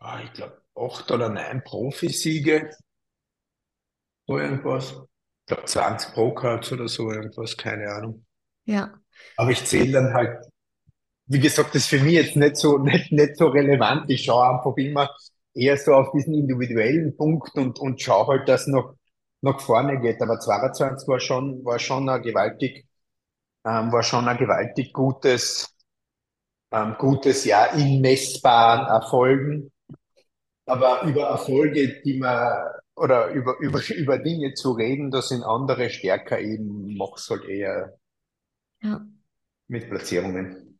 ah, 0.00 0.20
ich 0.22 0.32
glaube, 0.34 0.60
acht 0.76 1.10
oder 1.10 1.28
neun 1.30 1.62
Profisiege, 1.64 2.70
so 4.26 4.36
irgendwas. 4.38 4.90
Ich 4.92 5.46
glaube, 5.46 5.64
20 5.66 6.12
Pro-Cards 6.14 6.72
oder 6.72 6.88
so 6.88 7.10
irgendwas, 7.10 7.56
keine 7.56 7.88
Ahnung. 7.92 8.24
ja, 8.64 9.00
Aber 9.36 9.50
ich 9.50 9.64
zähle 9.64 9.92
dann 9.92 10.14
halt, 10.14 10.44
wie 11.26 11.40
gesagt, 11.40 11.70
das 11.74 11.84
ist 11.84 11.88
für 11.88 12.00
mich 12.00 12.14
jetzt 12.14 12.36
nicht 12.36 12.56
so, 12.58 12.78
nicht, 12.78 13.12
nicht 13.12 13.36
so 13.36 13.48
relevant. 13.48 14.10
Ich 14.10 14.24
schaue 14.24 14.48
einfach 14.56 14.76
immer 14.76 15.10
eher 15.54 15.76
so 15.76 15.94
auf 15.94 16.12
diesen 16.12 16.34
individuellen 16.34 17.16
Punkt 17.16 17.54
und, 17.56 17.78
und 17.78 18.00
schaue 18.00 18.38
halt, 18.38 18.48
dass 18.48 18.66
noch 18.66 18.96
nach 19.42 19.60
vorne 19.60 20.00
geht. 20.00 20.20
Aber 20.22 20.40
22 20.40 21.08
war 21.08 21.20
schon, 21.20 21.64
war 21.64 21.78
schon 21.78 22.08
ein 22.08 22.22
gewaltig, 22.22 22.86
ähm, 23.64 23.92
war 23.92 24.02
schon 24.02 24.28
ein 24.28 24.38
gewaltig 24.38 24.92
gutes, 24.92 25.74
ähm, 26.70 26.96
gutes 26.98 27.44
Jahr 27.44 27.74
in 27.74 28.00
messbaren 28.00 28.86
Erfolgen. 28.86 29.72
Aber 30.66 31.02
über 31.02 31.24
Erfolge, 31.24 32.00
die 32.02 32.18
man, 32.18 32.70
oder 32.94 33.30
über, 33.30 33.58
über, 33.58 33.80
über 33.90 34.18
Dinge 34.18 34.54
zu 34.54 34.72
reden, 34.72 35.10
da 35.10 35.20
sind 35.20 35.42
andere 35.42 35.90
stärker 35.90 36.38
eben, 36.40 36.96
mach's 36.96 37.28
halt 37.28 37.44
eher 37.44 37.98
ja. 38.80 39.04
mit 39.66 39.88
Platzierungen. 39.90 40.71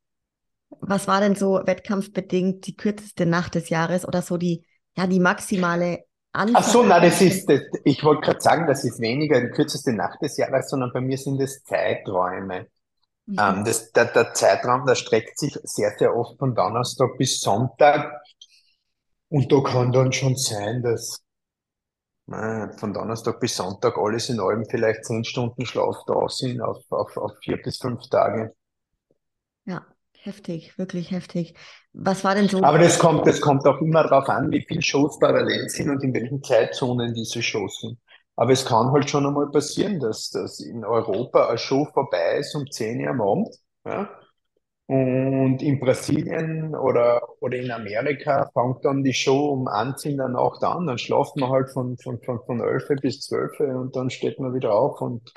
Was 0.81 1.07
war 1.07 1.21
denn 1.21 1.35
so 1.35 1.61
wettkampfbedingt 1.65 2.67
die 2.67 2.77
kürzeste 2.77 3.27
Nacht 3.27 3.55
des 3.55 3.69
Jahres 3.69 4.07
oder 4.07 4.23
so 4.23 4.37
die, 4.37 4.65
ja, 4.97 5.07
die 5.07 5.21
maximale 5.21 6.05
Ach 6.35 6.65
so, 6.65 6.83
na, 6.83 6.99
das 6.99 7.21
ist, 7.21 7.47
das, 7.47 7.61
ich 7.85 8.03
wollte 8.03 8.23
gerade 8.23 8.41
sagen, 8.41 8.67
das 8.67 8.85
ist 8.85 9.01
weniger 9.01 9.39
die 9.39 9.51
kürzeste 9.51 9.93
Nacht 9.93 10.23
des 10.23 10.39
Jahres, 10.39 10.71
sondern 10.71 10.91
bei 10.91 11.03
mir 11.03 11.19
sind 11.19 11.39
es 11.43 11.63
Zeiträume. 11.63 12.69
Ähm, 13.29 13.65
das, 13.67 13.93
der, 13.93 14.07
der 14.07 14.33
Zeitraum, 14.33 14.87
der 14.87 14.95
streckt 14.95 15.39
sich 15.39 15.59
sehr, 15.63 15.93
sehr 15.99 16.17
oft 16.17 16.39
von 16.39 16.55
Donnerstag 16.55 17.19
bis 17.19 17.41
Sonntag. 17.41 18.23
Und 19.29 19.53
da 19.53 19.61
kann 19.61 19.93
dann 19.93 20.13
schon 20.13 20.37
sein, 20.37 20.83
dass 20.83 21.23
von 22.27 22.95
Donnerstag 22.95 23.41
bis 23.41 23.57
Sonntag 23.57 23.99
alles 23.99 24.31
in 24.31 24.41
allem 24.41 24.65
vielleicht 24.65 25.05
zehn 25.05 25.25
Stunden 25.25 25.67
Schlaf 25.67 25.97
da 26.07 26.29
sind 26.29 26.63
auf, 26.63 26.81
auf, 26.91 27.17
auf 27.17 27.33
vier 27.43 27.61
bis 27.61 27.79
fünf 27.79 28.09
Tage. 28.09 28.55
Ja, 29.65 29.85
heftig, 30.25 30.79
wirklich 30.79 31.11
heftig. 31.11 31.55
Was 31.93 32.25
war 32.25 32.35
denn 32.35 32.49
so? 32.49 32.63
Aber 32.63 32.79
das 32.79 32.99
kommt, 32.99 33.27
das 33.27 33.41
kommt 33.41 33.67
auch 33.67 33.81
immer 33.81 34.05
darauf 34.05 34.29
an, 34.29 34.51
wie 34.51 34.65
viele 34.67 34.83
Shows 34.83 35.19
parallel 35.19 35.69
sind 35.69 35.91
und 35.91 36.03
in 36.03 36.15
welchen 36.15 36.43
Zeitzonen 36.43 37.13
diese 37.15 37.43
Shows 37.43 37.81
sind. 37.81 37.99
Aber 38.37 38.53
es 38.53 38.65
kann 38.65 38.93
halt 38.93 39.11
schon 39.11 39.27
einmal 39.27 39.51
passieren, 39.51 40.01
dass, 40.01 40.31
dass 40.31 40.61
in 40.61 40.85
Europa 40.85 41.49
eine 41.49 41.59
Show 41.59 41.87
vorbei 41.93 42.39
ist 42.39 42.55
um 42.55 42.71
10 42.71 43.03
Uhr 43.03 43.11
am 43.11 43.21
Abend. 43.21 43.49
Ja? 43.85 44.09
Und 44.87 45.63
in 45.63 45.81
Brasilien 45.81 46.75
oder, 46.75 47.21
oder 47.41 47.57
in 47.57 47.71
Amerika 47.71 48.51
fängt 48.53 48.85
dann 48.85 49.05
die 49.05 49.15
Show 49.15 49.51
um 49.51 49.69
1 49.69 50.05
in 50.07 50.17
der 50.17 50.29
Nacht 50.29 50.63
an. 50.65 50.87
Dann 50.87 50.99
schlaft 50.99 51.37
man 51.37 51.51
halt 51.51 51.71
von, 51.71 51.97
von, 51.99 52.21
von, 52.21 52.41
von 52.45 52.61
11 52.61 53.01
bis 53.01 53.21
12 53.21 53.61
und 53.61 53.97
dann 53.97 54.11
steht 54.11 54.39
man 54.39 54.55
wieder 54.55 54.75
auf 54.75 55.01
und 55.01 55.33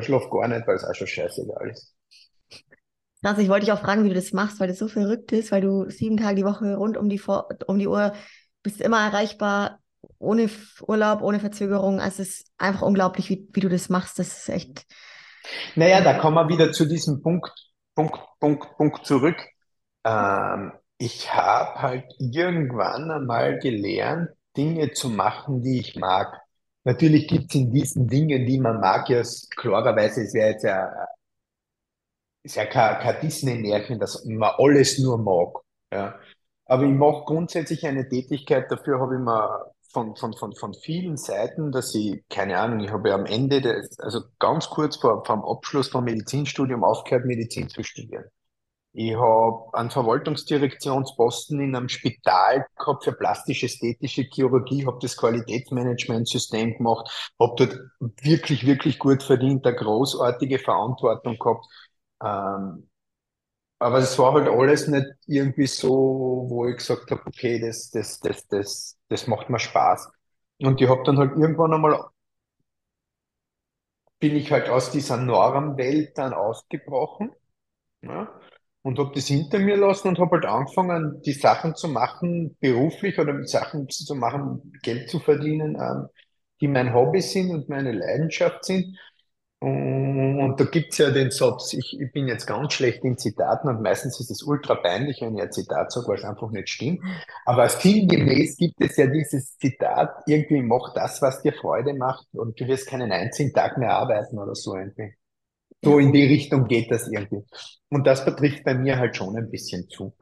schlaft 0.00 0.30
gar 0.30 0.48
nicht, 0.48 0.66
weil 0.66 0.76
es 0.76 0.84
auch 0.84 0.94
schon 0.94 1.06
scheißegal 1.06 1.70
ist. 1.70 1.93
Krass, 3.24 3.38
ich 3.38 3.48
wollte 3.48 3.64
dich 3.64 3.72
auch 3.72 3.80
fragen, 3.80 4.04
wie 4.04 4.10
du 4.10 4.14
das 4.14 4.34
machst, 4.34 4.60
weil 4.60 4.68
das 4.68 4.78
so 4.78 4.86
verrückt 4.86 5.32
ist, 5.32 5.50
weil 5.50 5.62
du 5.62 5.88
sieben 5.88 6.18
Tage 6.18 6.36
die 6.36 6.44
Woche 6.44 6.76
rund 6.76 6.98
um 6.98 7.08
die, 7.08 7.18
um 7.66 7.78
die 7.78 7.88
Uhr 7.88 8.12
bist 8.62 8.82
immer 8.82 9.00
erreichbar, 9.00 9.78
ohne 10.18 10.50
Urlaub, 10.86 11.22
ohne 11.22 11.40
Verzögerung. 11.40 12.00
Also 12.00 12.20
es 12.20 12.40
ist 12.40 12.52
einfach 12.58 12.82
unglaublich, 12.82 13.30
wie, 13.30 13.48
wie 13.54 13.60
du 13.60 13.70
das 13.70 13.88
machst. 13.88 14.18
Das 14.18 14.28
ist 14.36 14.48
echt. 14.50 14.84
Naja, 15.74 16.02
da 16.02 16.18
kommen 16.18 16.36
wir 16.36 16.50
wieder 16.50 16.70
zu 16.70 16.84
diesem 16.84 17.22
Punkt, 17.22 17.50
Punkt, 17.94 18.20
Punkt, 18.40 18.76
Punkt 18.76 19.06
zurück. 19.06 19.42
Ähm, 20.04 20.72
ich 20.98 21.32
habe 21.32 21.80
halt 21.80 22.04
irgendwann 22.18 23.10
einmal 23.10 23.58
gelernt, 23.58 24.28
Dinge 24.54 24.92
zu 24.92 25.08
machen, 25.08 25.62
die 25.62 25.80
ich 25.80 25.96
mag. 25.96 26.42
Natürlich 26.84 27.26
gibt 27.26 27.46
es 27.46 27.54
in 27.54 27.72
diesen 27.72 28.06
Dingen, 28.06 28.44
die 28.44 28.60
man 28.60 28.80
mag, 28.80 29.08
ja 29.08 29.22
klarerweise, 29.56 30.24
es 30.24 30.34
wäre 30.34 30.50
jetzt 30.50 30.64
ja, 30.64 30.92
ist 32.44 32.56
ja 32.56 32.66
kein, 32.66 33.00
kein 33.00 33.20
Disney-Märchen, 33.20 33.98
dass 33.98 34.24
man 34.24 34.52
alles 34.58 34.98
nur 34.98 35.18
mag. 35.18 35.56
Ja. 35.92 36.18
Aber 36.66 36.84
ich 36.84 36.92
mache 36.94 37.24
grundsätzlich 37.24 37.86
eine 37.86 38.08
Tätigkeit, 38.08 38.70
dafür 38.70 39.00
habe 39.00 39.14
ich 39.14 39.20
mir 39.20 39.72
von, 39.92 40.16
von, 40.16 40.34
von, 40.34 40.54
von 40.54 40.74
vielen 40.74 41.16
Seiten, 41.16 41.72
dass 41.72 41.94
ich, 41.94 42.22
keine 42.28 42.58
Ahnung, 42.58 42.80
ich 42.80 42.90
habe 42.90 43.08
ja 43.08 43.14
am 43.14 43.26
Ende, 43.26 43.60
des, 43.60 43.98
also 43.98 44.20
ganz 44.38 44.68
kurz 44.68 44.96
vor, 44.96 45.24
vor 45.24 45.36
dem 45.36 45.44
Abschluss 45.44 45.88
vom 45.88 46.04
Medizinstudium 46.04 46.84
aufgehört, 46.84 47.26
Medizin 47.26 47.68
zu 47.68 47.82
studieren. 47.82 48.24
Ich 48.96 49.16
habe 49.16 49.74
einen 49.74 49.90
Verwaltungsdirektionsposten 49.90 51.58
in 51.60 51.74
einem 51.74 51.88
Spital 51.88 52.64
gehabt 52.78 53.02
für 53.02 53.12
plastisch-ästhetische 53.12 54.22
Chirurgie, 54.22 54.86
habe 54.86 54.98
das 55.02 55.16
Qualitätsmanagementsystem 55.16 56.76
gemacht, 56.76 57.34
habe 57.40 57.54
dort 57.56 57.78
wirklich, 58.22 58.64
wirklich 58.64 59.00
gut 59.00 59.24
verdient, 59.24 59.66
eine 59.66 59.74
großartige 59.74 60.60
Verantwortung 60.60 61.36
gehabt. 61.40 61.66
Ähm, 62.22 62.88
aber 63.78 63.98
es 63.98 64.18
war 64.18 64.34
halt 64.34 64.48
alles 64.48 64.88
nicht 64.88 65.06
irgendwie 65.26 65.66
so, 65.66 66.46
wo 66.48 66.66
ich 66.68 66.76
gesagt 66.78 67.10
habe, 67.10 67.22
okay, 67.26 67.60
das, 67.60 67.90
das, 67.90 68.20
das, 68.20 68.46
das, 68.48 68.98
das 69.08 69.26
macht 69.26 69.50
mir 69.50 69.58
Spaß. 69.60 70.10
Und 70.60 70.80
ich 70.80 70.88
habe 70.88 71.02
dann 71.04 71.18
halt 71.18 71.32
irgendwann 71.36 71.74
einmal, 71.74 72.04
bin 74.20 74.36
ich 74.36 74.50
halt 74.52 74.68
aus 74.68 74.90
dieser 74.90 75.16
Normwelt 75.16 76.16
dann 76.18 76.32
ausgebrochen 76.32 77.30
ja, 78.02 78.28
und 78.82 78.98
habe 78.98 79.12
das 79.14 79.26
hinter 79.28 79.58
mir 79.60 79.76
lassen 79.76 80.08
und 80.08 80.18
habe 80.20 80.32
halt 80.36 80.46
angefangen, 80.46 81.22
die 81.22 81.32
Sachen 81.32 81.74
zu 81.76 81.88
machen, 81.88 82.56
beruflich 82.60 83.18
oder 83.18 83.32
mit 83.34 83.48
Sachen 83.50 83.88
zu 83.90 84.14
machen, 84.14 84.72
Geld 84.82 85.10
zu 85.10 85.20
verdienen, 85.20 85.76
ähm, 85.80 86.08
die 86.60 86.68
mein 86.68 86.94
Hobby 86.94 87.22
sind 87.22 87.50
und 87.52 87.68
meine 87.70 87.92
Leidenschaft 87.92 88.64
sind. 88.66 88.98
Und 89.64 90.60
da 90.60 90.64
gibt's 90.64 90.98
ja 90.98 91.10
den 91.10 91.30
Satz, 91.30 91.72
ich, 91.72 91.98
ich 91.98 92.12
bin 92.12 92.28
jetzt 92.28 92.46
ganz 92.46 92.74
schlecht 92.74 93.02
in 93.02 93.16
Zitaten 93.16 93.68
und 93.68 93.80
meistens 93.80 94.20
ist 94.20 94.30
es 94.30 94.42
ultra 94.42 94.74
peinlich, 94.74 95.22
wenn 95.22 95.36
ich 95.36 95.42
ein 95.42 95.52
Zitat 95.52 95.90
sage, 95.90 96.06
weil 96.08 96.18
es 96.18 96.24
einfach 96.24 96.50
nicht 96.50 96.68
stimmt. 96.68 97.00
Aber 97.46 97.66
sinngemäß 97.68 98.58
gibt 98.58 98.78
es 98.80 98.96
ja 98.98 99.06
dieses 99.06 99.56
Zitat, 99.56 100.10
irgendwie 100.26 100.60
mach 100.60 100.92
das, 100.92 101.22
was 101.22 101.40
dir 101.40 101.54
Freude 101.54 101.94
macht 101.94 102.26
und 102.32 102.60
du 102.60 102.66
wirst 102.66 102.88
keinen 102.88 103.10
einzigen 103.10 103.54
Tag 103.54 103.78
mehr 103.78 103.96
arbeiten 103.96 104.38
oder 104.38 104.54
so 104.54 104.76
irgendwie. 104.76 105.14
So 105.82 105.98
in 105.98 106.12
die 106.12 106.24
Richtung 106.24 106.66
geht 106.66 106.90
das 106.90 107.08
irgendwie. 107.08 107.44
Und 107.88 108.06
das 108.06 108.24
betrifft 108.24 108.64
bei 108.64 108.74
mir 108.74 108.98
halt 108.98 109.16
schon 109.16 109.36
ein 109.36 109.50
bisschen 109.50 109.88
zu. 109.88 110.14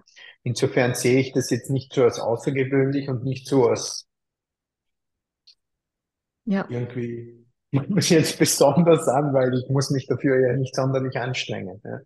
Insofern 0.45 0.95
sehe 0.95 1.19
ich 1.19 1.33
das 1.33 1.51
jetzt 1.51 1.71
nicht 1.71 1.93
so 1.93 2.05
als 2.05 2.21
außergewöhnlich 2.21 3.09
und 3.09 3.25
nicht 3.25 3.49
so 3.49 3.67
als 3.69 4.07
ja. 6.45 6.65
irgendwie 6.69 7.42
muss 7.73 8.11
jetzt 8.11 8.39
besonders 8.39 9.09
an, 9.09 9.33
weil 9.33 9.55
ich 9.55 9.69
muss 9.69 9.91
mich 9.91 10.07
dafür 10.07 10.39
ja 10.39 10.57
nicht 10.57 10.75
sonderlich 10.75 11.19
anstrengen. 11.19 11.81
Ja. 11.85 12.01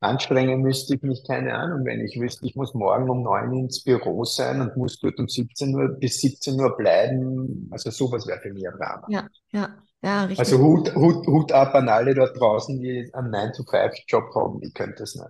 Anstrengen 0.00 0.62
müsste 0.62 0.96
ich 0.96 1.02
mich, 1.02 1.22
keine 1.24 1.54
Ahnung, 1.54 1.84
wenn 1.84 2.00
ich 2.00 2.18
wüsste, 2.18 2.44
ich 2.44 2.56
muss 2.56 2.74
morgen 2.74 3.08
um 3.08 3.22
neun 3.22 3.52
ins 3.54 3.84
Büro 3.84 4.24
sein 4.24 4.60
und 4.60 4.76
muss 4.76 4.98
dort 4.98 5.18
um 5.20 5.28
17 5.28 5.74
Uhr 5.74 5.88
bis 5.88 6.20
17 6.20 6.60
Uhr 6.60 6.76
bleiben. 6.76 7.68
Also 7.70 7.90
sowas 7.90 8.26
wäre 8.26 8.40
für 8.40 8.52
mich 8.52 8.66
ein 8.66 8.74
Drama. 8.76 9.06
Ja, 9.08 9.28
ja, 9.52 9.76
ja, 10.02 10.24
richtig. 10.24 10.40
Also 10.40 10.58
Hut, 10.58 10.92
Hut, 10.96 11.26
Hut 11.28 11.52
ab 11.52 11.74
an 11.76 11.88
alle 11.88 12.14
dort 12.14 12.38
draußen, 12.38 12.80
die 12.80 13.08
einen 13.12 13.32
9-to-5-Job 13.32 14.34
haben. 14.34 14.60
Ich 14.62 14.74
könnte 14.74 15.04
es 15.04 15.14
nicht. 15.14 15.28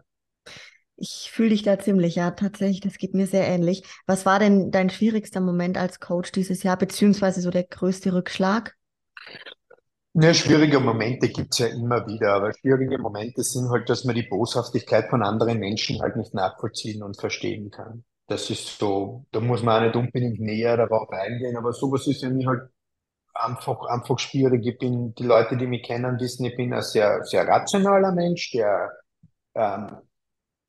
Ich 0.97 1.30
fühle 1.30 1.51
dich 1.51 1.62
da 1.62 1.78
ziemlich, 1.78 2.14
ja, 2.14 2.30
tatsächlich, 2.30 2.80
das 2.80 2.97
geht 2.97 3.12
mir 3.12 3.26
sehr 3.26 3.47
ähnlich. 3.47 3.82
Was 4.07 4.24
war 4.24 4.38
denn 4.38 4.70
dein 4.70 4.88
schwierigster 4.88 5.40
Moment 5.40 5.76
als 5.76 6.01
Coach 6.01 6.32
dieses 6.32 6.62
Jahr, 6.62 6.78
beziehungsweise 6.78 7.43
so 7.43 7.51
der 7.51 7.64
größte 7.64 8.14
Rückschlag? 8.14 8.76
Ja, 10.14 10.34
schwierige 10.34 10.78
Momente 10.78 11.28
gibt's 11.30 11.58
ja 11.58 11.68
immer 11.68 12.06
wieder, 12.06 12.34
aber 12.34 12.52
schwierige 12.52 12.98
Momente 12.98 13.42
sind 13.42 13.70
halt, 13.70 13.88
dass 13.88 14.04
man 14.04 14.14
die 14.14 14.22
Boshaftigkeit 14.24 15.08
von 15.08 15.22
anderen 15.22 15.58
Menschen 15.58 16.00
halt 16.02 16.16
nicht 16.16 16.34
nachvollziehen 16.34 17.02
und 17.02 17.18
verstehen 17.18 17.70
kann. 17.70 18.04
Das 18.26 18.50
ist 18.50 18.78
so, 18.78 19.24
da 19.32 19.40
muss 19.40 19.62
man 19.62 19.82
auch 19.82 19.86
nicht 19.86 19.96
unbedingt 19.96 20.40
näher 20.40 20.76
darauf 20.76 21.10
eingehen, 21.10 21.56
aber 21.56 21.72
sowas 21.72 22.06
ist 22.06 22.22
ja 22.22 22.30
mir 22.30 22.46
halt 22.46 22.70
einfach, 23.34 23.84
einfach 23.86 24.18
schwierig. 24.18 24.66
Ich 24.66 24.78
bin, 24.78 25.14
die 25.14 25.24
Leute, 25.24 25.56
die 25.56 25.66
mich 25.66 25.82
kennen, 25.84 26.20
wissen, 26.20 26.46
ich 26.46 26.56
bin 26.56 26.74
ein 26.74 26.82
sehr, 26.82 27.24
sehr 27.24 27.46
rationaler 27.48 28.12
Mensch, 28.12 28.50
der 28.52 28.92
ähm, 29.54 29.96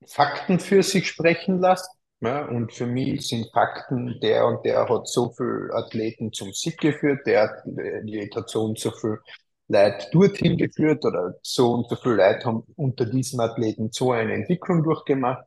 Fakten 0.07 0.59
für 0.59 0.83
sich 0.83 1.07
sprechen 1.07 1.61
lässt. 1.61 1.89
Ja, 2.23 2.45
und 2.47 2.71
für 2.73 2.87
mich 2.87 3.27
sind 3.27 3.51
Fakten, 3.53 4.19
der 4.21 4.45
und 4.47 4.63
der 4.65 4.87
hat 4.89 5.07
so 5.07 5.29
viel 5.31 5.69
Athleten 5.73 6.31
zum 6.33 6.51
Sieg 6.53 6.77
geführt, 6.79 7.19
der 7.27 7.43
hat 7.43 8.49
so 8.49 8.63
und 8.63 8.79
so 8.79 8.91
viel 8.91 9.19
Leute 9.67 10.07
dorthin 10.11 10.57
geführt 10.57 11.03
oder 11.05 11.35
so 11.43 11.71
und 11.73 11.89
so 11.89 11.95
viele 11.97 12.15
Leute 12.15 12.45
haben 12.45 12.63
unter 12.77 13.05
diesem 13.05 13.39
Athleten 13.41 13.89
so 13.91 14.11
eine 14.11 14.33
Entwicklung 14.33 14.83
durchgemacht. 14.83 15.45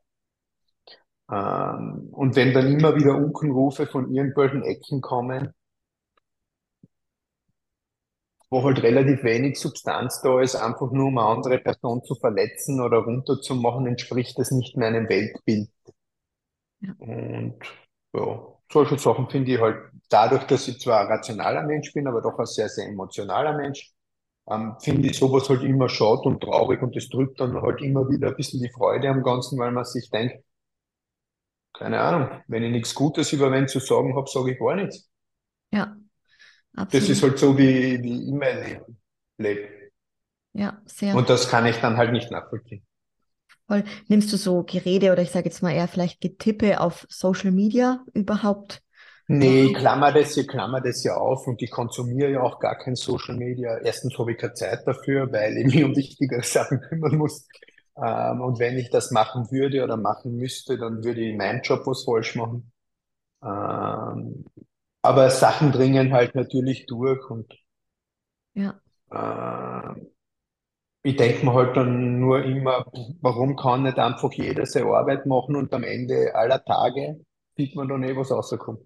Ähm, 1.30 2.08
und 2.12 2.34
wenn 2.34 2.52
dann 2.52 2.66
immer 2.66 2.96
wieder 2.96 3.14
Unkenrufe 3.16 3.86
von 3.86 4.12
irgendwelchen 4.12 4.62
Ecken 4.64 5.00
kommen, 5.00 5.52
wo 8.50 8.64
halt 8.64 8.82
relativ 8.82 9.22
wenig 9.22 9.56
Substanz 9.56 10.20
da 10.20 10.40
ist, 10.40 10.56
einfach 10.56 10.90
nur 10.90 11.06
um 11.06 11.18
eine 11.18 11.28
andere 11.28 11.58
Person 11.60 12.02
zu 12.02 12.16
verletzen 12.16 12.80
oder 12.80 12.98
runterzumachen, 12.98 13.86
entspricht 13.86 14.36
das 14.36 14.50
nicht 14.50 14.76
meinem 14.76 15.08
Weltbild. 15.08 15.68
Und 16.98 17.56
ja, 18.14 18.46
solche 18.72 18.98
Sachen 18.98 19.28
finde 19.30 19.52
ich 19.54 19.60
halt 19.60 19.76
dadurch, 20.08 20.44
dass 20.44 20.68
ich 20.68 20.80
zwar 20.80 21.00
ein 21.02 21.06
rationaler 21.08 21.62
Mensch 21.62 21.92
bin, 21.92 22.06
aber 22.06 22.22
doch 22.22 22.38
ein 22.38 22.46
sehr, 22.46 22.68
sehr 22.68 22.88
emotionaler 22.88 23.56
Mensch, 23.56 23.92
ähm, 24.50 24.76
finde 24.80 25.08
ich 25.08 25.18
sowas 25.18 25.48
halt 25.48 25.62
immer 25.62 25.88
schade 25.88 26.22
und 26.22 26.42
traurig 26.42 26.82
und 26.82 26.96
das 26.96 27.08
drückt 27.08 27.40
dann 27.40 27.60
halt 27.62 27.82
immer 27.82 28.08
wieder 28.10 28.28
ein 28.28 28.36
bisschen 28.36 28.62
die 28.62 28.70
Freude 28.70 29.08
am 29.10 29.22
Ganzen, 29.22 29.58
weil 29.58 29.72
man 29.72 29.84
sich 29.84 30.10
denkt, 30.10 30.44
keine 31.72 32.00
Ahnung, 32.00 32.42
wenn 32.48 32.64
ich 32.64 32.72
nichts 32.72 32.92
Gutes 32.94 33.32
über 33.32 33.52
wen 33.52 33.68
zu 33.68 33.78
sagen 33.78 34.16
habe, 34.16 34.28
sage 34.28 34.52
ich 34.52 34.58
gar 34.58 34.74
nichts. 34.74 35.08
Ja, 35.70 35.96
absolut. 36.76 36.92
Das 36.92 37.08
ist 37.08 37.22
halt 37.22 37.38
so, 37.38 37.56
wie, 37.58 38.02
wie 38.02 38.24
ich 38.24 38.32
mein 38.32 38.58
Leben 38.64 39.00
lebe. 39.38 39.68
Ja, 40.52 40.82
sehr. 40.86 41.16
Und 41.16 41.28
das 41.30 41.48
kann 41.48 41.66
ich 41.66 41.78
dann 41.80 41.96
halt 41.96 42.12
nicht 42.12 42.30
nachvollziehen. 42.30 42.86
Voll. 43.68 43.84
Nimmst 44.08 44.32
du 44.32 44.36
so 44.36 44.62
Gerede 44.64 45.12
oder 45.12 45.22
ich 45.22 45.30
sage 45.30 45.46
jetzt 45.48 45.62
mal 45.62 45.72
eher 45.72 45.88
vielleicht 45.88 46.20
Getippe 46.20 46.80
auf 46.80 47.06
Social 47.08 47.50
Media 47.52 48.04
überhaupt? 48.14 48.82
Nee, 49.28 49.64
ich 49.66 49.74
klammer 49.74 50.12
das, 50.12 50.36
ich 50.36 50.46
klammer 50.46 50.80
das 50.80 51.02
ja 51.02 51.16
auf 51.16 51.46
und 51.48 51.60
ich 51.60 51.70
konsumiere 51.70 52.30
ja 52.30 52.40
auch 52.42 52.60
gar 52.60 52.78
kein 52.78 52.94
Social 52.94 53.36
Media. 53.36 53.76
Erstens 53.78 54.16
habe 54.18 54.32
ich 54.32 54.38
keine 54.38 54.54
Zeit 54.54 54.86
dafür, 54.86 55.30
weil 55.32 55.56
ich 55.58 55.66
mich 55.74 55.84
um 55.84 55.96
wichtigere 55.96 56.42
Sachen 56.44 56.80
kümmern 56.88 57.16
muss. 57.16 57.46
Ähm, 57.96 58.40
und 58.40 58.58
wenn 58.60 58.78
ich 58.78 58.90
das 58.90 59.10
machen 59.10 59.50
würde 59.50 59.82
oder 59.82 59.96
machen 59.96 60.36
müsste, 60.36 60.78
dann 60.78 61.02
würde 61.04 61.22
ich 61.22 61.36
meinen 61.36 61.62
Job 61.62 61.86
was 61.86 62.04
falsch 62.04 62.36
machen. 62.36 62.70
Ähm, 63.44 64.46
aber 65.02 65.30
Sachen 65.30 65.72
dringen 65.72 66.12
halt 66.12 66.34
natürlich 66.34 66.86
durch 66.86 67.30
und 67.30 67.52
Ja, 68.54 68.80
äh, 69.10 69.94
ich 71.06 71.16
denke 71.16 71.44
mir 71.46 71.54
halt 71.54 71.76
dann 71.76 72.20
nur 72.20 72.44
immer, 72.44 72.86
warum 73.20 73.56
kann 73.56 73.84
nicht 73.84 73.98
einfach 73.98 74.32
jeder 74.32 74.66
seine 74.66 74.86
Arbeit 74.94 75.26
machen 75.26 75.56
und 75.56 75.72
am 75.74 75.84
Ende 75.84 76.34
aller 76.34 76.64
Tage 76.64 77.20
sieht 77.56 77.74
man 77.76 77.88
dann 77.88 78.02
eh, 78.04 78.16
was 78.16 78.30
rauskommt. 78.30 78.80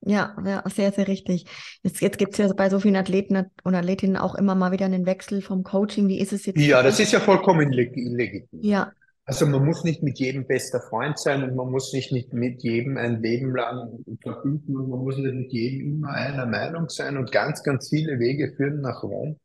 ja, 0.00 0.36
ja, 0.44 0.62
sehr, 0.68 0.92
sehr 0.92 1.08
richtig. 1.08 1.46
Jetzt, 1.82 2.00
jetzt 2.00 2.18
gibt 2.18 2.32
es 2.32 2.38
ja 2.38 2.52
bei 2.54 2.70
so 2.70 2.80
vielen 2.80 2.96
Athleten 2.96 3.50
und 3.64 3.74
Athletinnen 3.74 4.16
auch 4.16 4.34
immer 4.34 4.54
mal 4.54 4.72
wieder 4.72 4.86
einen 4.86 5.06
Wechsel 5.06 5.42
vom 5.42 5.64
Coaching. 5.64 6.08
Wie 6.08 6.20
ist 6.20 6.32
es 6.32 6.46
jetzt 6.46 6.70
Ja, 6.70 6.82
das 6.82 6.98
ist 7.00 7.12
ja 7.12 7.20
vollkommen 7.20 7.70
leg- 7.72 7.94
legitim. 7.96 8.60
Ja, 8.60 8.92
Also 9.26 9.46
man 9.46 9.64
muss 9.64 9.84
nicht 9.84 10.02
mit 10.02 10.18
jedem 10.18 10.46
bester 10.46 10.80
Freund 10.80 11.18
sein 11.18 11.42
und 11.44 11.54
man 11.54 11.70
muss 11.70 11.90
sich 11.90 12.10
nicht 12.12 12.32
mit 12.32 12.62
jedem 12.62 12.96
ein 12.96 13.22
Leben 13.22 13.54
lang 13.54 14.04
verbinden 14.22 14.76
und 14.76 14.88
man 14.88 15.00
muss 15.00 15.18
nicht 15.18 15.34
mit 15.34 15.52
jedem 15.52 15.96
immer 15.98 16.10
einer 16.12 16.46
Meinung 16.46 16.88
sein 16.88 17.16
und 17.18 17.30
ganz, 17.30 17.62
ganz 17.62 17.90
viele 17.90 18.18
Wege 18.18 18.54
führen 18.56 18.80
nach 18.80 19.02
Rom. 19.02 19.36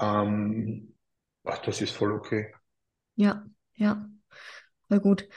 Ähm, 0.00 0.93
ach, 1.44 1.58
das 1.58 1.80
ist 1.80 1.92
voll 1.92 2.12
okay. 2.12 2.52
ja, 3.16 3.44
ja, 3.76 4.08
voll 4.88 5.00
gut. 5.00 5.28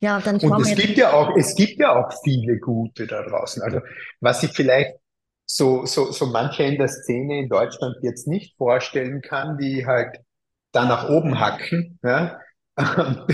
Ja, 0.00 0.20
dann 0.20 0.36
Und 0.38 0.60
es 0.60 0.74
gibt 0.76 0.96
ja 0.96 1.12
auch, 1.12 1.36
es 1.36 1.54
gibt 1.56 1.80
ja 1.80 1.96
auch 1.96 2.12
viele 2.22 2.58
gute 2.58 3.06
da 3.06 3.22
draußen. 3.22 3.62
Also 3.62 3.80
was 4.20 4.42
ich 4.44 4.52
vielleicht 4.52 4.94
so, 5.44 5.86
so, 5.86 6.12
so 6.12 6.26
manche 6.26 6.62
in 6.62 6.78
der 6.78 6.88
Szene 6.88 7.40
in 7.40 7.48
Deutschland 7.48 7.96
jetzt 8.02 8.28
nicht 8.28 8.56
vorstellen 8.56 9.22
kann, 9.22 9.58
die 9.58 9.86
halt 9.86 10.18
da 10.72 10.84
nach 10.84 11.08
oben 11.08 11.40
hacken, 11.40 11.98
ja. 12.02 12.38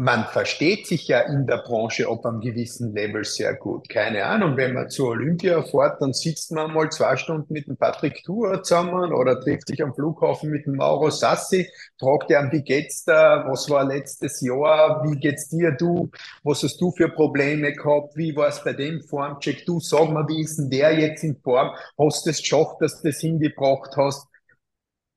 Man 0.00 0.26
versteht 0.26 0.86
sich 0.86 1.08
ja 1.08 1.22
in 1.22 1.44
der 1.48 1.56
Branche 1.56 2.08
ab 2.08 2.24
einem 2.24 2.40
gewissen 2.40 2.94
Level 2.94 3.24
sehr 3.24 3.54
gut. 3.56 3.88
Keine 3.88 4.24
Ahnung, 4.26 4.56
wenn 4.56 4.72
man 4.72 4.90
zur 4.90 5.08
Olympia 5.08 5.60
fährt, 5.64 6.00
dann 6.00 6.12
sitzt 6.12 6.52
man 6.52 6.72
mal 6.72 6.88
zwei 6.88 7.16
Stunden 7.16 7.52
mit 7.52 7.66
dem 7.66 7.76
Patrick 7.76 8.22
Tuor 8.22 8.62
zusammen 8.62 9.12
oder 9.12 9.40
trifft 9.40 9.66
sich 9.66 9.82
am 9.82 9.92
Flughafen 9.92 10.50
mit 10.50 10.66
dem 10.66 10.76
Mauro 10.76 11.10
Sassi, 11.10 11.68
fragt 11.98 12.30
ihn, 12.30 12.48
wie 12.52 12.62
geht's 12.62 13.02
da, 13.06 13.44
was 13.48 13.68
war 13.70 13.84
letztes 13.86 14.40
Jahr, 14.40 15.02
wie 15.02 15.18
geht's 15.18 15.48
dir, 15.48 15.72
du, 15.72 16.12
was 16.44 16.62
hast 16.62 16.80
du 16.80 16.92
für 16.92 17.08
Probleme 17.08 17.72
gehabt, 17.72 18.16
wie 18.16 18.36
war 18.36 18.46
es 18.46 18.62
bei 18.62 18.74
dem 18.74 19.02
Formcheck, 19.02 19.66
du 19.66 19.80
sag 19.80 20.10
mal, 20.10 20.28
wie 20.28 20.42
ist 20.42 20.58
denn 20.58 20.70
der 20.70 20.96
jetzt 20.96 21.24
in 21.24 21.36
Form, 21.42 21.74
hast 21.98 22.24
du 22.24 22.30
es 22.30 22.38
geschafft, 22.38 22.76
dass 22.78 23.02
du 23.02 23.08
das 23.08 23.18
hingebracht 23.18 23.96
hast? 23.96 24.28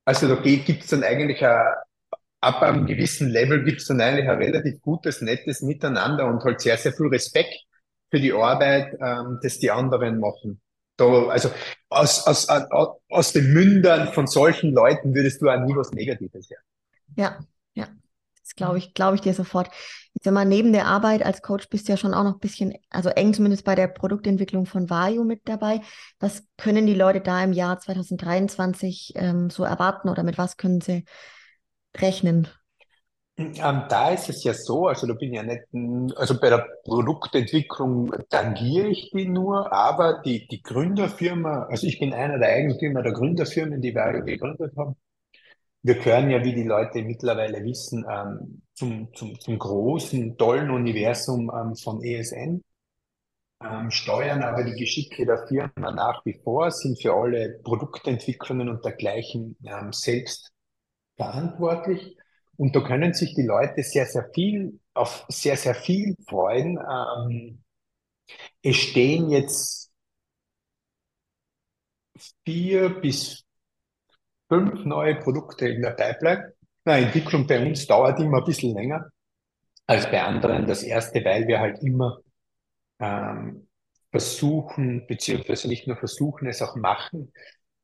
Also 0.04 0.26
da 0.26 0.34
gibt 0.42 0.82
es 0.82 0.90
dann 0.90 1.04
eigentlich 1.04 1.44
ein, 1.44 1.66
ab 2.42 2.60
einem 2.62 2.86
gewissen 2.86 3.30
Level 3.30 3.64
gibt 3.64 3.80
es 3.80 3.86
dann 3.86 4.00
eigentlich 4.00 4.28
ein 4.28 4.36
relativ 4.36 4.82
gutes, 4.82 5.22
nettes 5.22 5.62
Miteinander 5.62 6.26
und 6.26 6.42
halt 6.42 6.60
sehr, 6.60 6.76
sehr 6.76 6.92
viel 6.92 7.06
Respekt 7.06 7.54
für 8.10 8.20
die 8.20 8.32
Arbeit, 8.32 8.98
ähm, 9.00 9.38
das 9.42 9.58
die 9.58 9.70
anderen 9.70 10.18
machen. 10.18 10.60
Da, 10.96 11.28
also 11.28 11.50
aus, 11.88 12.26
aus, 12.26 12.48
aus, 12.48 13.00
aus 13.08 13.32
den 13.32 13.52
Mündern 13.52 14.12
von 14.12 14.26
solchen 14.26 14.72
Leuten 14.72 15.14
würdest 15.14 15.40
du 15.40 15.48
auch 15.48 15.60
nie 15.60 15.74
was 15.74 15.92
Negatives 15.92 16.50
hören. 16.50 16.62
Ja, 17.16 17.38
ja, 17.74 17.86
das 18.42 18.54
glaube 18.56 18.78
ich, 18.78 18.92
glaube 18.92 19.14
ich 19.14 19.22
dir 19.22 19.34
sofort. 19.34 19.68
Jetzt, 20.12 20.26
wenn 20.26 20.34
man 20.34 20.48
neben 20.48 20.72
der 20.72 20.86
Arbeit 20.86 21.24
als 21.24 21.42
Coach 21.42 21.68
bist 21.68 21.86
du 21.86 21.92
ja 21.92 21.96
schon 21.96 22.12
auch 22.12 22.24
noch 22.24 22.34
ein 22.34 22.40
bisschen, 22.40 22.74
also 22.90 23.08
eng 23.08 23.32
zumindest 23.32 23.64
bei 23.64 23.76
der 23.76 23.86
Produktentwicklung 23.86 24.66
von 24.66 24.90
Vario 24.90 25.22
mit 25.22 25.42
dabei. 25.44 25.80
Was 26.18 26.44
können 26.58 26.86
die 26.86 26.94
Leute 26.94 27.20
da 27.20 27.42
im 27.42 27.52
Jahr 27.52 27.78
2023 27.78 29.12
ähm, 29.14 29.48
so 29.48 29.62
erwarten 29.62 30.08
oder 30.08 30.24
mit 30.24 30.38
was 30.38 30.56
können 30.56 30.80
sie 30.80 31.04
rechnen? 31.96 32.48
Ähm, 33.38 33.84
da 33.88 34.10
ist 34.10 34.28
es 34.28 34.44
ja 34.44 34.52
so, 34.52 34.88
also 34.88 35.06
da 35.06 35.14
bin 35.14 35.32
ich 35.32 35.36
ja 35.36 35.42
nicht, 35.42 36.18
also 36.18 36.38
bei 36.38 36.50
der 36.50 36.66
Produktentwicklung 36.84 38.12
tangiere 38.28 38.88
ich 38.88 39.10
die 39.10 39.26
nur, 39.26 39.72
aber 39.72 40.20
die, 40.22 40.46
die 40.48 40.62
Gründerfirma, 40.62 41.64
also 41.70 41.86
ich 41.86 41.98
bin 41.98 42.12
einer 42.12 42.38
der 42.38 42.50
Eigentümer 42.50 43.02
der 43.02 43.12
Gründerfirmen, 43.12 43.80
die 43.80 43.94
Vario 43.94 44.24
gegründet 44.24 44.76
haben. 44.76 44.96
Wir 45.82 45.94
gehören 45.94 46.30
ja, 46.30 46.44
wie 46.44 46.54
die 46.54 46.62
Leute 46.62 47.02
mittlerweile 47.02 47.64
wissen, 47.64 48.04
ähm, 48.08 48.62
zum, 48.74 49.12
zum, 49.14 49.40
zum 49.40 49.58
großen, 49.58 50.36
tollen 50.36 50.70
Universum 50.70 51.50
ähm, 51.54 51.74
von 51.74 52.02
ESN, 52.02 52.62
steuern 53.90 54.42
aber 54.42 54.64
die 54.64 54.74
Geschicke 54.74 55.24
der 55.24 55.46
Firma 55.46 55.92
nach 55.92 56.24
wie 56.24 56.34
vor, 56.42 56.72
sind 56.72 57.00
für 57.00 57.14
alle 57.14 57.60
Produktentwicklungen 57.62 58.68
und 58.68 58.84
dergleichen 58.84 59.56
selbst 59.92 60.51
verantwortlich. 61.16 62.16
Und 62.56 62.76
da 62.76 62.80
können 62.80 63.14
sich 63.14 63.34
die 63.34 63.42
Leute 63.42 63.82
sehr, 63.82 64.06
sehr 64.06 64.28
viel 64.34 64.78
auf 64.94 65.24
sehr, 65.28 65.56
sehr 65.56 65.74
viel 65.74 66.16
freuen. 66.28 66.78
Ähm, 66.78 67.62
es 68.62 68.76
stehen 68.76 69.30
jetzt 69.30 69.90
vier 72.44 72.88
bis 73.00 73.44
fünf 74.48 74.84
neue 74.84 75.16
Produkte 75.16 75.68
in 75.68 75.82
der 75.82 75.92
Pipeline. 75.92 76.52
Na, 76.84 76.98
Entwicklung 76.98 77.46
bei 77.46 77.64
uns 77.64 77.86
dauert 77.86 78.20
immer 78.20 78.38
ein 78.38 78.44
bisschen 78.44 78.74
länger 78.74 79.08
als 79.86 80.10
bei 80.10 80.22
anderen. 80.22 80.66
Das 80.66 80.82
erste, 80.82 81.24
weil 81.24 81.46
wir 81.48 81.60
halt 81.60 81.82
immer 81.82 82.18
ähm, 83.00 83.68
versuchen, 84.10 85.06
beziehungsweise 85.06 85.68
nicht 85.68 85.86
nur 85.86 85.96
versuchen, 85.96 86.48
es 86.48 86.62
auch 86.62 86.76
machen, 86.76 87.32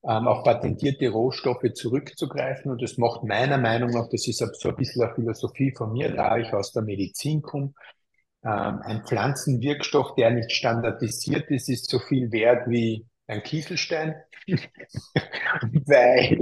ähm, 0.05 0.29
auf 0.29 0.45
patentierte 0.45 1.09
Rohstoffe 1.11 1.73
zurückzugreifen. 1.75 2.71
Und 2.71 2.83
das 2.83 2.99
macht 2.99 3.25
meiner 3.25 3.59
Meinung 3.59 3.91
nach, 3.91 4.09
das 4.09 4.27
ist 4.29 4.39
so 4.39 4.69
ein 4.69 4.77
bisschen 4.77 5.03
eine 5.03 5.15
Philosophie 5.15 5.73
von 5.77 5.93
mir, 5.93 6.11
da 6.15 6.37
ich 6.37 6.53
aus 6.53 6.73
der 6.73 6.83
Medizin 6.83 7.43
komme. 7.43 7.73
Ähm, 8.45 8.81
ein 8.83 9.05
Pflanzenwirkstoff, 9.05 10.15
der 10.15 10.31
nicht 10.31 10.53
standardisiert 10.53 11.51
ist, 11.51 11.69
ist 11.69 11.91
so 11.91 11.99
viel 11.99 12.31
wert 12.31 12.69
wie 12.69 13.07
ein 13.27 13.43
Kieselstein, 13.43 14.15
weil 14.47 16.39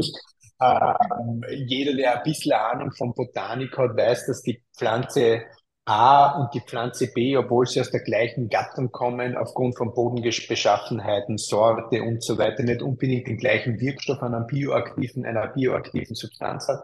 ähm, 0.61 1.43
jeder, 1.51 1.95
der 1.95 2.19
ein 2.19 2.23
bisschen 2.23 2.53
Ahnung 2.53 2.93
von 2.93 3.15
Botanik 3.15 3.77
hat, 3.77 3.97
weiß, 3.97 4.27
dass 4.27 4.43
die 4.43 4.63
Pflanze 4.77 5.43
A 5.89 6.41
und 6.41 6.53
die 6.53 6.61
Pflanze 6.61 7.12
B, 7.12 7.37
obwohl 7.37 7.64
sie 7.64 7.80
aus 7.80 7.93
der 7.93 8.01
gleichen 8.01 8.49
Gattung 8.49 8.91
kommen, 8.91 9.37
aufgrund 9.37 9.76
von 9.76 9.95
Bodenbeschaffenheiten, 9.95 11.39
Sorte 11.39 12.03
und 12.03 12.24
so 12.24 12.39
weiter, 12.39 12.64
nicht 12.64 12.82
unbedingt 12.82 13.28
den 13.28 13.39
gleichen 13.39 13.78
Wirkstoff 13.78 14.20
an 14.20 14.34
einem 14.34 14.49
bioaktiven, 14.49 15.24
einer 15.24 15.47
bioaktiven 15.47 16.16
Substanz 16.16 16.66
hat. 16.66 16.82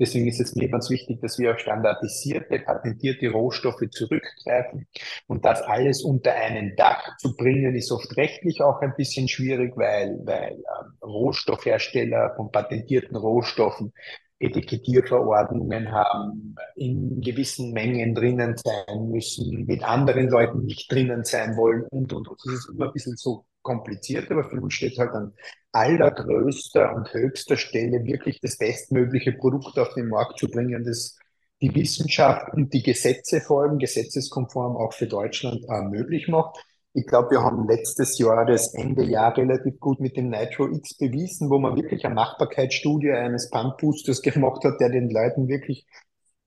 Deswegen 0.00 0.26
ist 0.26 0.40
es 0.40 0.56
mir 0.56 0.68
ganz 0.68 0.90
wichtig, 0.90 1.20
dass 1.20 1.38
wir 1.38 1.52
auf 1.52 1.60
standardisierte, 1.60 2.58
patentierte 2.58 3.30
Rohstoffe 3.30 3.84
zurückgreifen. 3.92 4.88
Und 5.28 5.44
das 5.44 5.62
alles 5.62 6.02
unter 6.02 6.34
einen 6.34 6.74
Dach 6.74 7.18
zu 7.18 7.36
bringen, 7.36 7.76
ist 7.76 7.92
oft 7.92 8.16
rechtlich 8.16 8.62
auch 8.62 8.80
ein 8.80 8.96
bisschen 8.96 9.28
schwierig, 9.28 9.76
weil, 9.76 10.18
weil 10.24 10.54
ähm, 10.54 10.92
Rohstoffhersteller 11.04 12.34
von 12.34 12.50
patentierten 12.50 13.16
Rohstoffen 13.16 13.92
Etikettierverordnungen 14.40 15.92
haben, 15.92 16.56
in 16.74 17.20
gewissen 17.20 17.72
Mengen 17.72 18.14
drinnen 18.14 18.56
sein 18.56 19.10
müssen, 19.10 19.66
mit 19.66 19.84
anderen 19.84 20.28
Leuten 20.28 20.64
nicht 20.64 20.90
drinnen 20.90 21.24
sein 21.24 21.56
wollen 21.56 21.82
und, 21.90 22.12
und, 22.12 22.26
und. 22.26 22.40
Das 22.44 22.54
ist 22.54 22.70
immer 22.70 22.86
ein 22.86 22.92
bisschen 22.92 23.16
so 23.16 23.44
kompliziert, 23.62 24.30
aber 24.30 24.44
für 24.44 24.60
uns 24.60 24.72
steht 24.72 24.98
halt 24.98 25.10
an 25.10 25.34
allergrößter 25.72 26.94
und 26.94 27.12
höchster 27.12 27.56
Stelle 27.56 28.04
wirklich 28.04 28.40
das 28.40 28.56
bestmögliche 28.56 29.32
Produkt 29.32 29.78
auf 29.78 29.92
den 29.94 30.08
Markt 30.08 30.38
zu 30.38 30.48
bringen, 30.48 30.84
das 30.84 31.18
die 31.60 31.74
Wissenschaft 31.74 32.54
und 32.54 32.72
die 32.72 32.82
Gesetze 32.82 33.42
allem 33.50 33.78
gesetzeskonform 33.78 34.76
auch 34.76 34.94
für 34.94 35.06
Deutschland 35.06 35.64
äh, 35.68 35.82
möglich 35.82 36.28
macht. 36.28 36.56
Ich 36.92 37.06
glaube, 37.06 37.30
wir 37.30 37.42
haben 37.42 37.68
letztes 37.68 38.18
Jahr 38.18 38.44
das 38.44 38.74
Ende 38.74 39.04
Jahr 39.04 39.36
relativ 39.36 39.78
gut 39.78 40.00
mit 40.00 40.16
dem 40.16 40.28
Nitro 40.28 40.68
X 40.68 40.96
bewiesen, 40.96 41.48
wo 41.48 41.58
man 41.58 41.76
wirklich 41.76 42.04
eine 42.04 42.16
Machbarkeitsstudie 42.16 43.12
eines 43.12 43.48
Pumpboosters 43.50 44.22
gemacht 44.22 44.64
hat, 44.64 44.80
der 44.80 44.88
den 44.88 45.08
Leuten 45.08 45.46
wirklich 45.48 45.86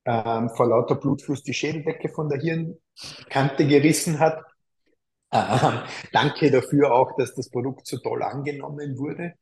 ähm, 0.06 0.50
vor 0.50 0.68
lauter 0.68 0.96
Blutfluss 0.96 1.44
die 1.44 1.54
Schädeldecke 1.54 2.10
von 2.10 2.28
der 2.28 2.41
Hirnkante 2.41 3.66
gerissen 3.66 4.20
hat. 4.20 4.44
Ähm, 5.32 5.80
danke 6.12 6.52
dafür 6.52 6.94
auch, 6.94 7.16
dass 7.16 7.34
das 7.36 7.50
Produkt 7.50 7.88
so 7.88 7.98
toll 7.98 8.22
angenommen 8.22 8.98
wurde. 8.98 9.36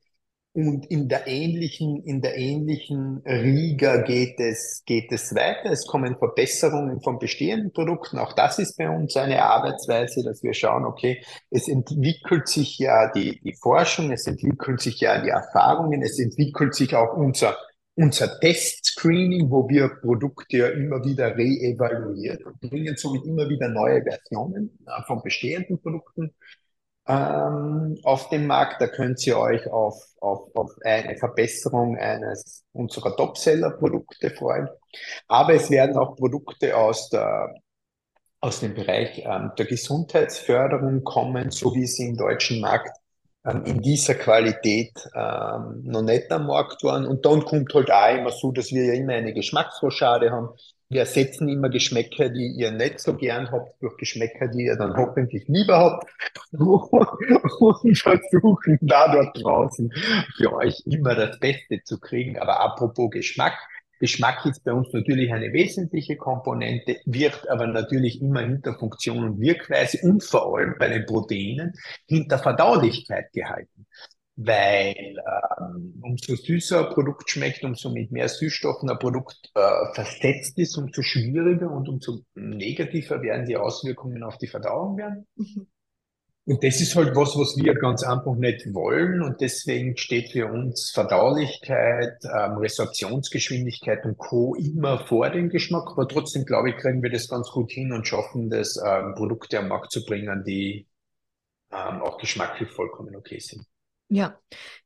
Und 0.53 0.85
in 0.87 1.07
der 1.07 1.27
ähnlichen, 1.27 2.03
in 2.03 2.21
der 2.21 2.37
ähnlichen 2.37 3.21
Riga 3.25 4.01
geht 4.01 4.37
es, 4.37 4.83
geht 4.85 5.09
es 5.13 5.33
weiter. 5.33 5.71
Es 5.71 5.87
kommen 5.87 6.17
Verbesserungen 6.17 6.99
von 7.01 7.19
bestehenden 7.19 7.71
Produkten. 7.71 8.17
Auch 8.17 8.33
das 8.33 8.59
ist 8.59 8.77
bei 8.77 8.89
uns 8.89 9.15
eine 9.15 9.43
Arbeitsweise, 9.43 10.23
dass 10.25 10.43
wir 10.43 10.53
schauen, 10.53 10.83
okay, 10.83 11.23
es 11.51 11.69
entwickelt 11.69 12.49
sich 12.49 12.77
ja 12.79 13.09
die, 13.13 13.39
die 13.39 13.53
Forschung, 13.53 14.11
es 14.11 14.27
entwickeln 14.27 14.77
sich 14.77 14.99
ja 14.99 15.21
die 15.21 15.29
Erfahrungen, 15.29 16.01
es 16.01 16.19
entwickelt 16.19 16.75
sich 16.75 16.95
auch 16.95 17.15
unser, 17.15 17.55
unser 17.95 18.37
Testscreening, 18.41 19.49
wo 19.49 19.69
wir 19.69 19.87
Produkte 20.01 20.57
ja 20.57 20.67
immer 20.67 21.01
wieder 21.05 21.33
reevaluieren 21.37 22.43
und 22.43 22.59
bringen 22.59 22.97
somit 22.97 23.23
immer 23.23 23.47
wieder 23.47 23.69
neue 23.69 24.03
Versionen 24.03 24.77
äh, 24.85 25.01
von 25.07 25.21
bestehenden 25.23 25.81
Produkten 25.81 26.33
ähm, 27.07 27.97
auf 28.03 28.29
dem 28.29 28.47
Markt. 28.47 28.81
Da 28.81 28.87
könnt 28.87 29.25
ihr 29.25 29.37
euch 29.37 29.67
auf, 29.67 29.95
auf, 30.19 30.49
auf 30.55 30.71
eine 30.83 31.17
Verbesserung 31.17 31.97
eines 31.97 32.63
unserer 32.73 33.15
Topseller-Produkte 33.15 34.29
freuen. 34.31 34.69
Aber 35.27 35.53
es 35.53 35.69
werden 35.69 35.97
auch 35.97 36.15
Produkte 36.15 36.75
aus 36.77 37.09
der 37.09 37.53
aus 38.41 38.59
dem 38.59 38.73
Bereich 38.73 39.21
ähm, 39.23 39.51
der 39.57 39.65
Gesundheitsförderung 39.67 41.03
kommen, 41.03 41.51
so 41.51 41.75
wie 41.75 41.85
sie 41.85 42.07
im 42.07 42.17
deutschen 42.17 42.59
Markt 42.59 42.97
ähm, 43.45 43.63
in 43.65 43.81
dieser 43.81 44.15
Qualität 44.15 44.91
ähm, 45.15 45.81
noch 45.83 46.01
nicht 46.01 46.31
am 46.31 46.47
Markt 46.47 46.83
waren. 46.83 47.05
Und 47.05 47.25
dann 47.25 47.45
kommt 47.45 47.73
halt 47.73 47.91
auch 47.91 48.17
immer 48.17 48.31
so, 48.31 48.51
dass 48.51 48.71
wir 48.71 48.85
ja 48.85 48.93
immer 48.93 49.13
eine 49.13 49.33
Geschmacksrochade 49.33 50.31
haben. 50.31 50.49
Wir 50.91 50.99
ersetzen 50.99 51.47
immer 51.47 51.69
Geschmäcker, 51.69 52.27
die 52.27 52.47
ihr 52.47 52.69
nicht 52.69 52.99
so 52.99 53.15
gern 53.15 53.49
habt, 53.49 53.81
durch 53.81 53.95
Geschmäcker, 53.95 54.49
die 54.49 54.65
ihr 54.65 54.75
dann 54.75 54.97
hoffentlich 54.97 55.47
lieber 55.47 55.77
habt 55.77 56.05
und 56.51 57.97
versuchen 57.97 58.77
da 58.81 59.09
dort 59.09 59.41
draußen 59.41 59.89
für 60.35 60.53
euch 60.53 60.83
immer 60.85 61.15
das 61.15 61.39
Beste 61.39 61.81
zu 61.85 61.97
kriegen. 61.97 62.37
Aber 62.39 62.59
apropos 62.59 63.09
Geschmack, 63.09 63.53
Geschmack 64.01 64.45
ist 64.45 64.65
bei 64.65 64.73
uns 64.73 64.91
natürlich 64.91 65.31
eine 65.31 65.53
wesentliche 65.53 66.17
Komponente, 66.17 66.97
wird 67.05 67.49
aber 67.49 67.67
natürlich 67.67 68.21
immer 68.21 68.41
hinter 68.41 68.77
Funktion 68.77 69.23
und 69.23 69.39
Wirkweise 69.39 69.99
und 70.03 70.21
vor 70.21 70.57
allem 70.57 70.75
bei 70.77 70.89
den 70.89 71.05
Proteinen 71.05 71.71
hinter 72.05 72.37
Verdaulichkeit 72.37 73.31
gehalten. 73.31 73.87
Weil 74.43 75.17
ähm, 75.59 76.01
umso 76.01 76.35
süßer 76.35 76.87
ein 76.87 76.93
Produkt 76.93 77.29
schmeckt, 77.29 77.63
umso 77.63 77.91
mit 77.91 78.11
mehr 78.11 78.27
Süßstoffen 78.27 78.89
ein 78.89 78.97
Produkt 78.97 79.51
äh, 79.55 79.93
versetzt 79.93 80.57
ist, 80.57 80.77
umso 80.77 81.01
schwieriger 81.01 81.69
und 81.69 81.87
umso 81.89 82.21
negativer 82.35 83.21
werden 83.21 83.45
die 83.45 83.57
Auswirkungen 83.57 84.23
auf 84.23 84.37
die 84.37 84.47
Verdauung 84.47 84.97
werden. 84.97 85.27
Mhm. 85.35 85.67
Und 86.45 86.63
das 86.63 86.81
ist 86.81 86.95
halt 86.95 87.15
was, 87.15 87.37
was 87.37 87.55
wir 87.55 87.75
ganz 87.75 88.03
einfach 88.03 88.35
nicht 88.35 88.73
wollen. 88.73 89.21
Und 89.21 89.41
deswegen 89.41 89.95
steht 89.95 90.31
für 90.31 90.47
uns 90.47 90.89
Verdaulichkeit, 90.91 92.17
ähm, 92.25 92.57
Resorptionsgeschwindigkeit 92.57 94.03
und 94.05 94.17
Co. 94.17 94.55
immer 94.55 95.05
vor 95.05 95.29
dem 95.29 95.49
Geschmack. 95.49 95.91
Aber 95.91 96.07
trotzdem, 96.07 96.45
glaube 96.45 96.71
ich, 96.71 96.77
kriegen 96.77 97.03
wir 97.03 97.11
das 97.11 97.27
ganz 97.27 97.49
gut 97.51 97.71
hin 97.71 97.93
und 97.93 98.07
schaffen 98.07 98.49
das, 98.49 98.75
ähm, 98.83 99.13
Produkte 99.15 99.59
am 99.59 99.67
Markt 99.67 99.91
zu 99.91 100.03
bringen, 100.03 100.43
die 100.43 100.87
ähm, 101.71 102.01
auch 102.01 102.17
geschmacklich 102.17 102.69
vollkommen 102.71 103.15
okay 103.15 103.39
sind. 103.39 103.65
Ja, 104.13 104.37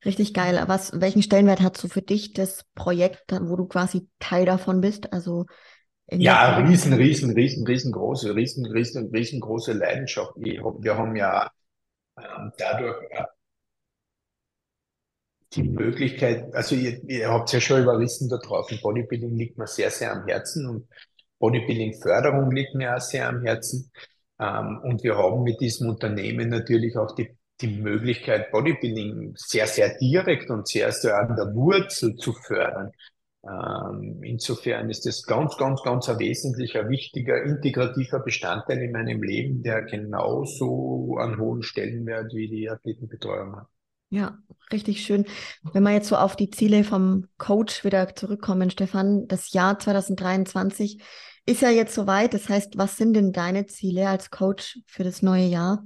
richtig 0.06 0.36
geil. 0.36 0.64
Was, 0.68 1.02
welchen 1.02 1.24
Stellenwert 1.24 1.60
hat 1.60 1.78
so 1.78 1.88
für 1.88 2.04
dich 2.04 2.34
das 2.34 2.64
Projekt, 2.76 3.32
wo 3.32 3.56
du 3.56 3.66
quasi 3.66 4.08
Teil 4.20 4.46
davon 4.46 4.82
bist? 4.82 5.12
Also 5.12 5.48
ja, 6.12 6.58
riesen, 6.58 6.94
riesen, 6.94 7.32
riesen, 7.32 7.66
riesengroße, 7.66 8.36
riesen, 8.36 8.68
riesen, 8.68 9.10
riesengroße 9.10 9.74
Leidenschaft. 9.74 10.34
Wir 10.36 10.96
haben 10.96 11.16
ja 11.16 11.50
ähm, 12.20 12.52
dadurch 12.60 12.98
äh, 13.10 13.24
die 15.54 15.64
Möglichkeit, 15.64 16.54
also 16.54 16.76
ihr, 16.76 17.04
ihr 17.10 17.28
habt 17.30 17.52
ja 17.52 17.60
schon 17.60 17.82
überrissen 17.82 18.30
da 18.30 18.38
draußen, 18.38 18.80
Bodybuilding 18.80 19.36
liegt 19.36 19.58
mir 19.58 19.66
sehr, 19.66 19.90
sehr 19.90 20.12
am 20.12 20.28
Herzen 20.28 20.68
und 20.68 20.88
Bodybuilding-Förderung 21.40 22.52
liegt 22.52 22.76
mir 22.76 22.96
auch 22.96 23.02
sehr 23.02 23.28
am 23.28 23.42
Herzen. 23.44 23.92
Ähm, 24.40 24.82
und 24.84 25.02
wir 25.04 25.18
haben 25.18 25.42
mit 25.42 25.60
diesem 25.62 25.90
Unternehmen 25.90 26.50
natürlich 26.50 26.96
auch 26.96 27.16
die, 27.16 27.36
die 27.62 27.68
Möglichkeit, 27.68 28.52
Bodybuilding 28.52 29.34
sehr, 29.36 29.68
sehr 29.68 29.98
direkt 29.98 30.50
und 30.50 30.68
sehr, 30.68 30.92
sehr 30.92 31.18
an 31.18 31.36
der 31.36 31.54
Wurzel 31.54 32.16
zu 32.18 32.34
fördern. 32.34 32.92
Ähm, 33.48 34.22
insofern 34.24 34.90
ist 34.90 35.06
es 35.06 35.24
ganz, 35.24 35.56
ganz, 35.58 35.82
ganz 35.84 36.10
ein 36.10 36.20
wesentlicher, 36.20 36.90
wichtiger, 36.90 37.44
integrativer 37.44 38.20
Bestandteil 38.20 38.82
in 38.82 38.92
meinem 38.92 39.22
Leben, 39.22 39.62
der 39.62 39.84
genauso 39.84 41.18
einen 41.20 41.40
hohen 41.40 41.62
Stellenwert 41.62 42.34
wie 42.34 42.48
die 42.48 42.70
Athletenbetreuung 42.70 43.56
hat. 43.56 43.68
Ja, 44.10 44.38
richtig 44.72 45.04
schön. 45.04 45.26
Wenn 45.74 45.84
wir 45.84 45.92
jetzt 45.92 46.08
so 46.08 46.16
auf 46.16 46.36
die 46.36 46.50
Ziele 46.50 46.84
vom 46.84 47.28
Coach 47.38 47.84
wieder 47.84 48.16
zurückkommen, 48.16 48.70
Stefan, 48.70 49.28
das 49.28 49.54
Jahr 49.54 49.78
2023 49.78 51.02
ist 51.46 51.62
ja 51.62 51.70
jetzt 51.70 51.94
soweit. 51.94 52.34
Das 52.34 52.50
heißt, 52.50 52.78
was 52.78 52.98
sind 52.98 53.14
denn 53.14 53.32
deine 53.32 53.66
Ziele 53.68 54.10
als 54.10 54.32
Coach 54.32 54.80
für 54.88 55.04
das 55.04 55.22
neue 55.22 55.46
Jahr? 55.46 55.86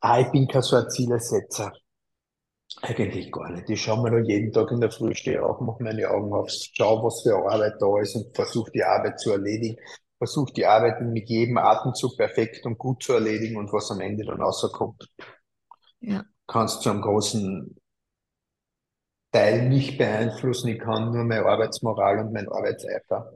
Ah, 0.00 0.20
ich 0.20 0.30
bin 0.30 0.48
kein 0.48 0.62
so 0.62 0.76
ein 0.76 0.90
Zielesetzer. 0.90 1.72
Eigentlich 2.82 3.32
gar 3.32 3.50
nicht. 3.50 3.68
Ich 3.68 3.82
schaue 3.82 4.02
mir 4.02 4.10
nur 4.10 4.20
jeden 4.20 4.52
Tag 4.52 4.70
in 4.70 4.80
der 4.80 4.90
Früh, 4.90 5.14
stehe 5.14 5.44
auf, 5.44 5.60
mache 5.60 5.82
meine 5.82 6.08
Augen 6.08 6.32
auf, 6.32 6.48
schaue, 6.50 7.02
was 7.02 7.22
für 7.22 7.34
Arbeit 7.36 7.74
da 7.80 8.00
ist 8.00 8.14
und 8.14 8.34
versuche 8.34 8.70
die 8.70 8.84
Arbeit 8.84 9.18
zu 9.20 9.32
erledigen. 9.32 9.76
Versuche 10.18 10.52
die 10.52 10.66
Arbeit 10.66 11.00
mit 11.02 11.28
jedem 11.28 11.58
Atemzug 11.58 12.16
perfekt 12.16 12.64
und 12.66 12.78
gut 12.78 13.02
zu 13.02 13.14
erledigen 13.14 13.56
und 13.56 13.72
was 13.72 13.90
am 13.90 14.00
Ende 14.00 14.24
dann 14.24 14.40
rauskommt. 14.40 15.08
Ja. 16.00 16.24
Kannst 16.46 16.82
zu 16.82 16.90
einem 16.90 17.02
großen 17.02 17.76
Teil 19.32 19.68
nicht 19.68 19.98
beeinflussen. 19.98 20.68
Ich 20.68 20.78
kann 20.80 21.12
nur 21.12 21.24
meine 21.24 21.46
Arbeitsmoral 21.46 22.18
und 22.20 22.32
mein 22.32 22.48
Arbeitseifer, 22.48 23.32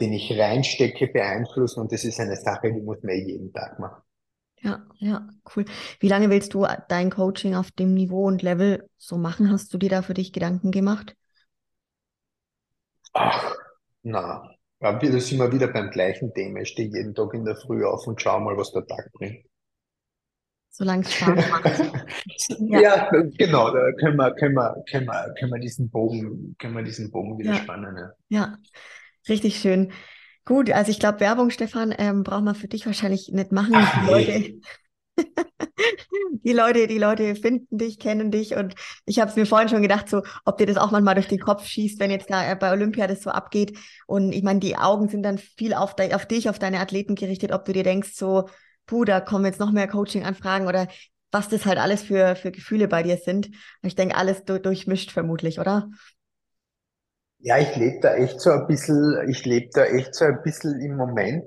den 0.00 0.12
ich 0.12 0.38
reinstecke, 0.38 1.08
beeinflussen 1.08 1.80
und 1.80 1.92
das 1.92 2.04
ist 2.04 2.20
eine 2.20 2.36
Sache, 2.36 2.72
die 2.72 2.80
muss 2.80 3.02
man 3.02 3.16
jeden 3.16 3.52
Tag 3.52 3.78
machen. 3.78 4.02
Ja, 4.62 4.86
ja, 4.96 5.28
cool. 5.54 5.64
Wie 6.00 6.08
lange 6.08 6.30
willst 6.30 6.54
du 6.54 6.66
dein 6.88 7.10
Coaching 7.10 7.54
auf 7.54 7.70
dem 7.70 7.94
Niveau 7.94 8.26
und 8.26 8.42
Level 8.42 8.88
so 8.96 9.18
machen? 9.18 9.50
Hast 9.50 9.72
du 9.72 9.78
dir 9.78 9.90
da 9.90 10.02
für 10.02 10.14
dich 10.14 10.32
Gedanken 10.32 10.70
gemacht? 10.70 11.14
Ach, 13.12 13.54
na, 14.02 14.50
wir 14.80 15.20
sind 15.20 15.38
wir 15.38 15.52
wieder 15.52 15.68
beim 15.68 15.90
gleichen 15.90 16.32
Thema. 16.34 16.60
Ich 16.60 16.70
stehe 16.70 16.88
jeden 16.88 17.14
Tag 17.14 17.34
in 17.34 17.44
der 17.44 17.56
Früh 17.56 17.84
auf 17.84 18.06
und 18.06 18.20
schau 18.20 18.40
mal, 18.40 18.56
was 18.56 18.72
der 18.72 18.86
Tag 18.86 19.10
bringt. 19.12 19.44
Solange 20.70 21.02
es 21.02 21.14
Spaß 21.14 21.48
macht. 21.48 21.64
ja. 22.58 22.80
ja. 22.80 23.10
genau, 23.38 23.72
da 23.72 23.92
können 23.92 24.16
wir, 24.16 24.34
können 24.34 24.54
wir, 24.54 24.84
können 24.90 25.06
wir, 25.06 25.34
können 25.38 25.52
wir 25.52 25.58
diesen 25.58 25.88
Bogen, 25.88 26.54
können 26.58 26.76
wir 26.76 26.82
diesen 26.82 27.10
Bogen 27.10 27.38
wieder 27.38 27.52
ja. 27.52 27.56
spannen. 27.56 27.96
Ja. 27.96 28.12
ja, 28.28 28.58
richtig 29.28 29.58
schön. 29.58 29.92
Gut, 30.46 30.70
also 30.70 30.92
ich 30.92 31.00
glaube, 31.00 31.18
Werbung, 31.18 31.50
Stefan, 31.50 31.92
ähm, 31.98 32.22
braucht 32.22 32.44
man 32.44 32.54
für 32.54 32.68
dich 32.68 32.86
wahrscheinlich 32.86 33.30
nicht 33.32 33.50
machen. 33.50 33.74
Ach, 33.74 34.06
die, 34.06 34.12
Leute, 34.12 34.60
die 36.44 36.52
Leute, 36.52 36.86
die 36.86 36.98
Leute 36.98 37.34
finden 37.34 37.78
dich, 37.78 37.98
kennen 37.98 38.30
dich 38.30 38.54
und 38.54 38.76
ich 39.06 39.18
habe 39.18 39.28
es 39.28 39.36
mir 39.36 39.44
vorhin 39.44 39.68
schon 39.68 39.82
gedacht, 39.82 40.08
so, 40.08 40.22
ob 40.44 40.56
dir 40.58 40.66
das 40.66 40.76
auch 40.76 40.92
manchmal 40.92 41.16
durch 41.16 41.26
den 41.26 41.40
Kopf 41.40 41.66
schießt, 41.66 41.98
wenn 41.98 42.12
jetzt 42.12 42.30
da 42.30 42.48
äh, 42.48 42.54
bei 42.54 42.70
Olympia 42.70 43.08
das 43.08 43.22
so 43.22 43.30
abgeht. 43.30 43.76
Und 44.06 44.30
ich 44.32 44.44
meine, 44.44 44.60
die 44.60 44.76
Augen 44.76 45.08
sind 45.08 45.24
dann 45.24 45.38
viel 45.38 45.74
auf, 45.74 45.96
de 45.96 46.14
auf 46.14 46.26
dich, 46.26 46.48
auf 46.48 46.60
deine 46.60 46.78
Athleten 46.78 47.16
gerichtet, 47.16 47.50
ob 47.50 47.64
du 47.64 47.72
dir 47.72 47.82
denkst, 47.82 48.12
so, 48.14 48.48
puh, 48.86 49.04
da 49.04 49.20
kommen 49.20 49.46
jetzt 49.46 49.58
noch 49.58 49.72
mehr 49.72 49.88
Coaching-Anfragen 49.88 50.68
oder 50.68 50.86
was 51.32 51.48
das 51.48 51.66
halt 51.66 51.78
alles 51.78 52.04
für, 52.04 52.36
für 52.36 52.52
Gefühle 52.52 52.86
bei 52.86 53.02
dir 53.02 53.16
sind. 53.16 53.50
Ich 53.82 53.96
denke, 53.96 54.14
alles 54.14 54.44
du 54.44 54.60
durchmischt 54.60 55.10
vermutlich, 55.10 55.58
oder? 55.58 55.88
Ja, 57.38 57.58
ich 57.58 57.76
lebe 57.76 58.00
da 58.00 58.14
echt 58.14 58.40
so 58.40 58.50
ein 58.50 58.66
bisschen, 58.66 59.28
ich 59.28 59.44
lebe 59.44 59.68
da 59.72 59.84
echt 59.84 60.14
so 60.14 60.24
ein 60.24 60.42
bisschen 60.42 60.80
im 60.80 60.96
Moment. 60.96 61.44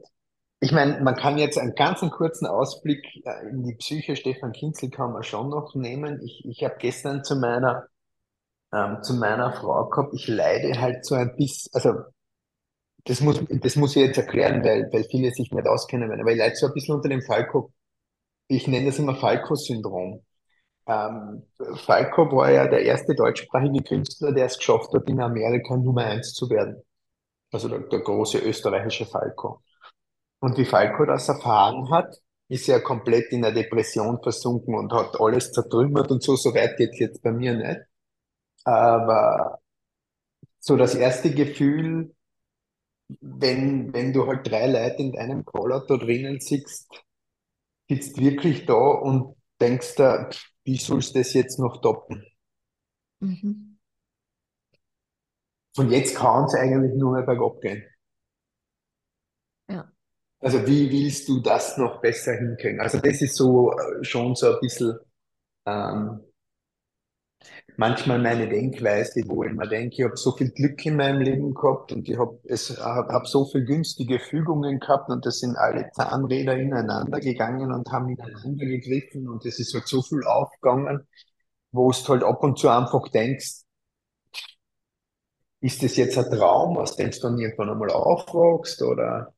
Ich 0.62 0.72
meine, 0.72 1.02
man 1.02 1.16
kann 1.16 1.38
jetzt 1.38 1.58
einen 1.58 1.76
ganz 1.76 2.02
kurzen 2.12 2.48
Ausblick 2.48 3.06
äh, 3.26 3.50
in 3.50 3.64
die 3.64 3.76
Psyche 3.76 4.16
Stefan 4.16 4.52
Kinzel 4.54 4.90
kann 4.92 5.14
man 5.14 5.24
schon 5.24 5.50
noch 5.50 5.76
nehmen. 5.76 6.22
Ich, 6.24 6.44
ich 6.46 6.64
habe 6.64 6.76
gestern 6.80 7.24
zu 7.24 7.36
meiner, 7.38 7.88
ähm, 8.74 9.04
zu 9.04 9.16
meiner 9.16 9.54
Frau 9.54 9.90
gehabt, 9.90 10.14
ich 10.16 10.28
leide 10.28 10.80
halt 10.82 11.06
so 11.06 11.16
ein 11.16 11.36
bisschen, 11.38 11.72
also 11.74 11.94
das 13.06 13.20
muss, 13.22 13.42
das 13.50 13.76
muss 13.76 13.96
ich 13.96 14.04
jetzt 14.04 14.18
erklären, 14.18 14.64
weil, 14.64 14.90
weil 14.94 15.04
viele 15.06 15.32
sich 15.32 15.52
nicht 15.52 15.68
auskennen, 15.68 16.12
aber 16.20 16.32
ich 16.32 16.38
leide 16.38 16.56
so 16.56 16.68
ein 16.68 16.74
bisschen 16.74 16.96
unter 16.96 17.10
dem 17.10 17.22
Falco, 17.22 17.74
ich 18.48 18.68
nenne 18.68 18.88
das 18.88 19.00
immer 19.00 19.16
Falco-Syndrom. 19.16 20.24
Ähm, 20.90 21.44
Falco 21.86 22.32
war 22.36 22.50
ja 22.52 22.68
der 22.68 22.82
erste 22.82 23.14
deutschsprachige 23.14 23.84
Künstler, 23.84 24.32
der 24.32 24.46
es 24.48 24.58
geschafft 24.58 24.92
hat, 24.92 25.08
in 25.08 25.22
Amerika 25.22 25.78
Nummer 25.78 26.04
eins 26.06 26.34
zu 26.34 26.50
werden. 26.50 26.82
Also 27.52 27.70
der, 27.70 27.82
der 27.82 28.00
große 28.00 28.40
österreichische 28.40 29.06
Falco. 29.06 29.62
Und 30.40 30.58
wie 30.58 30.66
Falco 30.66 31.06
das 31.06 31.30
erfahren 31.30 31.92
hat, 31.92 32.16
ist 32.48 32.68
er 32.70 32.82
komplett 32.82 33.32
in 33.32 33.44
der 33.44 33.52
Depression 33.52 34.20
versunken 34.24 34.74
und 34.74 34.92
hat 34.92 35.20
alles 35.20 35.52
zertrümmert 35.52 36.10
und 36.12 36.24
so, 36.24 36.36
so 36.36 36.56
weit 36.56 36.78
geht's 36.78 36.98
jetzt 37.00 37.22
bei 37.22 37.32
mir 37.32 37.54
nicht. 37.54 37.82
Aber 38.64 39.60
so 40.60 40.76
das 40.76 40.96
erste 40.96 41.32
Gefühl, 41.32 42.16
wenn, 43.22 43.94
wenn 43.94 44.14
du 44.14 44.26
halt 44.26 44.50
drei 44.50 44.68
Leute 44.68 45.04
in 45.04 45.12
deinem 45.12 45.46
Caller 45.46 45.86
da 45.88 45.98
drinnen 45.98 46.40
sitzt, 46.40 47.04
sitzt 47.88 48.20
wirklich 48.20 48.66
da 48.66 48.74
und 48.74 49.36
denkst 49.62 49.96
da, 49.96 50.30
wie 50.70 50.78
sollst 50.78 51.16
du 51.16 51.20
das 51.20 51.34
jetzt 51.34 51.58
noch 51.58 51.82
toppen? 51.82 52.24
Mhm. 53.22 53.80
Und 55.78 55.90
jetzt 55.90 56.16
kann 56.16 56.46
es 56.46 56.54
eigentlich 56.54 56.94
nur 56.96 57.14
mehr 57.14 57.24
bergab 57.24 57.60
gehen. 57.60 57.84
Ja. 59.68 59.92
Also 60.40 60.68
wie 60.68 60.92
willst 60.92 61.28
du 61.28 61.42
das 61.42 61.78
noch 61.78 62.02
besser 62.02 62.34
hinkriegen? 62.34 62.80
Also 62.80 63.00
das 63.00 63.20
ist 63.22 63.36
so 63.36 63.72
äh, 63.72 64.04
schon 64.04 64.36
so 64.36 64.54
ein 64.54 64.60
bisschen 64.62 65.00
ähm, 65.66 66.24
manchmal 67.80 68.20
meine 68.20 68.50
Denkweise, 68.50 69.24
wo 69.28 69.46
ich 69.46 69.54
mir 69.54 69.68
denke, 69.68 69.96
ich 69.96 70.04
habe 70.04 70.18
so 70.18 70.34
viel 70.34 70.52
Glück 70.52 70.86
in 70.86 70.98
meinem 70.98 71.22
Leben 71.22 71.54
gehabt 71.54 71.94
und 71.94 72.10
ich 72.10 72.18
habe 72.18 72.38
hab, 72.50 73.10
hab 73.10 73.26
so 73.26 73.46
viele 73.46 73.64
günstige 73.64 74.20
Fügungen 74.20 74.82
gehabt 74.82 75.10
und 75.10 75.26
das 75.26 75.40
sind 75.40 75.56
alle 75.56 75.90
Zahnräder 75.94 76.58
ineinander 76.58 77.22
gegangen 77.22 77.72
und 77.72 77.90
haben 77.90 78.10
ineinander 78.10 78.66
gegriffen 78.66 79.30
und 79.30 79.46
es 79.46 79.60
ist 79.60 79.74
halt 79.74 79.88
so 79.88 80.02
viel 80.02 80.22
aufgegangen, 80.26 81.08
wo 81.72 81.90
du 81.90 82.08
halt 82.10 82.24
ab 82.24 82.44
und 82.44 82.60
zu 82.60 82.68
einfach 82.68 83.08
denkst, 83.08 83.62
ist 85.62 85.82
das 85.82 85.96
jetzt 85.96 86.18
ein 86.18 86.30
Traum, 86.30 86.78
aus 86.78 86.98
dem 86.98 87.12
du 87.12 87.20
dann 87.22 87.40
irgendwann 87.40 87.70
einmal 87.70 87.92
aufwachst 87.92 88.82
oder? 88.82 89.34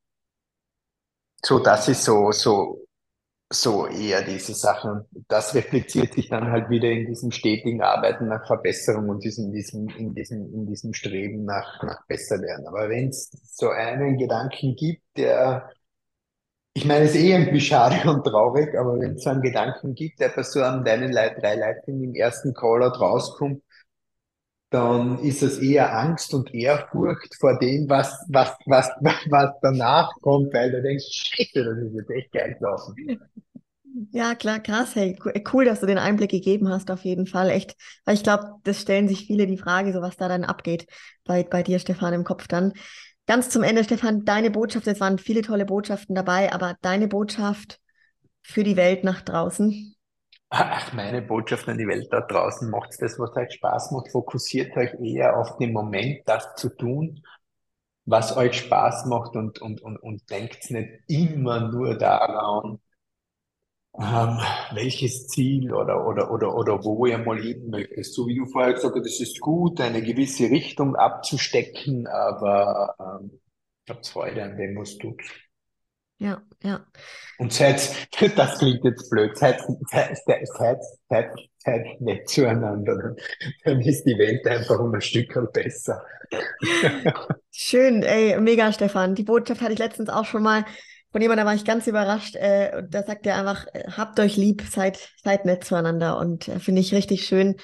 So, 1.43 1.59
das 1.59 1.87
ist 1.89 2.03
so, 2.03 2.31
so, 2.31 2.87
so 3.51 3.87
eher 3.87 4.23
diese 4.23 4.53
Sachen. 4.53 5.05
Das 5.27 5.53
reflektiert 5.53 6.13
sich 6.13 6.29
dann 6.29 6.51
halt 6.51 6.69
wieder 6.69 6.89
in 6.89 7.05
diesem 7.07 7.31
stetigen 7.31 7.81
Arbeiten 7.81 8.27
nach 8.27 8.45
Verbesserung 8.47 9.09
und 9.09 9.23
diesem, 9.23 9.51
diesem, 9.51 9.87
in 9.89 10.13
diesem, 10.15 10.53
in 10.53 10.65
diesem 10.65 10.93
Streben 10.93 11.45
nach, 11.45 11.83
nach 11.83 12.05
besser 12.07 12.41
werden. 12.41 12.65
Aber 12.67 12.89
wenn 12.89 13.09
es 13.09 13.29
so 13.43 13.69
einen 13.69 14.17
Gedanken 14.17 14.75
gibt, 14.75 15.03
der, 15.17 15.69
ich 16.73 16.85
meine, 16.85 17.05
es 17.05 17.11
ist 17.11 17.21
eh 17.21 17.31
irgendwie 17.31 17.59
schade 17.61 18.09
und 18.09 18.23
traurig, 18.23 18.75
aber 18.77 18.99
wenn 18.99 19.15
es 19.15 19.23
so 19.23 19.29
einen 19.29 19.41
Gedanken 19.41 19.95
gibt, 19.95 20.19
der 20.19 20.31
so 20.43 20.61
einem 20.61 20.85
deinen 20.85 21.11
drei 21.11 21.55
Leitungen 21.55 22.03
im 22.03 22.15
ersten 22.15 22.53
Callout 22.53 22.99
rauskommt, 22.99 23.61
dann 24.71 25.19
ist 25.19 25.43
es 25.43 25.59
eher 25.59 25.95
Angst 25.97 26.33
und 26.33 26.53
Ehrfurcht 26.53 27.35
vor 27.39 27.59
dem, 27.59 27.89
was, 27.89 28.25
was, 28.29 28.55
was, 28.65 28.89
was 29.29 29.51
danach 29.61 30.11
kommt, 30.21 30.53
weil 30.53 30.71
du 30.71 30.81
denkst, 30.81 31.05
scheiße, 31.11 31.63
das 31.63 31.77
ist 31.77 31.93
jetzt 31.93 32.09
echt 32.09 32.31
geil 32.31 32.55
gelaufen. 32.57 32.95
Ja, 34.11 34.33
klar, 34.35 34.61
krass. 34.61 34.95
Hey, 34.95 35.17
cool, 35.51 35.65
dass 35.65 35.81
du 35.81 35.85
den 35.85 35.97
Einblick 35.97 36.31
gegeben 36.31 36.69
hast, 36.69 36.89
auf 36.89 37.03
jeden 37.03 37.27
Fall. 37.27 37.49
Echt, 37.49 37.75
weil 38.05 38.15
ich 38.15 38.23
glaube, 38.23 38.45
das 38.63 38.81
stellen 38.81 39.09
sich 39.09 39.27
viele 39.27 39.45
die 39.45 39.57
Frage, 39.57 39.91
so 39.91 40.01
was 40.01 40.15
da 40.15 40.29
dann 40.29 40.45
abgeht 40.45 40.87
bei, 41.25 41.43
bei 41.43 41.61
dir, 41.61 41.77
Stefan, 41.77 42.13
im 42.13 42.23
Kopf 42.23 42.47
dann. 42.47 42.71
Ganz 43.27 43.49
zum 43.49 43.63
Ende, 43.63 43.83
Stefan, 43.83 44.23
deine 44.23 44.49
Botschaft, 44.49 44.87
es 44.87 45.01
waren 45.01 45.17
viele 45.17 45.41
tolle 45.41 45.65
Botschaften 45.65 46.15
dabei, 46.15 46.53
aber 46.53 46.77
deine 46.81 47.09
Botschaft 47.09 47.79
für 48.41 48.63
die 48.63 48.77
Welt 48.77 49.03
nach 49.03 49.21
draußen? 49.21 49.95
Ach, 50.53 50.91
meine 50.93 51.21
Botschaft 51.21 51.67
an 51.69 51.77
die 51.77 51.87
Welt 51.87 52.11
da 52.11 52.21
draußen, 52.21 52.69
macht 52.69 52.89
das, 53.01 53.17
was 53.17 53.35
euch 53.35 53.53
Spaß 53.53 53.91
macht, 53.91 54.11
fokussiert 54.11 54.75
euch 54.77 54.93
eher 55.01 55.37
auf 55.37 55.57
den 55.57 55.71
Moment, 55.73 56.21
das 56.27 56.55
zu 56.55 56.69
tun, 56.69 57.23
was 58.05 58.35
euch 58.37 58.57
Spaß 58.57 59.05
macht 59.07 59.35
und, 59.35 59.61
und, 59.61 59.81
und, 59.81 59.97
und 59.97 60.29
denkt 60.29 60.69
nicht 60.71 60.89
immer 61.07 61.71
nur 61.71 61.97
daran, 61.97 62.79
ähm, 63.97 64.39
welches 64.73 65.27
Ziel 65.27 65.73
oder, 65.73 66.07
oder, 66.07 66.31
oder, 66.31 66.55
oder 66.55 66.83
wo 66.83 67.05
ihr 67.05 67.17
mal 67.17 67.39
hin 67.41 67.69
möchtet. 67.69 68.05
So 68.05 68.27
wie 68.27 68.35
du 68.35 68.45
vorher 68.45 68.73
gesagt 68.73 68.95
hast, 68.95 69.05
es 69.05 69.19
ist 69.19 69.39
gut, 69.39 69.81
eine 69.81 70.01
gewisse 70.01 70.49
Richtung 70.49 70.95
abzustecken, 70.95 72.07
aber 72.07 72.95
ähm, 72.99 73.39
habt 73.89 74.07
Freude 74.07 74.43
an 74.43 74.57
dem, 74.57 74.77
was 74.77 74.97
tut. 74.97 75.21
Ja, 76.21 76.39
ja. 76.61 76.85
Und 77.39 77.51
seid, 77.51 77.95
das 78.35 78.59
klingt 78.59 78.83
jetzt 78.83 79.09
blöd, 79.09 79.35
seid, 79.35 79.59
seid, 79.89 80.15
seid, 80.23 80.79
seid, 81.09 81.31
seid 81.57 81.99
nett 81.99 82.29
zueinander. 82.29 83.15
Dann 83.63 83.81
ist 83.81 84.03
die 84.03 84.17
Welt 84.19 84.45
einfach 84.45 84.79
um 84.79 84.93
ein 84.93 85.01
Stück 85.01 85.33
besser. 85.51 86.05
Schön, 87.49 88.03
ey, 88.03 88.39
mega, 88.39 88.71
Stefan. 88.71 89.15
Die 89.15 89.23
Botschaft 89.23 89.61
hatte 89.61 89.73
ich 89.73 89.79
letztens 89.79 90.09
auch 90.09 90.25
schon 90.25 90.43
mal 90.43 90.63
von 91.11 91.21
jemandem, 91.21 91.45
da 91.45 91.49
war 91.49 91.55
ich 91.55 91.65
ganz 91.65 91.87
überrascht. 91.87 92.35
Äh, 92.35 92.83
da 92.87 93.01
sagt 93.01 93.25
er 93.25 93.37
einfach, 93.37 93.65
äh, 93.73 93.83
habt 93.97 94.19
euch 94.19 94.37
lieb, 94.37 94.61
seid, 94.69 95.09
seid 95.23 95.45
nett 95.45 95.63
zueinander. 95.63 96.19
Und 96.19 96.47
äh, 96.47 96.59
finde 96.59 96.81
ich 96.81 96.93
richtig 96.93 97.25
schön. 97.25 97.55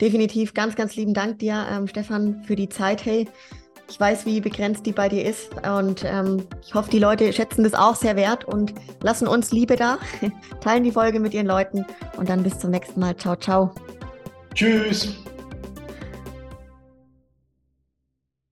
Definitiv 0.00 0.52
ganz, 0.52 0.74
ganz 0.74 0.96
lieben 0.96 1.14
Dank 1.14 1.38
dir, 1.38 1.64
ähm, 1.70 1.86
Stefan, 1.86 2.42
für 2.42 2.56
die 2.56 2.68
Zeit. 2.68 3.04
Hey, 3.06 3.28
ich 3.88 4.00
weiß, 4.00 4.26
wie 4.26 4.40
begrenzt 4.40 4.86
die 4.86 4.92
bei 4.92 5.08
dir 5.08 5.24
ist 5.24 5.50
und 5.66 6.04
ähm, 6.04 6.46
ich 6.62 6.74
hoffe, 6.74 6.90
die 6.90 6.98
Leute 6.98 7.32
schätzen 7.32 7.64
das 7.64 7.74
auch 7.74 7.94
sehr 7.94 8.16
wert 8.16 8.44
und 8.44 8.74
lassen 9.02 9.28
uns 9.28 9.52
Liebe 9.52 9.76
da, 9.76 9.98
teilen 10.60 10.84
die 10.84 10.92
Folge 10.92 11.20
mit 11.20 11.34
ihren 11.34 11.46
Leuten 11.46 11.84
und 12.16 12.28
dann 12.28 12.42
bis 12.42 12.58
zum 12.58 12.70
nächsten 12.70 13.00
Mal. 13.00 13.16
Ciao, 13.16 13.36
ciao. 13.36 13.72
Tschüss. 14.54 15.14